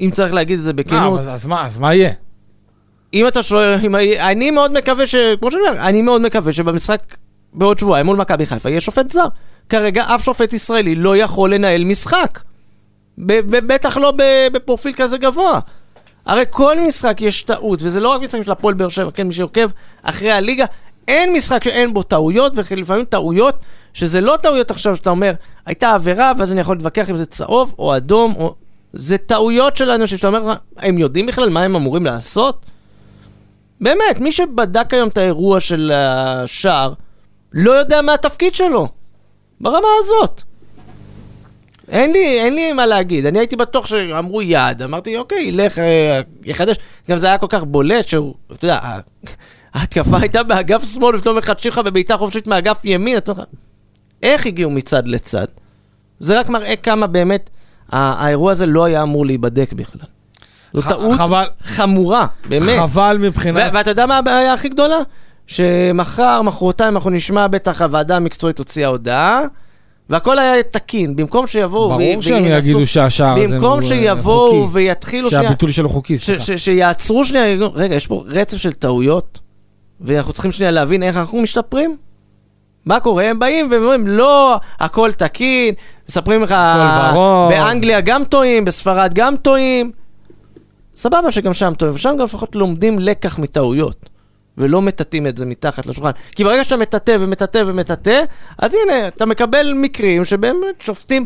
אם 0.00 0.10
צריך 0.12 0.32
להגיד 0.34 0.58
את 0.58 0.64
זה 0.64 0.72
בכנות... 0.72 1.20
אה, 1.20 1.32
אז 1.32 1.46
מה, 1.46 1.66
אז 1.66 1.78
מה 1.78 1.94
יהיה? 1.94 2.10
אם 3.14 3.28
אתה 3.28 3.42
שואל, 3.42 3.78
אם, 3.86 3.96
אני 4.18 4.50
מאוד 4.50 4.72
מקווה 4.72 5.06
ש... 5.06 5.14
כמו 5.40 5.50
שאני 5.50 5.62
אומר, 5.68 5.80
אני 5.80 6.02
מאוד 6.02 6.22
מקווה 6.22 6.52
שבמשחק 6.52 7.00
בעוד 7.52 7.78
שבועיים 7.78 8.06
מול 8.06 8.16
מכבי 8.16 8.46
חיפה 8.46 8.70
יהיה 8.70 8.80
שופט 8.80 9.10
זר. 9.10 9.26
כרגע 9.68 10.04
אף 10.14 10.24
שופט 10.24 10.52
ישראלי 10.52 10.94
לא 10.94 11.16
יכול 11.16 11.54
לנהל 11.54 11.84
משחק. 11.84 12.40
בטח 13.18 13.96
לא 13.96 14.12
בפרופיל 14.52 14.92
כזה 14.96 15.18
גבוה. 15.18 15.58
הרי 16.26 16.44
כל 16.50 16.80
משחק 16.80 17.20
יש 17.20 17.42
טעות, 17.42 17.78
וזה 17.82 18.00
לא 18.00 18.08
רק 18.08 18.20
משחקים 18.20 18.44
של 18.44 18.50
הפועל 18.52 18.74
באר 18.74 18.88
שבע, 18.88 19.10
כן, 19.10 19.26
מי 19.26 19.34
שעוקב 19.34 19.68
אחרי 20.02 20.32
הליגה, 20.32 20.64
אין 21.08 21.32
משחק 21.32 21.64
שאין 21.64 21.94
בו 21.94 22.02
טעויות, 22.02 22.52
ולפעמים 22.70 23.04
טעויות, 23.04 23.64
שזה 23.94 24.20
לא 24.20 24.36
טעויות 24.42 24.70
עכשיו 24.70 24.96
שאתה 24.96 25.10
אומר, 25.10 25.32
הייתה 25.66 25.94
עבירה, 25.94 26.32
ואז 26.38 26.52
אני 26.52 26.60
יכול 26.60 26.76
להתווכח 26.76 27.10
אם 27.10 27.16
זה 27.16 27.26
צהוב 27.26 27.74
או 27.78 27.96
אדום, 27.96 28.34
או... 28.38 28.54
זה 28.92 29.18
טעויות 29.18 29.76
של 29.76 29.90
אנשים 29.90 30.18
שאתה 30.18 30.28
אומר, 30.28 30.54
הם 30.78 30.98
יודעים 30.98 31.26
בכלל 31.26 31.48
מה 31.48 31.62
הם 31.62 31.76
אמורים 31.76 32.04
לעשות? 32.04 32.66
באמת, 33.80 34.20
מי 34.20 34.32
שבדק 34.32 34.94
היום 34.94 35.08
את 35.08 35.18
האירוע 35.18 35.60
של 35.60 35.92
השער, 35.94 36.92
לא 37.52 37.72
יודע 37.72 38.02
מה 38.02 38.14
התפקיד 38.14 38.54
שלו. 38.54 38.88
ברמה 39.60 39.88
הזאת. 39.98 40.42
אין 41.88 42.12
לי, 42.12 42.40
אין 42.40 42.54
לי 42.54 42.72
מה 42.72 42.86
להגיד, 42.86 43.26
אני 43.26 43.38
הייתי 43.38 43.56
בטוח 43.56 43.86
שאמרו 43.86 44.42
יד, 44.42 44.82
אמרתי 44.82 45.16
אוקיי, 45.16 45.52
לך, 45.52 45.78
אה, 45.78 46.20
יחדש, 46.44 46.76
גם 47.10 47.18
זה 47.18 47.26
היה 47.26 47.38
כל 47.38 47.46
כך 47.48 47.62
בולט 47.64 48.08
שהוא, 48.08 48.34
אתה 48.52 48.64
יודע, 48.64 48.78
ההתקפה 49.74 50.16
הייתה 50.20 50.42
באגף 50.42 50.84
שמאל, 50.84 51.16
ופתאום 51.16 51.38
מחדשים 51.38 51.72
לך 51.72 51.78
בבעיטה 51.78 52.16
חופשית 52.16 52.46
מאגף 52.46 52.84
ימין, 52.84 53.16
אתה 53.16 53.32
אומר, 53.32 53.44
איך 54.22 54.46
הגיעו 54.46 54.70
מצד 54.70 55.08
לצד? 55.08 55.46
זה 56.18 56.38
רק 56.38 56.48
מראה 56.48 56.76
כמה 56.76 57.06
באמת 57.06 57.50
האירוע 57.92 58.52
הזה 58.52 58.66
לא 58.66 58.84
היה 58.84 59.02
אמור 59.02 59.26
להיבדק 59.26 59.72
בכלל. 59.72 60.06
זו 60.72 60.82
טעות 60.82 61.16
חבל, 61.16 61.44
חמורה, 61.62 62.26
באמת. 62.48 62.78
חבל 62.78 63.18
מבחינת... 63.20 63.70
ואתה 63.74 63.90
יודע 63.90 64.06
מה 64.06 64.18
הבעיה 64.18 64.54
הכי 64.54 64.68
גדולה? 64.68 64.98
שמחר, 65.46 66.42
מחרתיים, 66.42 66.94
אנחנו 66.94 67.10
נשמע 67.10 67.46
בטח 67.46 67.82
הוועדה 67.82 68.16
המקצועית 68.16 68.58
הוציאה 68.58 68.88
הודעה. 68.88 69.40
והכל 70.10 70.38
היה 70.38 70.62
תקין, 70.62 71.16
במקום 71.16 71.46
שיבואו 71.46 71.96
וינסו... 71.96 72.30
ברור 72.30 72.42
שהם 72.42 72.58
יגידו 72.58 72.86
שהשער 72.86 73.36
הזה 73.36 73.54
במקום 73.54 73.82
שיבואו 73.82 74.70
ויתחילו. 74.70 75.30
שהביטול 75.30 75.70
שלו 75.70 75.88
חוקי, 75.88 76.16
סליחה. 76.16 76.56
שיעצרו 76.56 77.24
שנייה, 77.24 77.68
רגע, 77.74 77.94
יש 77.94 78.06
פה 78.06 78.24
רצף 78.26 78.56
של 78.56 78.72
טעויות 78.72 79.40
ואנחנו 80.00 80.32
צריכים 80.32 80.52
שנייה 80.52 80.70
להבין 80.70 81.02
איך 81.02 81.16
אנחנו 81.16 81.42
משתפרים. 81.42 81.96
מה 82.84 83.00
קורה? 83.00 83.24
הם 83.24 83.38
באים 83.38 83.68
ואומרים, 83.70 84.06
לא, 84.06 84.56
הכל 84.80 85.12
תקין, 85.12 85.74
מספרים 86.08 86.42
לך, 86.42 86.54
באנגליה 87.48 88.00
גם 88.00 88.24
טועים, 88.24 88.64
בספרד 88.64 89.10
גם 89.14 89.36
טועים. 89.36 89.90
סבבה 90.96 91.30
שגם 91.32 91.54
שם 91.54 91.72
טועים, 91.78 91.94
ושם 91.94 92.14
גם 92.18 92.24
לפחות 92.24 92.56
לומדים 92.56 92.98
לקח 92.98 93.38
מטעויות. 93.38 94.08
ולא 94.58 94.82
מטאטאים 94.82 95.26
את 95.26 95.36
זה 95.36 95.46
מתחת 95.46 95.86
לשולחן. 95.86 96.10
כי 96.32 96.44
ברגע 96.44 96.64
שאתה 96.64 96.76
מטאטא 96.76 97.16
ומטאטא 97.20 97.62
ומטאטא, 97.66 98.20
אז 98.58 98.74
הנה, 98.74 99.08
אתה 99.08 99.26
מקבל 99.26 99.72
מקרים 99.76 100.24
שבאמת 100.24 100.80
שופטים 100.80 101.24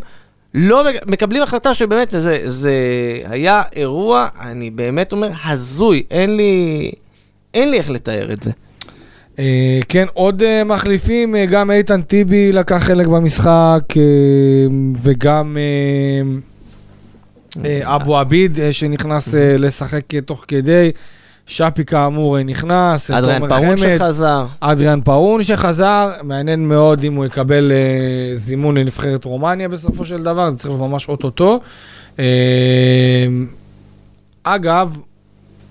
לא 0.53 0.85
מקבלים 1.07 1.43
החלטה 1.43 1.73
שבאמת 1.73 2.09
זה, 2.17 2.41
זה 2.45 2.73
היה 3.25 3.61
אירוע, 3.75 4.27
אני 4.41 4.69
באמת 4.69 5.11
אומר, 5.11 5.29
הזוי, 5.45 6.03
אין 6.11 6.37
לי, 6.37 6.91
אין 7.53 7.71
לי 7.71 7.77
איך 7.77 7.89
לתאר 7.89 8.33
את 8.33 8.43
זה. 8.43 8.51
אה, 9.39 9.79
כן, 9.89 10.05
עוד 10.13 10.43
אה, 10.43 10.63
מחליפים, 10.63 11.35
אה, 11.35 11.45
גם 11.45 11.71
איתן 11.71 12.01
טיבי 12.01 12.51
לקח 12.51 12.83
חלק 12.83 13.07
במשחק, 13.07 13.83
וגם 15.03 15.57
אבו 17.83 18.17
עביד 18.17 18.59
שנכנס 18.71 19.33
לשחק 19.33 20.15
תוך 20.25 20.45
כדי. 20.47 20.91
שפי 21.51 21.85
כאמור 21.85 22.43
נכנס, 22.43 23.11
אדריאן 23.11 23.47
פאון 23.49 23.77
שחזר. 23.77 24.45
אדריאן 24.59 25.01
פאון 25.01 25.43
שחזר, 25.43 26.09
מעניין 26.23 26.67
מאוד 26.67 27.03
אם 27.03 27.15
הוא 27.15 27.25
יקבל 27.25 27.71
uh, 27.71 28.37
זימון 28.37 28.77
לנבחרת 28.77 29.25
רומניה 29.25 29.69
בסופו 29.69 30.05
של 30.05 30.23
דבר, 30.23 30.49
זה 30.49 30.55
צריך 30.55 30.73
ממש 30.79 31.09
אוטוטו. 31.09 31.59
Uh, 32.17 32.19
אגב, 34.43 34.97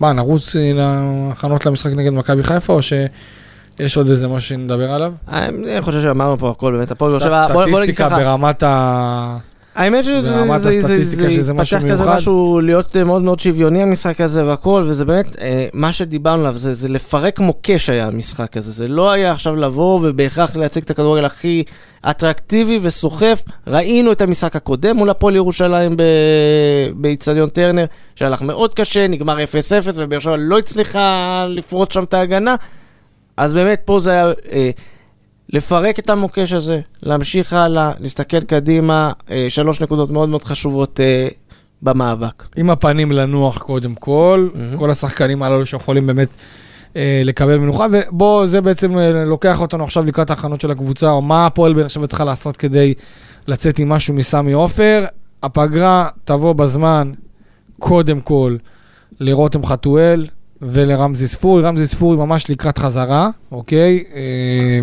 מה, 0.01 0.13
נרוץ 0.13 0.57
להכנות 0.75 1.67
למשחק 1.67 1.93
נגד 1.93 2.13
מכבי 2.13 2.43
חיפה, 2.43 2.73
או 2.73 2.83
שיש 2.83 3.97
עוד 3.97 4.09
איזה 4.09 4.29
משהו 4.29 4.49
שנדבר 4.49 4.93
עליו? 4.93 5.13
אני 5.29 5.81
חושב 5.81 6.03
שאמרנו 6.03 6.39
פה 6.39 6.51
הכל 6.51 6.73
באמת, 6.73 6.91
הפועל 6.91 7.13
באר 7.13 7.21
שבע, 7.21 7.47
בוא 7.53 7.81
נגיד 7.81 7.97
ככה. 7.97 8.17
ברמת 8.17 8.63
ה... 8.63 9.39
האמת 9.75 10.05
שזה 10.05 11.55
פתח 11.55 11.83
כזה 11.91 12.05
משהו 12.05 12.61
להיות 12.61 12.97
אה, 12.97 13.05
מאוד 13.05 13.23
מאוד 13.23 13.41
שוויוני 13.41 13.83
המשחק 13.83 14.21
הזה 14.21 14.47
והכל, 14.47 14.85
וזה 14.87 15.05
באמת, 15.05 15.37
אה, 15.41 15.67
מה 15.73 15.93
שדיברנו 15.93 16.41
עליו, 16.41 16.55
זה 16.57 16.89
לפרק 16.89 17.41
מוקש 17.41 17.91
היה 17.91 18.07
המשחק 18.07 18.57
הזה, 18.57 18.73
זה 18.73 18.89
לא 18.89 19.11
היה 19.11 19.33
עכשיו 19.33 19.57
לבוא 19.57 20.01
ובהכרח 20.03 20.57
להציג 20.57 20.83
את 20.83 20.91
הכדורגל 20.91 21.25
הכי 21.25 21.65
אטרקטיבי 22.11 22.79
וסוחף. 22.83 23.43
ראינו 23.67 24.13
את 24.13 24.21
המשחק 24.21 24.57
הקודם 24.57 24.97
מול 24.97 25.11
הפועל 25.11 25.37
ירושלים 25.37 25.97
באיצטדיון 26.95 27.49
טרנר, 27.49 27.85
שהלך 28.17 28.43
מאוד 28.43 28.75
קשה, 28.75 29.07
נגמר 29.09 29.39
0-0, 29.39 29.43
ובאר 29.95 30.19
שבע 30.19 30.37
לא 30.39 30.59
הצליחה 30.59 31.47
לפרוץ 31.49 31.95
שם 31.95 32.05
את 32.05 32.15
ההגנה, 32.15 32.55
אז 33.37 33.53
באמת 33.53 33.81
פה 33.85 33.99
זה 33.99 34.11
היה... 34.11 34.33
לפרק 35.53 35.99
את 35.99 36.11
המוקש 36.11 36.53
הזה, 36.53 36.81
להמשיך 37.03 37.53
הלאה, 37.53 37.93
להסתכל 38.01 38.41
קדימה, 38.41 39.13
אה, 39.31 39.47
שלוש 39.49 39.83
נקודות 39.83 40.11
מאוד 40.11 40.29
מאוד 40.29 40.45
חשובות 40.45 41.01
אה, 41.01 41.29
במאבק. 41.83 42.45
עם 42.57 42.71
הפנים 42.71 43.13
לנוח 43.13 43.59
קודם 43.59 43.95
כל, 43.95 44.49
mm-hmm. 44.53 44.79
כל 44.79 44.91
השחקנים 44.91 45.43
הללו 45.43 45.67
שיכולים 45.67 46.07
באמת 46.07 46.29
אה, 46.97 47.23
לקבל 47.25 47.57
מנוחה, 47.57 47.87
ובוא, 47.93 48.47
זה 48.47 48.61
בעצם 48.61 48.99
אה, 48.99 49.25
לוקח 49.25 49.61
אותנו 49.61 49.85
עכשיו 49.85 50.05
לקראת 50.05 50.31
ההכנות 50.31 50.61
של 50.61 50.71
הקבוצה, 50.71 51.11
או 51.11 51.23
מה 51.23 51.47
הפועל 51.47 51.73
באר 51.73 51.89
שבע 51.89 52.07
צריכה 52.07 52.25
לעשות 52.25 52.57
כדי 52.57 52.95
לצאת 53.47 53.79
עם 53.79 53.89
משהו 53.89 54.15
מסמי 54.15 54.53
עופר. 54.53 55.05
הפגרה 55.43 56.09
תבוא 56.25 56.53
בזמן, 56.53 57.13
קודם 57.79 58.21
כל, 58.21 58.57
לרותם 59.21 59.67
חתואל, 59.67 60.27
ולרמזי 60.63 61.27
ספורי. 61.27 61.63
רמזי 61.63 61.87
ספורי 61.87 62.17
ממש 62.17 62.51
לקראת 62.51 62.79
חזרה, 62.79 63.31
אוקיי? 63.53 64.05
אה, 64.15 64.81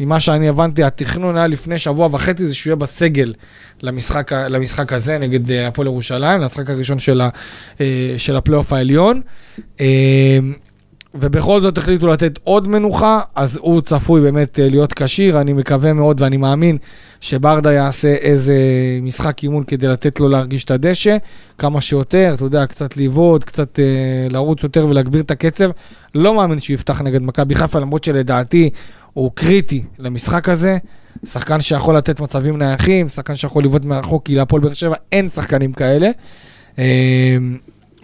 ממה 0.00 0.20
שאני 0.20 0.48
הבנתי, 0.48 0.84
התכנון 0.84 1.36
היה 1.36 1.46
לפני 1.46 1.78
שבוע 1.78 2.08
וחצי, 2.12 2.46
זה 2.46 2.54
שהוא 2.54 2.70
יהיה 2.70 2.76
בסגל 2.76 3.34
למשחק, 3.82 4.32
למשחק 4.32 4.92
הזה 4.92 5.18
נגד 5.18 5.50
אה, 5.50 5.66
הפועל 5.66 5.86
ירושלים, 5.86 6.40
למשחק 6.40 6.70
הראשון 6.70 6.98
של, 6.98 7.22
אה, 7.80 8.14
של 8.18 8.36
הפלייאוף 8.36 8.72
העליון. 8.72 9.20
ובכל 11.14 11.60
זאת 11.60 11.78
החליטו 11.78 12.06
לתת 12.06 12.38
עוד 12.44 12.68
מנוחה, 12.68 13.20
אז 13.34 13.58
הוא 13.62 13.80
צפוי 13.80 14.20
באמת 14.20 14.58
להיות 14.62 14.92
כשיר. 14.92 15.40
אני 15.40 15.52
מקווה 15.52 15.92
מאוד 15.92 16.20
ואני 16.20 16.36
מאמין 16.36 16.78
שברדה 17.20 17.72
יעשה 17.72 18.14
איזה 18.14 18.54
משחק 19.02 19.42
אימון 19.42 19.64
כדי 19.64 19.88
לתת 19.88 20.20
לו 20.20 20.28
להרגיש 20.28 20.64
את 20.64 20.70
הדשא 20.70 21.16
כמה 21.58 21.80
שיותר, 21.80 22.30
אתה 22.34 22.44
יודע, 22.44 22.66
קצת 22.66 22.96
לבעוט, 22.96 23.44
קצת 23.44 23.78
אה, 23.78 23.84
לרוץ 24.30 24.62
יותר 24.62 24.86
ולהגביר 24.86 25.20
את 25.20 25.30
הקצב. 25.30 25.70
לא 26.14 26.34
מאמין 26.34 26.58
שהוא 26.58 26.74
יפתח 26.74 27.00
נגד 27.00 27.22
מכבי 27.22 27.54
חיפה, 27.54 27.78
למרות 27.78 28.04
שלדעתי 28.04 28.70
הוא 29.12 29.30
קריטי 29.34 29.84
למשחק 29.98 30.48
הזה. 30.48 30.78
שחקן 31.24 31.60
שיכול 31.60 31.96
לתת 31.96 32.20
מצבים 32.20 32.58
נייחים, 32.58 33.08
שחקן 33.08 33.36
שיכול 33.36 33.64
לבעוט 33.64 33.84
מרחוק, 33.84 34.26
כי 34.26 34.34
להפועל 34.34 34.62
באר 34.62 34.74
שבע 34.74 34.94
אין 35.12 35.28
שחקנים 35.28 35.72
כאלה. 35.72 36.10
אה, 36.78 37.36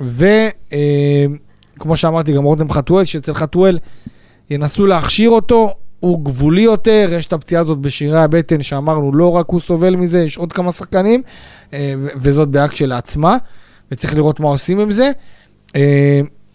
וכמו 0.01 1.91
אה, 1.91 1.97
שאמרתי, 1.97 2.33
גם 2.33 2.45
רותם 2.45 2.71
חתואל, 2.71 3.05
שאצל 3.05 3.35
חתואל 3.35 3.79
ינסו 4.51 4.87
להכשיר 4.87 5.31
אותו, 5.31 5.75
הוא 6.01 6.25
גבולי 6.25 6.63
יותר, 6.63 7.09
יש 7.13 7.27
את 7.27 7.33
הפציעה 7.33 7.61
הזאת 7.61 7.79
בשירי 7.79 8.19
הבטן 8.19 8.63
שאמרנו, 8.63 9.15
לא 9.15 9.33
רק 9.33 9.47
הוא 9.49 9.61
סובל 9.61 9.97
מזה, 9.97 10.23
יש 10.23 10.37
עוד 10.37 10.53
כמה 10.53 10.73
שחקנים, 10.73 11.23
אה, 11.73 11.95
וזאת 12.17 12.49
באקט 12.49 12.73
כשלעצמה, 12.73 13.37
וצריך 13.93 14.15
לראות 14.15 14.41
מה 14.41 14.49
עושים 14.49 14.81
עם 14.81 14.91
זה. 14.91 15.11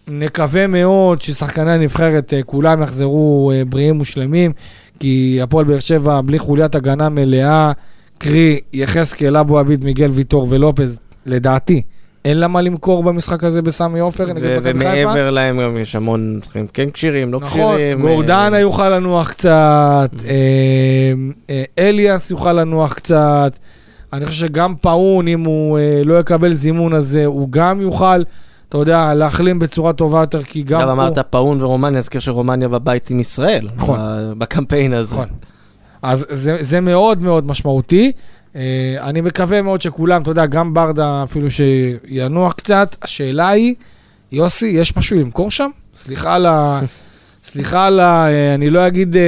אה, 0.08 0.14
נקווה 0.14 0.66
מאוד 0.66 1.20
ששחקני 1.20 1.72
הנבחרת 1.72 2.34
אה, 2.34 2.42
כולם 2.42 2.82
יחזרו 2.82 3.52
בריאים 3.68 4.00
ושלמים, 4.00 4.52
כי 5.00 5.38
הפועל 5.42 5.64
באר 5.64 5.78
שבע 5.78 6.20
בלי 6.20 6.38
חוליית 6.38 6.74
הגנה 6.74 7.08
מלאה, 7.08 7.72
קרי 8.18 8.60
יחזקאל, 8.72 9.36
אבו 9.36 9.58
עביד, 9.58 9.84
מיגל 9.84 10.10
ויטור 10.10 10.46
ולופז, 10.50 10.98
לדעתי, 11.26 11.82
אין 12.24 12.36
לה 12.38 12.48
מה 12.48 12.60
למכור 12.60 13.02
במשחק 13.02 13.44
הזה 13.44 13.62
בסמי 13.62 14.00
עופר 14.00 14.26
נגד 14.26 14.58
מכבי 14.58 14.72
חיפה. 14.72 15.08
ומעבר 15.10 15.30
להם 15.30 15.62
גם 15.62 15.76
יש 15.78 15.96
המון 15.96 16.38
צריכים 16.42 16.66
כן 16.72 16.90
כשירים, 16.90 17.32
לא 17.32 17.40
נכון, 17.40 17.74
כשירים. 17.74 17.98
נכון, 17.98 18.10
גורדנה 18.10 18.60
יוכל 18.60 18.88
לנוח 18.88 19.30
קצת, 19.30 20.10
mm-hmm. 20.16 20.24
אה, 20.28 21.12
אה, 21.50 21.64
אליאס 21.78 22.30
יוכל 22.30 22.52
לנוח 22.52 22.92
קצת. 22.92 23.58
אני 24.12 24.26
חושב 24.26 24.46
שגם 24.46 24.74
פאון, 24.80 25.28
אם 25.28 25.44
הוא 25.44 25.78
אה, 25.78 26.02
לא 26.04 26.20
יקבל 26.20 26.54
זימון 26.54 26.92
הזה, 26.92 27.26
הוא 27.26 27.48
גם 27.50 27.80
יוכל, 27.80 28.22
אתה 28.72 28.80
יודע, 28.80 29.14
להחלים 29.14 29.58
בצורה 29.58 29.92
טובה 29.92 30.20
יותר, 30.20 30.42
כי 30.42 30.62
גם 30.62 30.80
פה... 30.80 30.84
גם 30.86 30.90
אמרת 30.90 31.18
פאון 31.18 31.62
ורומניה, 31.62 31.98
אזכיר 31.98 32.20
שרומניה 32.20 32.68
בבית 32.68 33.10
עם 33.10 33.20
ישראל. 33.20 33.66
נכון. 33.76 33.98
בקמפיין 34.38 34.92
הזה. 34.92 35.14
נכון. 35.16 35.28
אז 36.02 36.26
זה, 36.30 36.56
זה 36.60 36.80
מאוד 36.80 37.22
מאוד 37.22 37.46
משמעותי. 37.46 38.12
Uh, 38.52 38.56
אני 39.00 39.20
מקווה 39.20 39.62
מאוד 39.62 39.82
שכולם, 39.82 40.22
אתה 40.22 40.30
יודע, 40.30 40.46
גם 40.46 40.74
ברדה 40.74 41.22
אפילו 41.22 41.48
שינוח 41.50 42.52
קצת. 42.52 42.96
השאלה 43.02 43.48
היא, 43.48 43.74
יוסי, 44.32 44.66
יש 44.66 44.96
משהו 44.96 45.18
למכור 45.18 45.50
שם? 45.50 45.70
סליחה 45.96 46.34
על 46.34 46.46
ה... 46.46 46.80
סליחה 47.44 47.86
על 47.86 48.00
ה... 48.00 48.28
אה, 48.28 48.54
אני 48.54 48.70
לא 48.70 48.86
אגיד 48.86 49.16
אה, 49.16 49.22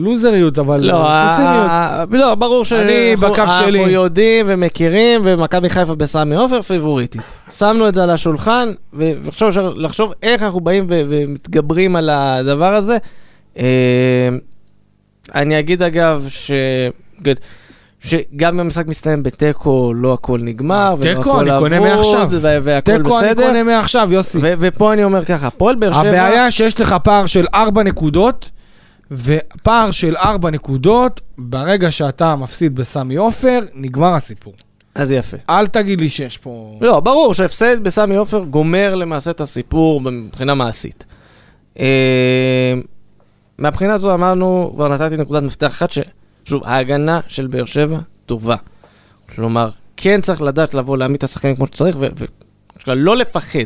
לוזריות, 0.00 0.58
אבל 0.58 0.80
לא, 0.80 1.08
פסימיות. 1.28 2.10
לא, 2.10 2.34
ברור 2.34 2.64
שאני 2.64 3.16
בקו 3.16 3.34
שלי. 3.58 3.78
אנחנו 3.78 3.92
יודעים 3.92 4.46
ומכירים, 4.48 5.20
ומכבי 5.24 5.70
חיפה 5.70 5.94
בסמי 5.94 6.36
עופר 6.36 6.62
פיבוריטית. 6.62 7.22
שמנו 7.50 7.88
את 7.88 7.94
זה 7.94 8.02
על 8.02 8.10
השולחן, 8.10 8.68
ולחשוב 8.92 10.12
איך 10.22 10.42
אנחנו 10.42 10.60
באים 10.60 10.86
ומתגברים 10.88 11.96
על 11.96 12.10
הדבר 12.12 12.74
הזה. 12.74 12.96
אני 15.34 15.58
אגיד 15.58 15.82
אגב, 15.82 16.26
ש... 16.28 16.50
שגם 18.00 18.54
אם 18.54 18.60
המשחק 18.60 18.86
מסתיים 18.86 19.22
בתיקו, 19.22 19.92
לא 19.94 20.12
הכל 20.12 20.40
נגמר, 20.42 20.94
ולא 20.98 21.20
הכל 21.20 21.50
אבוד, 21.50 21.72
והכל 22.32 22.98
בסדר. 22.98 23.02
תיקו 23.02 23.20
אני 23.20 23.34
קונה 23.34 23.62
מעכשיו, 23.62 24.08
יוסי. 24.12 24.38
ופה 24.42 24.92
אני 24.92 25.04
אומר 25.04 25.24
ככה, 25.24 25.46
הפועל 25.46 25.76
באר 25.76 25.92
שבע... 25.92 26.00
הבעיה 26.00 26.50
שיש 26.50 26.80
לך 26.80 26.94
פער 27.04 27.26
של 27.26 27.46
4 27.54 27.82
נקודות, 27.82 28.50
ופער 29.10 29.90
של 29.90 30.16
4 30.16 30.50
נקודות, 30.50 31.20
ברגע 31.38 31.90
שאתה 31.90 32.36
מפסיד 32.36 32.74
בסמי 32.74 33.16
עופר, 33.16 33.60
נגמר 33.74 34.14
הסיפור. 34.14 34.52
אז 34.94 35.12
יפה. 35.12 35.36
אל 35.50 35.66
תגיד 35.66 36.00
לי 36.00 36.08
שיש 36.08 36.38
פה... 36.38 36.78
לא, 36.80 37.00
ברור 37.00 37.34
שהפסד 37.34 37.84
בסמי 37.84 38.16
עופר 38.16 38.44
גומר 38.44 38.94
למעשה 38.94 39.30
את 39.30 39.40
הסיפור 39.40 40.00
מבחינה 40.00 40.54
מעשית. 40.54 41.06
אה, 41.78 42.74
מהבחינה 43.58 43.94
הזו 43.94 44.14
אמרנו, 44.14 44.72
כבר 44.74 44.88
נתתי 44.88 45.16
נקודת 45.16 45.42
מפתח 45.42 45.66
אחת, 45.66 45.90
ש... 45.90 45.98
שוב, 46.48 46.62
ההגנה 46.64 47.20
של 47.28 47.46
באר 47.46 47.64
שבע 47.64 47.98
טובה. 48.26 48.56
כלומר, 49.34 49.70
כן 49.96 50.20
צריך 50.20 50.42
לדעת 50.42 50.74
לבוא, 50.74 50.96
להעמיד 50.96 51.16
את 51.16 51.24
השחקנים 51.24 51.56
כמו 51.56 51.66
שצריך, 51.66 51.96
ולא 52.86 53.16
לפחד. 53.16 53.58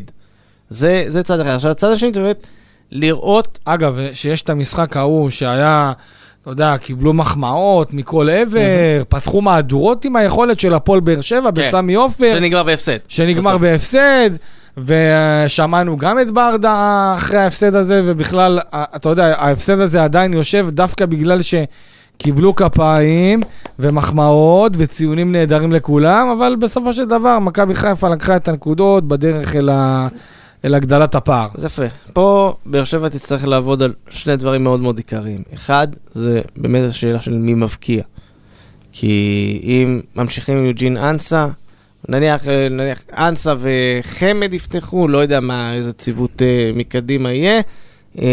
זה, 0.69 1.05
זה 1.09 1.23
צד 1.23 1.41
אחד. 1.41 1.51
עכשיו, 1.51 1.71
הצד 1.71 1.91
השני 1.91 2.13
זה 2.13 2.21
באמת 2.21 2.47
לראות... 2.91 3.59
אגב, 3.65 3.99
שיש 4.13 4.43
את 4.43 4.51
המשחק 4.51 4.97
ההוא 4.97 5.31
שהיה, 5.31 5.93
אתה 6.43 6.51
יודע, 6.51 6.77
קיבלו 6.77 7.13
מחמאות 7.13 7.95
מכל 7.95 8.29
עבר. 8.31 8.59
פתחו 9.09 9.41
מהדורות 9.41 10.05
עם 10.05 10.17
היכולת 10.17 10.61
של 10.61 10.75
הפועל 10.75 11.01
באר 11.01 11.21
שבע 11.21 11.51
כן. 11.55 11.69
בסמי 11.69 11.95
עופר. 11.95 12.35
שנגמר 12.35 12.63
בהפסד. 12.63 12.99
שנגמר 13.09 13.51
בסוף. 13.51 13.63
בהפסד. 13.63 14.31
ושמענו 14.77 15.97
גם 15.97 16.19
את 16.19 16.31
ברדה 16.31 17.15
אחרי 17.17 17.39
ההפסד 17.39 17.75
הזה, 17.75 18.03
ובכלל, 18.05 18.59
אתה 18.73 19.09
יודע, 19.09 19.27
ההפסד 19.39 19.81
הזה 19.81 20.05
עדיין 20.05 20.33
יושב 20.33 20.67
דווקא 20.71 21.07
בגלל 21.07 21.43
ש... 21.43 21.55
קיבלו 22.23 22.57
כפיים 22.57 23.41
ומחמאות 23.79 24.73
וציונים 24.77 25.33
נהדרים 25.33 25.73
לכולם, 25.73 26.29
אבל 26.39 26.57
בסופו 26.57 26.93
של 26.93 27.05
דבר 27.05 27.39
מכבי 27.39 27.75
חיפה 27.75 28.09
לקחה 28.09 28.37
את 28.37 28.49
הנקודות 28.49 29.09
בדרך 29.09 29.57
אל, 29.57 29.69
ה... 29.69 30.09
אל 30.65 30.75
הגדלת 30.75 31.15
הפער. 31.15 31.49
זה 31.55 31.67
יפה. 31.67 31.83
פה 32.13 32.55
באר 32.67 32.85
שבע 32.85 33.09
תצטרך 33.09 33.47
לעבוד 33.47 33.83
על 33.83 33.93
שני 34.09 34.37
דברים 34.37 34.65
מאוד 34.65 34.81
מאוד 34.81 34.99
עיקריים. 34.99 35.43
אחד, 35.55 35.89
זה 36.07 36.41
באמת 36.57 36.83
השאלה 36.91 37.21
של 37.21 37.33
מי 37.33 37.55
מבקיע. 37.55 38.03
כי 38.93 39.61
אם 39.63 40.01
ממשיכים 40.17 40.59
עם 40.59 40.65
יוג'ין 40.65 40.97
אנסה, 40.97 41.49
נניח, 42.09 42.47
נניח 42.71 43.05
אנסה 43.19 43.55
וחמד 43.59 44.55
יפתחו, 44.55 45.09
לא 45.09 45.19
יודע 45.19 45.41
מה, 45.41 45.75
איזה 45.75 45.93
ציוות 45.93 46.43
אה, 46.43 46.71
מקדימה 46.75 47.33
יהיה. 47.33 47.61
אה, 48.19 48.25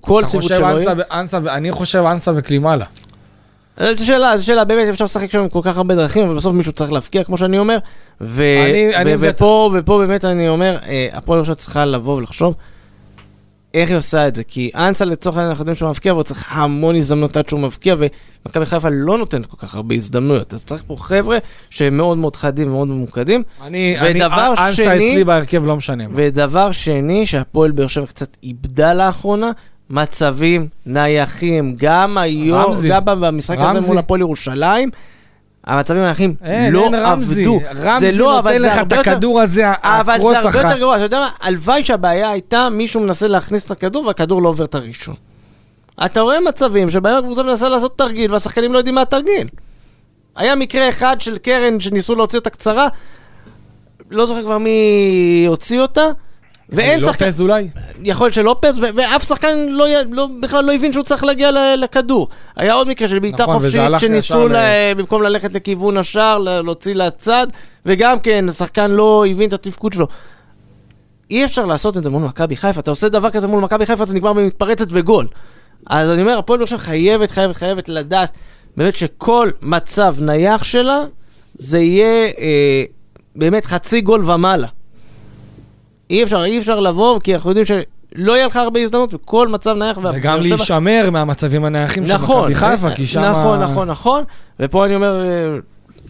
כל 0.00 0.22
ציוות 0.26 0.48
שלו 0.48 0.78
יהיה. 0.78 0.92
אנסה, 1.12 1.38
אני 1.38 1.72
חושב 1.72 2.04
אנסה 2.06 2.32
וקלימאלה. 2.36 2.84
זו 3.80 4.06
שאלה, 4.06 4.38
זו 4.38 4.46
שאלה, 4.46 4.64
באמת 4.64 4.88
אפשר 4.88 5.04
לשחק 5.04 5.30
שם 5.30 5.40
עם 5.40 5.48
כל 5.48 5.60
כך 5.62 5.76
הרבה 5.76 5.94
דרכים, 5.94 6.24
אבל 6.24 6.36
בסוף 6.36 6.52
מישהו 6.54 6.72
צריך 6.72 6.92
להפקיע, 6.92 7.24
כמו 7.24 7.36
שאני 7.36 7.58
אומר. 7.58 7.78
ו- 8.20 8.66
אני, 8.70 8.96
אני 8.96 9.12
ופה, 9.18 9.70
ופה 9.74 9.98
באמת 9.98 10.24
אני 10.24 10.48
אומר, 10.48 10.76
אה, 10.86 11.08
הפועל 11.12 11.36
ירושלים 11.36 11.56
צריכה 11.56 11.84
לבוא 11.84 12.16
ולחשוב 12.16 12.54
איך 13.74 13.90
היא 13.90 13.98
עושה 13.98 14.28
את 14.28 14.36
זה. 14.36 14.44
כי 14.44 14.70
אנסה 14.74 15.04
לצורך 15.04 15.36
העניין 15.36 15.50
אנחנו 15.50 15.62
יודעים 15.62 15.74
שהוא 15.74 15.90
מבקיע, 15.90 16.12
והוא 16.12 16.22
צריך 16.22 16.44
המון 16.48 16.96
הזדמנות 16.96 17.36
עד 17.36 17.48
שהוא 17.48 17.60
מבקיע, 17.60 17.94
ומכבי 17.98 18.66
חיפה 18.66 18.88
לא 18.92 19.18
נותנת 19.18 19.46
כל 19.46 19.56
כך 19.56 19.74
הרבה 19.74 19.94
הזדמנויות. 19.94 20.54
אז 20.54 20.64
צריך 20.64 20.82
פה 20.86 20.96
חבר'ה 20.98 21.38
שהם 21.70 21.96
מאוד 21.96 22.18
מאוד 22.18 22.36
חדים 22.36 22.68
ומאוד 22.68 22.88
ממוקדים. 22.88 23.42
אני, 23.62 23.98
אני, 23.98 24.24
אנסה 24.24 24.96
אצלי 24.96 25.24
בהרכב 25.24 25.66
לא 25.66 25.76
משנה. 25.76 26.04
ודבר 26.14 26.72
שני, 26.72 27.26
שהפועל 27.26 27.70
באר 27.70 27.86
שבע 27.86 28.06
קצת 28.06 28.36
איבדה 28.42 28.94
לאחרונה, 28.94 29.50
מצבים 29.90 30.68
נייחים, 30.86 31.74
גם 31.76 32.18
היום, 32.18 32.60
רמזי. 32.60 32.88
גם 32.88 33.00
במשחק 33.04 33.58
רמזי. 33.58 33.78
הזה 33.78 33.86
מול 33.86 33.98
הפועל 33.98 34.20
ירושלים. 34.20 34.90
המצבים 35.64 36.02
הנייחים 36.02 36.34
לא 36.70 36.84
אין 36.84 36.94
רמזי. 36.94 37.40
עבדו. 37.40 37.60
רמזי 37.76 38.12
זה 38.12 38.18
לא, 38.18 38.38
אבל 38.38 38.58
זה 38.58 38.74
הרבה 38.74 38.96
יותר... 38.96 39.10
את 39.10 39.14
הכדור 39.14 39.42
הזה, 39.42 39.70
הקרוס 39.70 39.82
אחת. 39.82 40.00
אבל 40.00 40.20
זה 40.32 40.38
הרבה 40.58 40.60
יותר 40.60 40.78
גרוע, 40.78 40.96
אתה 40.96 41.04
יודע 41.04 41.18
מה? 41.18 41.30
הלוואי 41.40 41.84
שהבעיה 41.84 42.30
הייתה, 42.30 42.68
מישהו 42.68 43.00
מנסה 43.00 43.26
להכניס 43.26 43.66
את 43.66 43.70
הכדור 43.70 44.06
והכדור 44.06 44.42
לא 44.42 44.48
עובר 44.48 44.64
את 44.64 44.74
הראשון. 44.74 45.14
אתה 46.04 46.20
רואה 46.20 46.40
מצבים 46.40 46.90
שבהם 46.90 47.16
הקבוצה 47.16 47.42
מנסה 47.42 47.68
לעשות 47.68 47.98
תרגיל 47.98 48.32
והשחקנים 48.32 48.72
לא 48.72 48.78
יודעים 48.78 48.94
מה 48.94 49.02
התרגיל. 49.02 49.48
היה 50.36 50.54
מקרה 50.54 50.88
אחד 50.88 51.20
של 51.20 51.38
קרן 51.38 51.80
שניסו 51.80 52.14
להוציא 52.14 52.38
את 52.38 52.46
הקצרה, 52.46 52.88
לא 54.10 54.26
זוכר 54.26 54.42
כבר 54.42 54.58
מי 54.58 55.44
הוציא 55.48 55.80
אותה. 55.80 56.06
ואין 56.72 57.00
שחקן... 57.00 57.24
לופז 57.24 57.40
אולי? 57.40 57.68
יכול 58.02 58.24
להיות 58.24 58.34
שלופז, 58.34 58.78
ואף 58.94 59.28
שחקן 59.28 59.58
לא, 59.68 59.86
לא, 60.10 60.28
בכלל 60.40 60.64
לא 60.64 60.72
הבין 60.72 60.92
שהוא 60.92 61.04
צריך 61.04 61.24
להגיע 61.24 61.50
לכדור. 61.76 62.28
היה 62.56 62.72
עוד 62.72 62.88
מקרה 62.88 63.08
של 63.08 63.18
בעיטה 63.18 63.42
נכון, 63.42 63.54
חופשית, 63.54 63.80
שניסו 63.98 64.48
ל... 64.48 64.54
במקום 64.96 65.22
ללכת 65.22 65.52
לכיוון 65.52 65.96
השער, 65.96 66.38
להוציא 66.38 66.94
לצד, 66.94 67.46
וגם 67.86 68.20
כן, 68.20 68.44
השחקן 68.48 68.90
לא 68.90 69.24
הבין 69.30 69.48
את 69.48 69.52
התפקוד 69.52 69.92
שלו. 69.92 70.06
אי 71.30 71.44
אפשר 71.44 71.64
לעשות 71.64 71.96
את 71.96 72.04
זה 72.04 72.10
מול 72.10 72.22
מכבי 72.22 72.56
חיפה, 72.56 72.80
אתה 72.80 72.90
עושה 72.90 73.08
דבר 73.08 73.30
כזה 73.30 73.46
מול 73.46 73.62
מכבי 73.62 73.86
חיפה, 73.86 74.04
זה 74.04 74.14
נגמר 74.14 74.32
במתפרצת 74.32 74.86
וגול. 74.90 75.26
אז 75.86 76.10
אני 76.10 76.22
אומר, 76.22 76.38
הפועל 76.38 76.60
ירושלים 76.60 76.80
חייבת, 76.80 77.30
חייבת, 77.30 77.56
חייבת 77.56 77.88
לדעת 77.88 78.32
באמת 78.76 78.96
שכל 78.96 79.50
מצב 79.62 80.14
נייח 80.20 80.64
שלה, 80.64 81.00
זה 81.54 81.78
יהיה 81.78 82.30
אה, 82.38 82.84
באמת 83.36 83.64
חצי 83.64 84.00
גול 84.00 84.30
ומעלה. 84.30 84.66
אי 86.10 86.22
אפשר, 86.22 86.44
אי 86.44 86.58
אפשר 86.58 86.80
לבוא, 86.80 87.20
כי 87.20 87.34
אנחנו 87.34 87.50
יודעים 87.50 87.66
שלא 87.66 88.32
יהיה 88.32 88.46
לך 88.46 88.56
הרבה 88.56 88.80
הזדמנות, 88.80 89.14
וכל 89.14 89.48
מצב 89.48 89.76
נייח... 89.76 89.98
וגם 90.14 90.40
להישמר 90.40 91.10
מהמצבים 91.12 91.64
הנייחים 91.64 92.06
של 92.06 92.14
נכון, 92.14 92.50
מכבי 92.50 92.54
חיפה, 92.54 92.90
כי 92.90 93.06
שם... 93.06 93.20
נכון, 93.20 93.62
נכון, 93.62 93.88
נכון. 93.88 94.24
ופה 94.60 94.86
אני 94.86 94.94
אומר, 94.94 95.22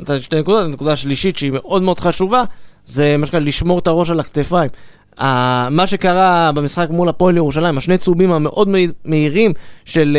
אה, 0.08 0.20
שתי 0.20 0.40
נקודות, 0.40 0.64
הנקודה 0.64 0.92
השלישית 0.92 1.38
שהיא 1.38 1.52
מאוד 1.52 1.82
מאוד 1.82 2.00
חשובה, 2.00 2.44
זה 2.84 3.16
מה 3.18 3.26
שנקרא 3.26 3.40
לשמור 3.40 3.78
את 3.78 3.86
הראש 3.86 4.10
על 4.10 4.20
הכתפיים. 4.20 4.70
Uh, 5.18 5.22
מה 5.70 5.86
שקרה 5.86 6.50
במשחק 6.54 6.86
מול 6.90 7.08
הפועל 7.08 7.36
ירושלים, 7.36 7.78
השני 7.78 7.98
צהובים 7.98 8.32
המאוד 8.32 8.68
מהירים 9.04 9.52
של 9.84 10.16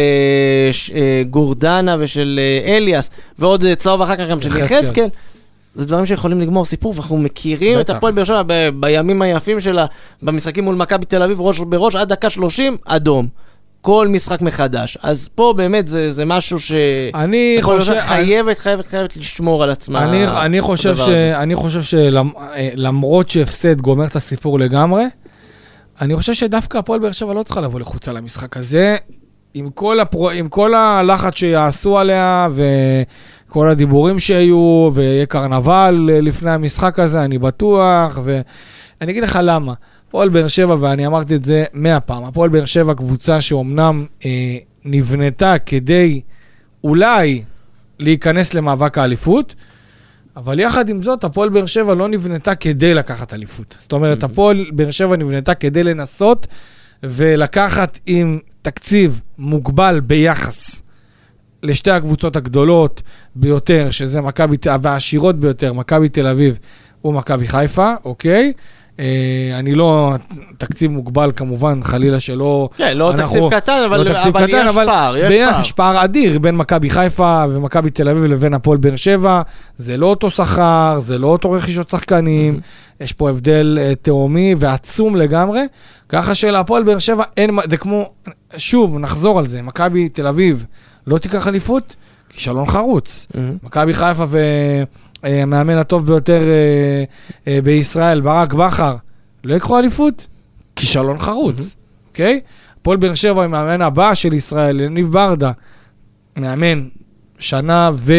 uh, 0.70 0.74
ש, 0.74 0.90
uh, 0.90 0.94
גורדנה 1.30 1.96
ושל 2.00 2.40
uh, 2.40 2.68
אליאס, 2.70 3.10
ועוד 3.40 3.64
uh, 3.64 3.76
צהוב 3.76 4.02
אחר 4.02 4.16
כך 4.16 4.24
גם 4.30 4.42
של 4.42 4.58
יחזקאל. 4.58 5.08
זה 5.76 5.86
דברים 5.86 6.06
שיכולים 6.06 6.42
לגמור 6.42 6.66
סיפור, 6.66 6.94
ואנחנו 6.96 7.18
מכירים 7.18 7.80
בטח. 7.80 7.92
את 7.92 7.98
הפועל 7.98 8.14
באר 8.14 8.24
שבע 8.24 8.44
ב- 8.48 8.70
בימים 8.80 9.22
היפים 9.22 9.60
שלה, 9.60 9.86
במשחקים 10.24 10.64
מול 10.64 10.76
מכבי 10.76 11.06
תל 11.06 11.24
אביב, 11.24 11.42
ראש 11.42 11.60
בראש, 11.60 11.96
עד 11.96 12.10
דקה 12.10 12.30
30, 12.30 12.78
אדום. 12.86 13.28
כל 13.82 14.08
משחק 14.08 14.42
מחדש. 14.42 14.98
אז 15.02 15.30
פה 15.36 15.54
באמת 15.58 15.88
זה, 15.88 16.12
זה 16.12 16.26
משהו 16.26 16.60
ש... 16.60 16.72
אני 17.16 17.58
חושב... 17.62 18.00
חייבת, 18.00 18.48
אני... 18.48 18.56
חייבת, 18.56 18.86
חייבת 18.86 19.18
לשמור 19.18 19.64
על 19.64 19.70
עצמה. 19.70 20.04
אני, 20.04 20.28
אני 20.28 20.62
חושב, 20.62 20.96
ש... 20.96 21.08
אני 21.10 21.56
חושב 21.56 21.82
שלמרות 21.82 23.30
שהפסד 23.30 23.82
גומר 23.82 24.06
את 24.06 24.16
הסיפור 24.16 24.60
לגמרי, 24.60 25.04
אני 26.02 26.16
חושב 26.16 26.34
שדווקא 26.34 26.78
הפועל 26.78 27.00
באר 27.00 27.12
שבע 27.12 27.34
לא 27.34 27.44
צריכה 27.44 27.62
לבוא 27.62 27.80
לחוצה 27.80 28.14
למשחק 28.14 28.58
הזה. 28.58 28.96
עם 29.54 29.70
כל, 29.70 30.00
הפר... 30.00 30.30
עם 30.30 30.50
כל 30.50 30.74
הלחץ 30.74 31.36
שיעשו 31.36 31.98
עליה, 31.98 32.48
ו... 32.52 32.64
כל 33.52 33.70
הדיבורים 33.70 34.20
שהיו, 34.20 34.90
ויהיה 34.94 35.26
קרנבל 35.26 36.10
לפני 36.22 36.52
המשחק 36.52 37.00
הזה, 37.00 37.24
אני 37.26 37.38
בטוח, 37.38 38.20
ואני 38.24 39.12
אגיד 39.12 39.24
לך 39.24 39.40
למה. 39.44 39.74
הפועל 40.08 40.30
באר 40.30 40.48
שבע, 40.48 40.76
ואני 40.80 41.08
אמרתי 41.08 41.36
את 41.36 41.46
זה 41.46 41.64
מאה 41.74 42.00
פעם, 42.00 42.24
הפועל 42.26 42.50
באר 42.50 42.66
שבע 42.66 42.94
קבוצה 42.94 43.42
שאומנם 43.42 44.06
אה, 44.26 44.58
נבנתה 44.86 45.56
כדי 45.66 46.22
אולי 46.84 47.44
להיכנס 48.00 48.54
למאבק 48.54 48.98
האליפות, 48.98 49.56
אבל 50.38 50.60
יחד 50.60 50.90
עם 50.90 51.04
זאת, 51.04 51.24
הפועל 51.24 51.50
באר 51.50 51.66
שבע 51.66 51.94
לא 51.94 52.08
נבנתה 52.08 52.56
כדי 52.56 52.94
לקחת 52.94 53.34
אליפות. 53.34 53.78
זאת 53.80 53.92
אומרת, 53.92 54.24
mm-hmm. 54.24 54.26
הפועל 54.26 54.66
באר 54.74 54.92
שבע 54.92 55.18
נבנתה 55.18 55.54
כדי 55.54 55.84
לנסות 55.84 56.48
ולקחת 57.04 58.00
עם 58.06 58.40
תקציב 58.62 59.22
מוגבל 59.38 60.00
ביחס 60.00 60.82
לשתי 61.64 61.92
הקבוצות 61.92 62.36
הגדולות 62.36 63.02
ביותר, 63.36 63.92
שזה 63.92 64.22
מכבי, 64.22 64.56
והעשירות 64.82 65.40
ביותר, 65.40 65.74
מכבי 65.74 66.10
תל 66.10 66.28
אביב 66.28 66.60
ומכבי 67.06 67.48
חיפה, 67.48 67.94
אוקיי? 68.06 68.54
אה, 69.00 69.60
אני 69.60 69.76
לא, 69.76 70.14
תקציב 70.58 70.92
מוגבל 70.92 71.32
כמובן, 71.36 71.80
חלילה 71.84 72.20
שלא... 72.20 72.70
כן, 72.78 72.98
לא 72.98 73.12
אנחנו, 73.12 73.36
תקציב 73.36 73.60
קטן, 73.60 73.84
אבל, 73.86 73.98
לא 73.98 74.14
תקציב 74.14 74.38
אבל 74.38 74.48
קטן, 74.48 74.64
יש 74.64 74.68
אבל 74.68 74.86
פער, 74.86 75.18
יש 75.18 75.24
פער. 75.24 75.62
יש 75.62 75.72
פער 75.72 76.04
אדיר 76.04 76.40
בין 76.40 76.56
מכבי 76.56 76.90
חיפה 76.90 77.46
ומכבי 77.50 77.90
תל 77.90 78.10
אביב 78.10 78.24
לבין 78.24 78.54
הפועל 78.54 78.78
באר 78.78 78.96
שבע. 78.96 79.42
זה 79.78 79.98
לא 79.98 80.06
אותו 80.06 80.30
שכר, 80.30 81.00
זה 81.02 81.18
לא 81.18 81.28
אותו 81.28 81.52
רכישות 81.52 81.90
שחקנים, 81.90 82.60
mm-hmm. 82.60 83.04
יש 83.04 83.14
פה 83.14 83.30
הבדל 83.30 83.80
uh, 83.82 83.96
תהומי 84.02 84.56
ועצום 84.58 85.16
לגמרי. 85.16 85.62
ככה 86.10 86.36
שלהפועל 86.36 86.84
באר 86.84 87.00
שבע 87.00 87.24
אין, 87.38 87.58
זה 87.70 87.78
כמו, 87.78 88.10
שוב, 88.58 88.98
נחזור 88.98 89.40
על 89.40 89.48
זה, 89.48 89.62
מכבי 89.62 90.10
תל 90.10 90.28
אביב 90.28 90.66
לא 91.12 91.18
תיקח 91.18 91.48
אליפות, 91.48 91.96
כישלון 92.30 92.66
חרוץ. 92.66 93.28
Mm-hmm. 93.32 93.38
מכבי 93.64 93.94
חיפה 93.94 94.26
והמאמן 95.24 95.78
הטוב 95.78 96.06
ביותר 96.06 96.42
אה, 96.42 97.04
אה, 97.48 97.62
בישראל, 97.62 98.22
ברק 98.22 98.54
בכר, 98.54 98.96
לא 99.44 99.56
יקחו 99.56 99.80
אליפות, 99.80 100.28
כישלון 100.76 101.20
חרוץ, 101.20 101.76
אוקיי? 102.10 102.40
Mm-hmm. 102.44 102.78
הפועל 102.82 102.98
באר 102.98 103.14
שבע 103.14 103.44
עם 103.44 103.54
המאמן 103.54 103.82
הבא 103.82 104.14
של 104.14 104.34
ישראל, 104.34 104.80
יניב 104.80 105.12
ברדה, 105.12 105.52
מאמן 106.38 106.88
שנה 107.40 107.92
ו... 107.94 108.14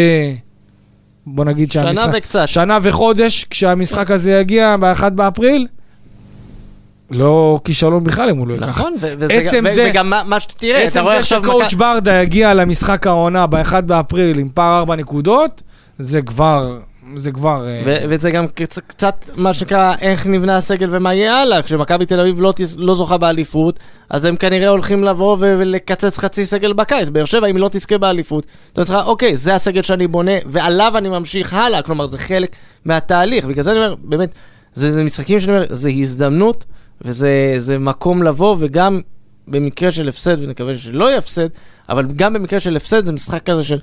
בוא 1.26 1.44
נגיד 1.44 1.72
שהמשחק... 1.72 2.04
שנה 2.04 2.18
וקצת. 2.18 2.48
שנה 2.48 2.78
וחודש, 2.82 3.44
כשהמשחק 3.50 4.10
הזה 4.10 4.32
יגיע 4.32 4.76
ב-1 4.80 5.10
באפריל, 5.10 5.66
לא 7.12 7.60
כישלון 7.64 8.04
בכלל 8.04 8.30
אם 8.30 8.36
הוא 8.38 8.48
לא 8.48 8.54
ייקח. 8.54 8.68
נכון, 8.68 8.94
עצם 9.30 9.64
זה, 9.74 9.86
וגם 9.90 10.12
מה 10.26 10.40
שתראה, 10.40 10.86
אתה 10.86 11.00
רואה 11.00 11.18
עכשיו... 11.18 11.38
עצם 11.40 11.48
זה 11.48 11.52
שקואוצ' 11.54 11.74
ברדה 11.74 12.22
יגיע 12.22 12.54
למשחק 12.54 13.06
העונה 13.06 13.46
ב-1 13.46 13.80
באפריל 13.80 14.38
עם 14.38 14.48
פער 14.54 14.78
4 14.78 14.96
נקודות, 14.96 15.62
זה 15.98 16.22
כבר... 16.22 16.78
זה 17.16 17.32
כבר... 17.32 17.66
אה, 17.68 17.82
ו- 17.84 17.96
וזה 18.08 18.30
גם 18.30 18.46
קצ- 18.46 18.80
קצת 18.86 19.30
מה 19.36 19.54
שנקרא 19.54 19.94
איך 20.00 20.26
נבנה 20.26 20.56
הסגל 20.56 20.88
ומה 20.90 21.14
יהיה 21.14 21.34
הלאה. 21.42 21.62
כשמכבי 21.62 22.06
תל 22.06 22.20
אביב 22.20 22.40
לא, 22.40 22.52
תס- 22.56 22.76
לא 22.78 22.94
זוכה 22.94 23.16
באליפות, 23.16 23.78
אז 24.10 24.24
הם 24.24 24.36
כנראה 24.36 24.68
הולכים 24.68 25.04
לבוא 25.04 25.36
ו- 25.40 25.54
ולקצץ 25.58 26.18
חצי 26.18 26.46
סגל 26.46 26.72
בקיץ. 26.72 27.08
באר 27.08 27.24
שבע, 27.24 27.46
אם 27.46 27.56
לא 27.56 27.68
תזכה 27.72 27.98
באליפות, 27.98 28.46
אתה 28.72 28.84
צריך, 28.84 28.98
אוקיי, 29.06 29.36
זה 29.36 29.54
הסגל 29.54 29.82
שאני 29.82 30.06
בונה, 30.06 30.32
ועליו 30.46 30.92
אני 30.98 31.08
ממשיך 31.08 31.54
הלאה. 31.54 31.82
כלומר, 31.82 32.06
זה 32.06 32.18
חלק 32.18 32.56
מהתהליך. 32.84 33.44
בגלל 33.44 33.62
זה 33.64 33.70
אני 33.70 33.78
אומר, 33.78 33.94
באמת, 34.02 34.34
זה, 34.74 34.92
זה 34.92 35.04
משחקים 35.04 35.40
שאני 35.40 35.52
אומר, 35.56 35.66
זה 35.70 35.90
הזדמנות 36.00 36.64
וזה 37.04 37.78
מקום 37.78 38.22
לבוא, 38.22 38.56
וגם 38.58 39.00
במקרה 39.48 39.90
של 39.90 40.08
הפסד, 40.08 40.36
ונקווה 40.40 40.76
שלא 40.76 41.04
יהיה 41.04 41.18
הפסד, 41.18 41.48
אבל 41.88 42.06
גם 42.16 42.32
במקרה 42.32 42.60
של 42.60 42.76
הפסד 42.76 43.04
זה 43.04 43.12
משחק 43.12 43.42
כזה 43.42 43.64
של 43.64 43.78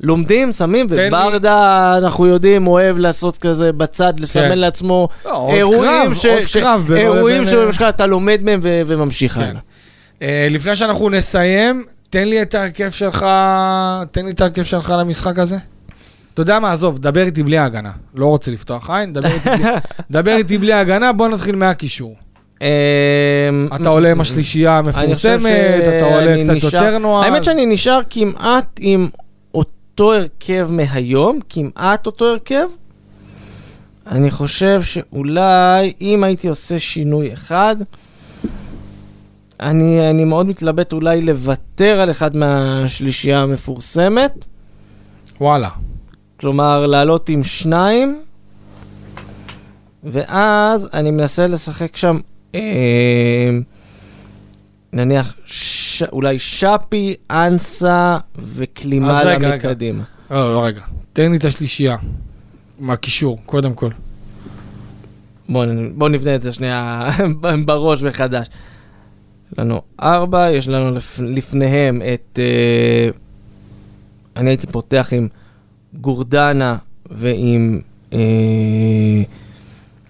לומדים, 0.00 0.52
שמים, 0.52 0.86
וברדה, 0.90 1.94
אנחנו 1.98 2.26
יודעים, 2.26 2.66
אוהב 2.66 2.98
לעשות 2.98 3.38
כזה 3.38 3.72
בצד, 3.72 4.12
לסמן 4.20 4.48
כן. 4.48 4.58
לעצמו 4.58 5.08
לא, 5.24 5.48
אירועים 5.52 6.14
ש... 6.14 6.26
עוד 6.26 6.42
קרב. 6.52 6.92
אירועים 6.92 7.42
שאתה 7.72 8.06
לומד 8.06 8.40
מהם 8.42 8.60
וממשיך 8.62 9.32
כן. 9.32 9.40
הלאה. 9.40 9.60
Uh, 10.18 10.22
לפני 10.50 10.76
שאנחנו 10.76 11.10
נסיים, 11.10 11.84
תן 12.10 12.28
לי 12.28 12.42
את 12.42 12.54
ההרכב 12.54 12.90
שלך, 12.90 13.26
תן 14.10 14.24
לי 14.24 14.30
את 14.30 14.40
ההרכב 14.40 14.62
שלך 14.62 14.94
למשחק 14.98 15.38
הזה. 15.38 15.56
אתה 16.34 16.42
יודע 16.42 16.58
מה, 16.58 16.72
עזוב, 16.72 16.98
דבר 16.98 17.22
איתי 17.22 17.42
בלי 17.42 17.58
ההגנה. 17.58 17.90
לא 18.14 18.26
רוצה 18.26 18.50
לפתוח 18.50 18.90
עין, 18.90 19.12
דבר 19.12 19.28
איתי, 19.28 19.62
דבר 20.10 20.36
איתי 20.36 20.58
בלי 20.58 20.72
ההגנה, 20.72 21.12
בוא 21.12 21.28
נתחיל 21.28 21.56
מהקישור. 21.56 22.16
אמ, 22.60 22.66
אתה 23.74 23.88
עולה 23.88 24.10
עם 24.10 24.20
השלישייה 24.20 24.78
המפורסמת, 24.78 25.82
אתה 25.96 26.04
עולה 26.04 26.36
קצת 26.44 26.54
יותר 26.62 26.98
נועז. 26.98 27.24
האמת 27.26 27.44
שאני 27.44 27.66
נשאר 27.66 28.00
כמעט 28.10 28.80
עם 28.80 29.08
אותו 29.54 30.12
הרכב 30.14 30.68
מהיום, 30.70 31.40
כמעט 31.48 32.06
אותו 32.06 32.26
הרכב. 32.26 32.66
אני 34.06 34.30
חושב 34.30 34.82
שאולי 34.82 35.92
אם 36.00 36.24
הייתי 36.24 36.48
עושה 36.48 36.78
שינוי 36.78 37.32
אחד, 37.32 37.76
אני, 39.60 40.10
אני 40.10 40.24
מאוד 40.24 40.46
מתלבט 40.46 40.92
אולי 40.92 41.20
לוותר 41.20 42.00
על 42.00 42.10
אחד 42.10 42.36
מהשלישייה 42.36 43.40
המפורסמת. 43.40 44.44
וואלה. 45.40 45.68
כלומר, 46.40 46.86
לעלות 46.86 47.28
עם 47.28 47.44
שניים, 47.44 48.20
ואז 50.04 50.88
אני 50.94 51.10
מנסה 51.10 51.46
לשחק 51.46 51.96
שם, 51.96 52.18
נניח, 54.92 55.34
ש... 55.44 56.02
אולי 56.02 56.38
שפי, 56.38 57.14
אנסה 57.30 58.18
וקלימלה 58.38 59.38
מקדימה. 59.56 60.02
לא, 60.30 60.54
לא, 60.54 60.64
רגע. 60.64 60.80
תן 61.12 61.30
לי 61.30 61.36
את 61.36 61.44
השלישייה. 61.44 61.96
מהקישור, 62.78 63.38
קודם 63.46 63.74
כל. 63.74 63.90
בואו 65.48 65.68
בוא 65.94 66.08
נבנה 66.08 66.34
את 66.34 66.42
זה 66.42 66.52
שנייה 66.52 67.10
בראש 67.66 68.02
מחדש. 68.02 68.46
יש 69.52 69.58
לנו 69.58 69.82
ארבע, 70.02 70.50
יש 70.50 70.68
לנו 70.68 70.94
לפ... 70.94 71.20
לפניהם 71.24 72.02
את... 72.14 72.38
אה, 72.38 73.10
אני 74.36 74.50
הייתי 74.50 74.66
פותח 74.66 75.08
עם 75.12 75.28
גורדנה 75.94 76.76
ועם... 77.10 77.80
אה, 78.12 78.18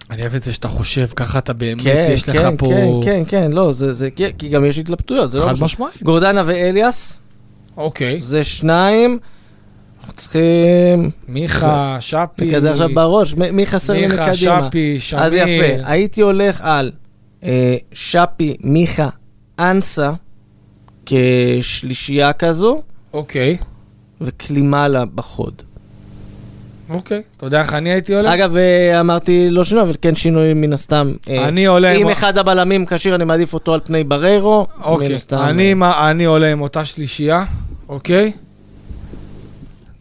אני 0.09 0.21
אוהב 0.21 0.35
את 0.35 0.43
זה 0.43 0.53
שאתה 0.53 0.67
חושב, 0.67 1.07
ככה 1.15 1.39
אתה 1.39 1.53
באמת, 1.53 1.83
כן, 1.83 2.09
יש 2.11 2.23
כן, 2.23 2.31
לך 2.31 2.41
כן, 2.41 2.57
פה... 2.57 2.67
כן, 2.69 2.85
כן, 3.05 3.23
כן, 3.27 3.51
לא, 3.51 3.71
זה, 3.71 3.93
זה, 3.93 4.09
כי 4.37 4.49
גם 4.49 4.65
יש 4.65 4.77
התלבטויות, 4.77 5.31
זה 5.31 5.39
לא 5.39 5.45
חד 5.45 5.63
משמעית. 5.63 6.03
גורדנה 6.03 6.43
ואליאס. 6.45 7.19
אוקיי. 7.77 8.19
זה 8.19 8.43
שניים. 8.43 9.19
אנחנו 9.99 10.13
צריכים... 10.13 11.09
מיכה. 11.27 11.97
שפי... 11.99 12.55
כזה 12.55 12.71
עכשיו 12.71 12.89
בראש, 12.93 13.33
מי 13.33 13.65
חסר 13.65 13.93
לי 13.93 14.07
מקדימה? 14.07 14.25
מיכה, 14.25 14.35
שפי, 14.35 14.99
שמיר. 14.99 15.23
אז 15.23 15.33
יפה, 15.33 15.85
הייתי 15.85 16.21
הולך 16.21 16.61
על 16.61 16.91
אה, 17.43 17.75
שפי, 17.93 18.55
מיכה, 18.63 19.09
אנסה, 19.59 20.11
כשלישייה 21.05 22.33
כזו. 22.33 22.81
אוקיי. 23.13 23.57
וקלימלה 24.21 25.05
בחוד. 25.05 25.61
אוקיי, 26.89 27.21
אתה 27.37 27.45
יודע 27.45 27.61
איך 27.61 27.73
אני 27.73 27.91
הייתי 27.91 28.15
עולה? 28.15 28.33
אגב, 28.33 28.57
אה, 28.57 28.99
אמרתי 28.99 29.47
לא 29.49 29.63
שינוי, 29.63 29.83
אבל 29.83 29.93
כן 30.01 30.15
שינוי 30.15 30.53
מן 30.53 30.73
הסתם. 30.73 31.13
אה, 31.29 31.47
אני 31.47 31.65
עולה 31.65 31.91
עם... 31.91 32.01
אם 32.01 32.09
אחד 32.09 32.37
הבלמים 32.37 32.85
כשיר, 32.85 33.15
אני 33.15 33.23
מעדיף 33.23 33.53
אותו 33.53 33.73
על 33.73 33.79
פני 33.83 34.03
בריירו. 34.03 34.67
אוקיי, 34.83 35.15
אני, 35.33 35.75
אני 36.09 36.25
עולה 36.25 36.51
עם 36.51 36.61
אותה 36.61 36.85
שלישייה, 36.85 37.43
אוקיי? 37.89 38.31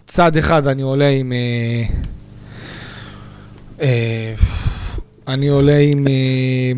צד 0.07 0.37
אחד 0.37 0.67
אני 0.67 0.83
עולה 0.83 1.09
עם... 1.09 1.33
אה, 1.33 1.85
אה, 3.81 4.35
אני 5.29 5.49
עולה 5.49 5.79
עם... 5.79 6.09
אה, 6.09 6.73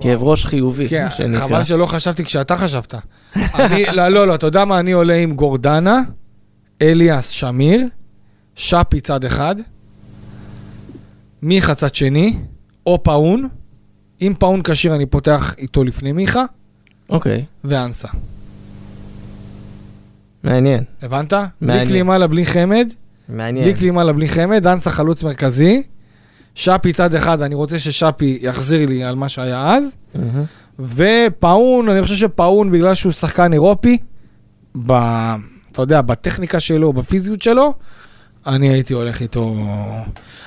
כאב 0.00 0.22
ראש 0.22 0.46
חיובי, 0.46 0.88
כן, 0.88 1.08
חבל 1.38 1.64
שלא 1.64 1.86
חשבתי 1.86 2.24
כשאתה 2.24 2.56
חשבת. 2.56 2.94
אני, 3.36 3.84
לא, 3.92 4.08
לא, 4.08 4.26
לא, 4.26 4.34
אתה 4.34 4.46
יודע 4.46 4.64
מה? 4.64 4.80
אני 4.80 4.92
עולה 4.92 5.14
עם 5.14 5.34
גורדנה, 5.34 6.00
אליאס 6.82 7.28
שמיר, 7.28 7.86
שפי 8.54 9.00
צד 9.00 9.24
אחד, 9.24 9.56
מיכה 11.42 11.74
צד 11.74 11.94
שני, 11.94 12.36
או 12.86 13.02
פאון. 13.02 13.48
אם 14.20 14.32
פאון 14.38 14.62
כשיר, 14.62 14.94
אני 14.94 15.06
פותח 15.06 15.54
איתו 15.58 15.84
לפני 15.84 16.12
מיכה. 16.12 16.44
אוקיי. 17.10 17.44
ואנסה. 17.64 18.08
מעניין. 20.42 20.84
הבנת? 21.02 21.32
מעניין. 21.32 21.54
בלי 21.60 21.88
כלימה 21.88 22.26
בלי 22.26 22.46
חמד. 22.46 22.92
מעניין. 23.28 23.64
בלי 23.64 23.74
כלימה 23.74 24.12
בלי 24.12 24.28
חמד, 24.28 24.66
אנסה 24.66 24.90
חלוץ 24.90 25.22
מרכזי. 25.22 25.82
שפי 26.54 26.92
צד 26.92 27.14
אחד, 27.14 27.42
אני 27.42 27.54
רוצה 27.54 27.78
ששפי 27.78 28.38
יחזיר 28.42 28.88
לי 28.88 29.04
על 29.04 29.14
מה 29.14 29.28
שהיה 29.28 29.74
אז. 29.74 29.96
ופאון, 30.78 31.88
אני 31.88 32.02
חושב 32.02 32.14
שפאון, 32.16 32.70
בגלל 32.70 32.94
שהוא 32.94 33.12
שחקן 33.12 33.52
אירופי, 33.52 33.98
ב, 34.86 34.92
אתה 35.76 35.82
יודע, 35.82 36.00
בטכניקה 36.00 36.60
שלו, 36.60 36.92
בפיזיות 36.92 37.42
שלו, 37.42 37.74
אני 38.46 38.68
הייתי 38.68 38.94
הולך 38.94 39.20
איתו... 39.20 39.54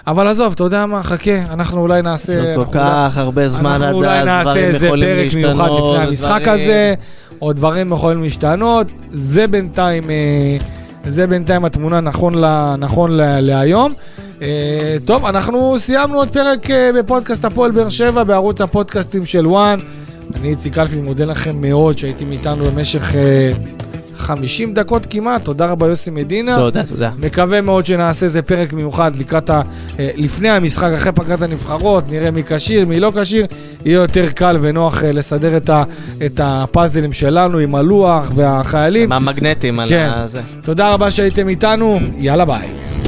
אבל 0.07 0.27
עזוב, 0.27 0.53
אתה 0.53 0.63
יודע 0.63 0.85
מה, 0.85 1.03
חכה, 1.03 1.37
אנחנו 1.53 1.81
אולי 1.81 2.01
נעשה... 2.01 2.33
יש 2.33 2.55
כל 2.55 2.65
כך 2.73 3.17
הרבה 3.17 3.47
זמן 3.47 3.83
עד 3.83 3.95
אז, 3.95 4.25
דברים 4.35 4.75
יכולים 4.75 5.17
להשתנות. 5.17 5.45
אנחנו 5.45 5.55
אולי 5.55 5.55
נעשה 5.55 5.55
איזה 5.59 5.59
פרק 5.59 5.59
מיוחד 5.59 5.69
לפני 5.71 6.07
המשחק 6.07 6.47
הזה, 6.47 6.93
או 7.41 7.53
דברים 7.53 7.91
יכולים 7.91 8.23
להשתנות. 8.23 8.91
זה 9.11 9.47
בינתיים, 9.47 10.09
אה, 10.09 10.57
זה 11.07 11.27
בינתיים 11.27 11.65
התמונה 11.65 12.01
נכון, 12.01 12.33
לה, 12.33 12.75
נכון 12.77 13.11
לה, 13.11 13.41
להיום. 13.41 13.93
אה, 14.41 14.97
טוב, 15.05 15.25
אנחנו 15.25 15.79
סיימנו 15.79 16.17
עוד 16.17 16.29
פרק 16.29 16.71
אה, 16.71 16.91
בפודקאסט 16.99 17.45
הפועל 17.45 17.71
באר 17.71 17.89
שבע, 17.89 18.23
בערוץ 18.23 18.61
הפודקאסטים 18.61 19.25
של 19.25 19.47
וואן. 19.47 19.79
אני 20.35 20.49
איציק 20.49 20.77
אלפי, 20.77 21.01
מודה 21.01 21.25
לכם 21.25 21.61
מאוד 21.61 21.97
שהייתם 21.97 22.31
איתנו 22.31 22.65
במשך 22.65 23.15
50 24.19 24.73
דקות 24.73 25.05
כמעט. 25.09 25.43
תודה 25.43 25.65
רבה 25.65 25.87
יוסי 25.87 26.11
מדינה. 26.11 26.55
תודה, 26.55 26.85
תודה. 26.85 27.11
מקווה 27.19 27.61
מאוד 27.61 27.85
שנעשה 27.85 28.25
איזה 28.25 28.41
פרק 28.41 28.73
מיוחד 28.73 29.15
לקראת 29.15 29.49
ה... 29.49 29.61
לפני 29.99 30.49
המשחק, 30.49 30.91
אחרי 30.97 31.11
פגרת 31.11 31.41
הנבחרות, 31.41 32.03
נראה 32.09 32.31
מי 32.31 32.43
כשיר, 32.47 32.85
מי 32.85 32.99
לא 32.99 33.11
כשיר. 33.21 33.45
יהיה 33.85 33.95
יותר 33.95 34.29
קל 34.29 34.57
ונוח 34.61 35.03
לסדר 35.03 35.57
את, 35.57 35.69
ה... 35.69 35.83
את 36.25 36.39
הפאזלים 36.43 37.11
שלנו 37.11 37.57
עם 37.57 37.75
הלוח 37.75 38.31
והחיילים. 38.35 39.03
עם 39.03 39.11
המגנטים 39.11 39.79
כן. 39.89 39.95
על 39.95 40.19
הזה. 40.23 40.41
תודה 40.63 40.89
רבה 40.89 41.11
שהייתם 41.11 41.49
איתנו, 41.49 41.99
יאללה 42.17 42.45
ביי. 42.45 42.98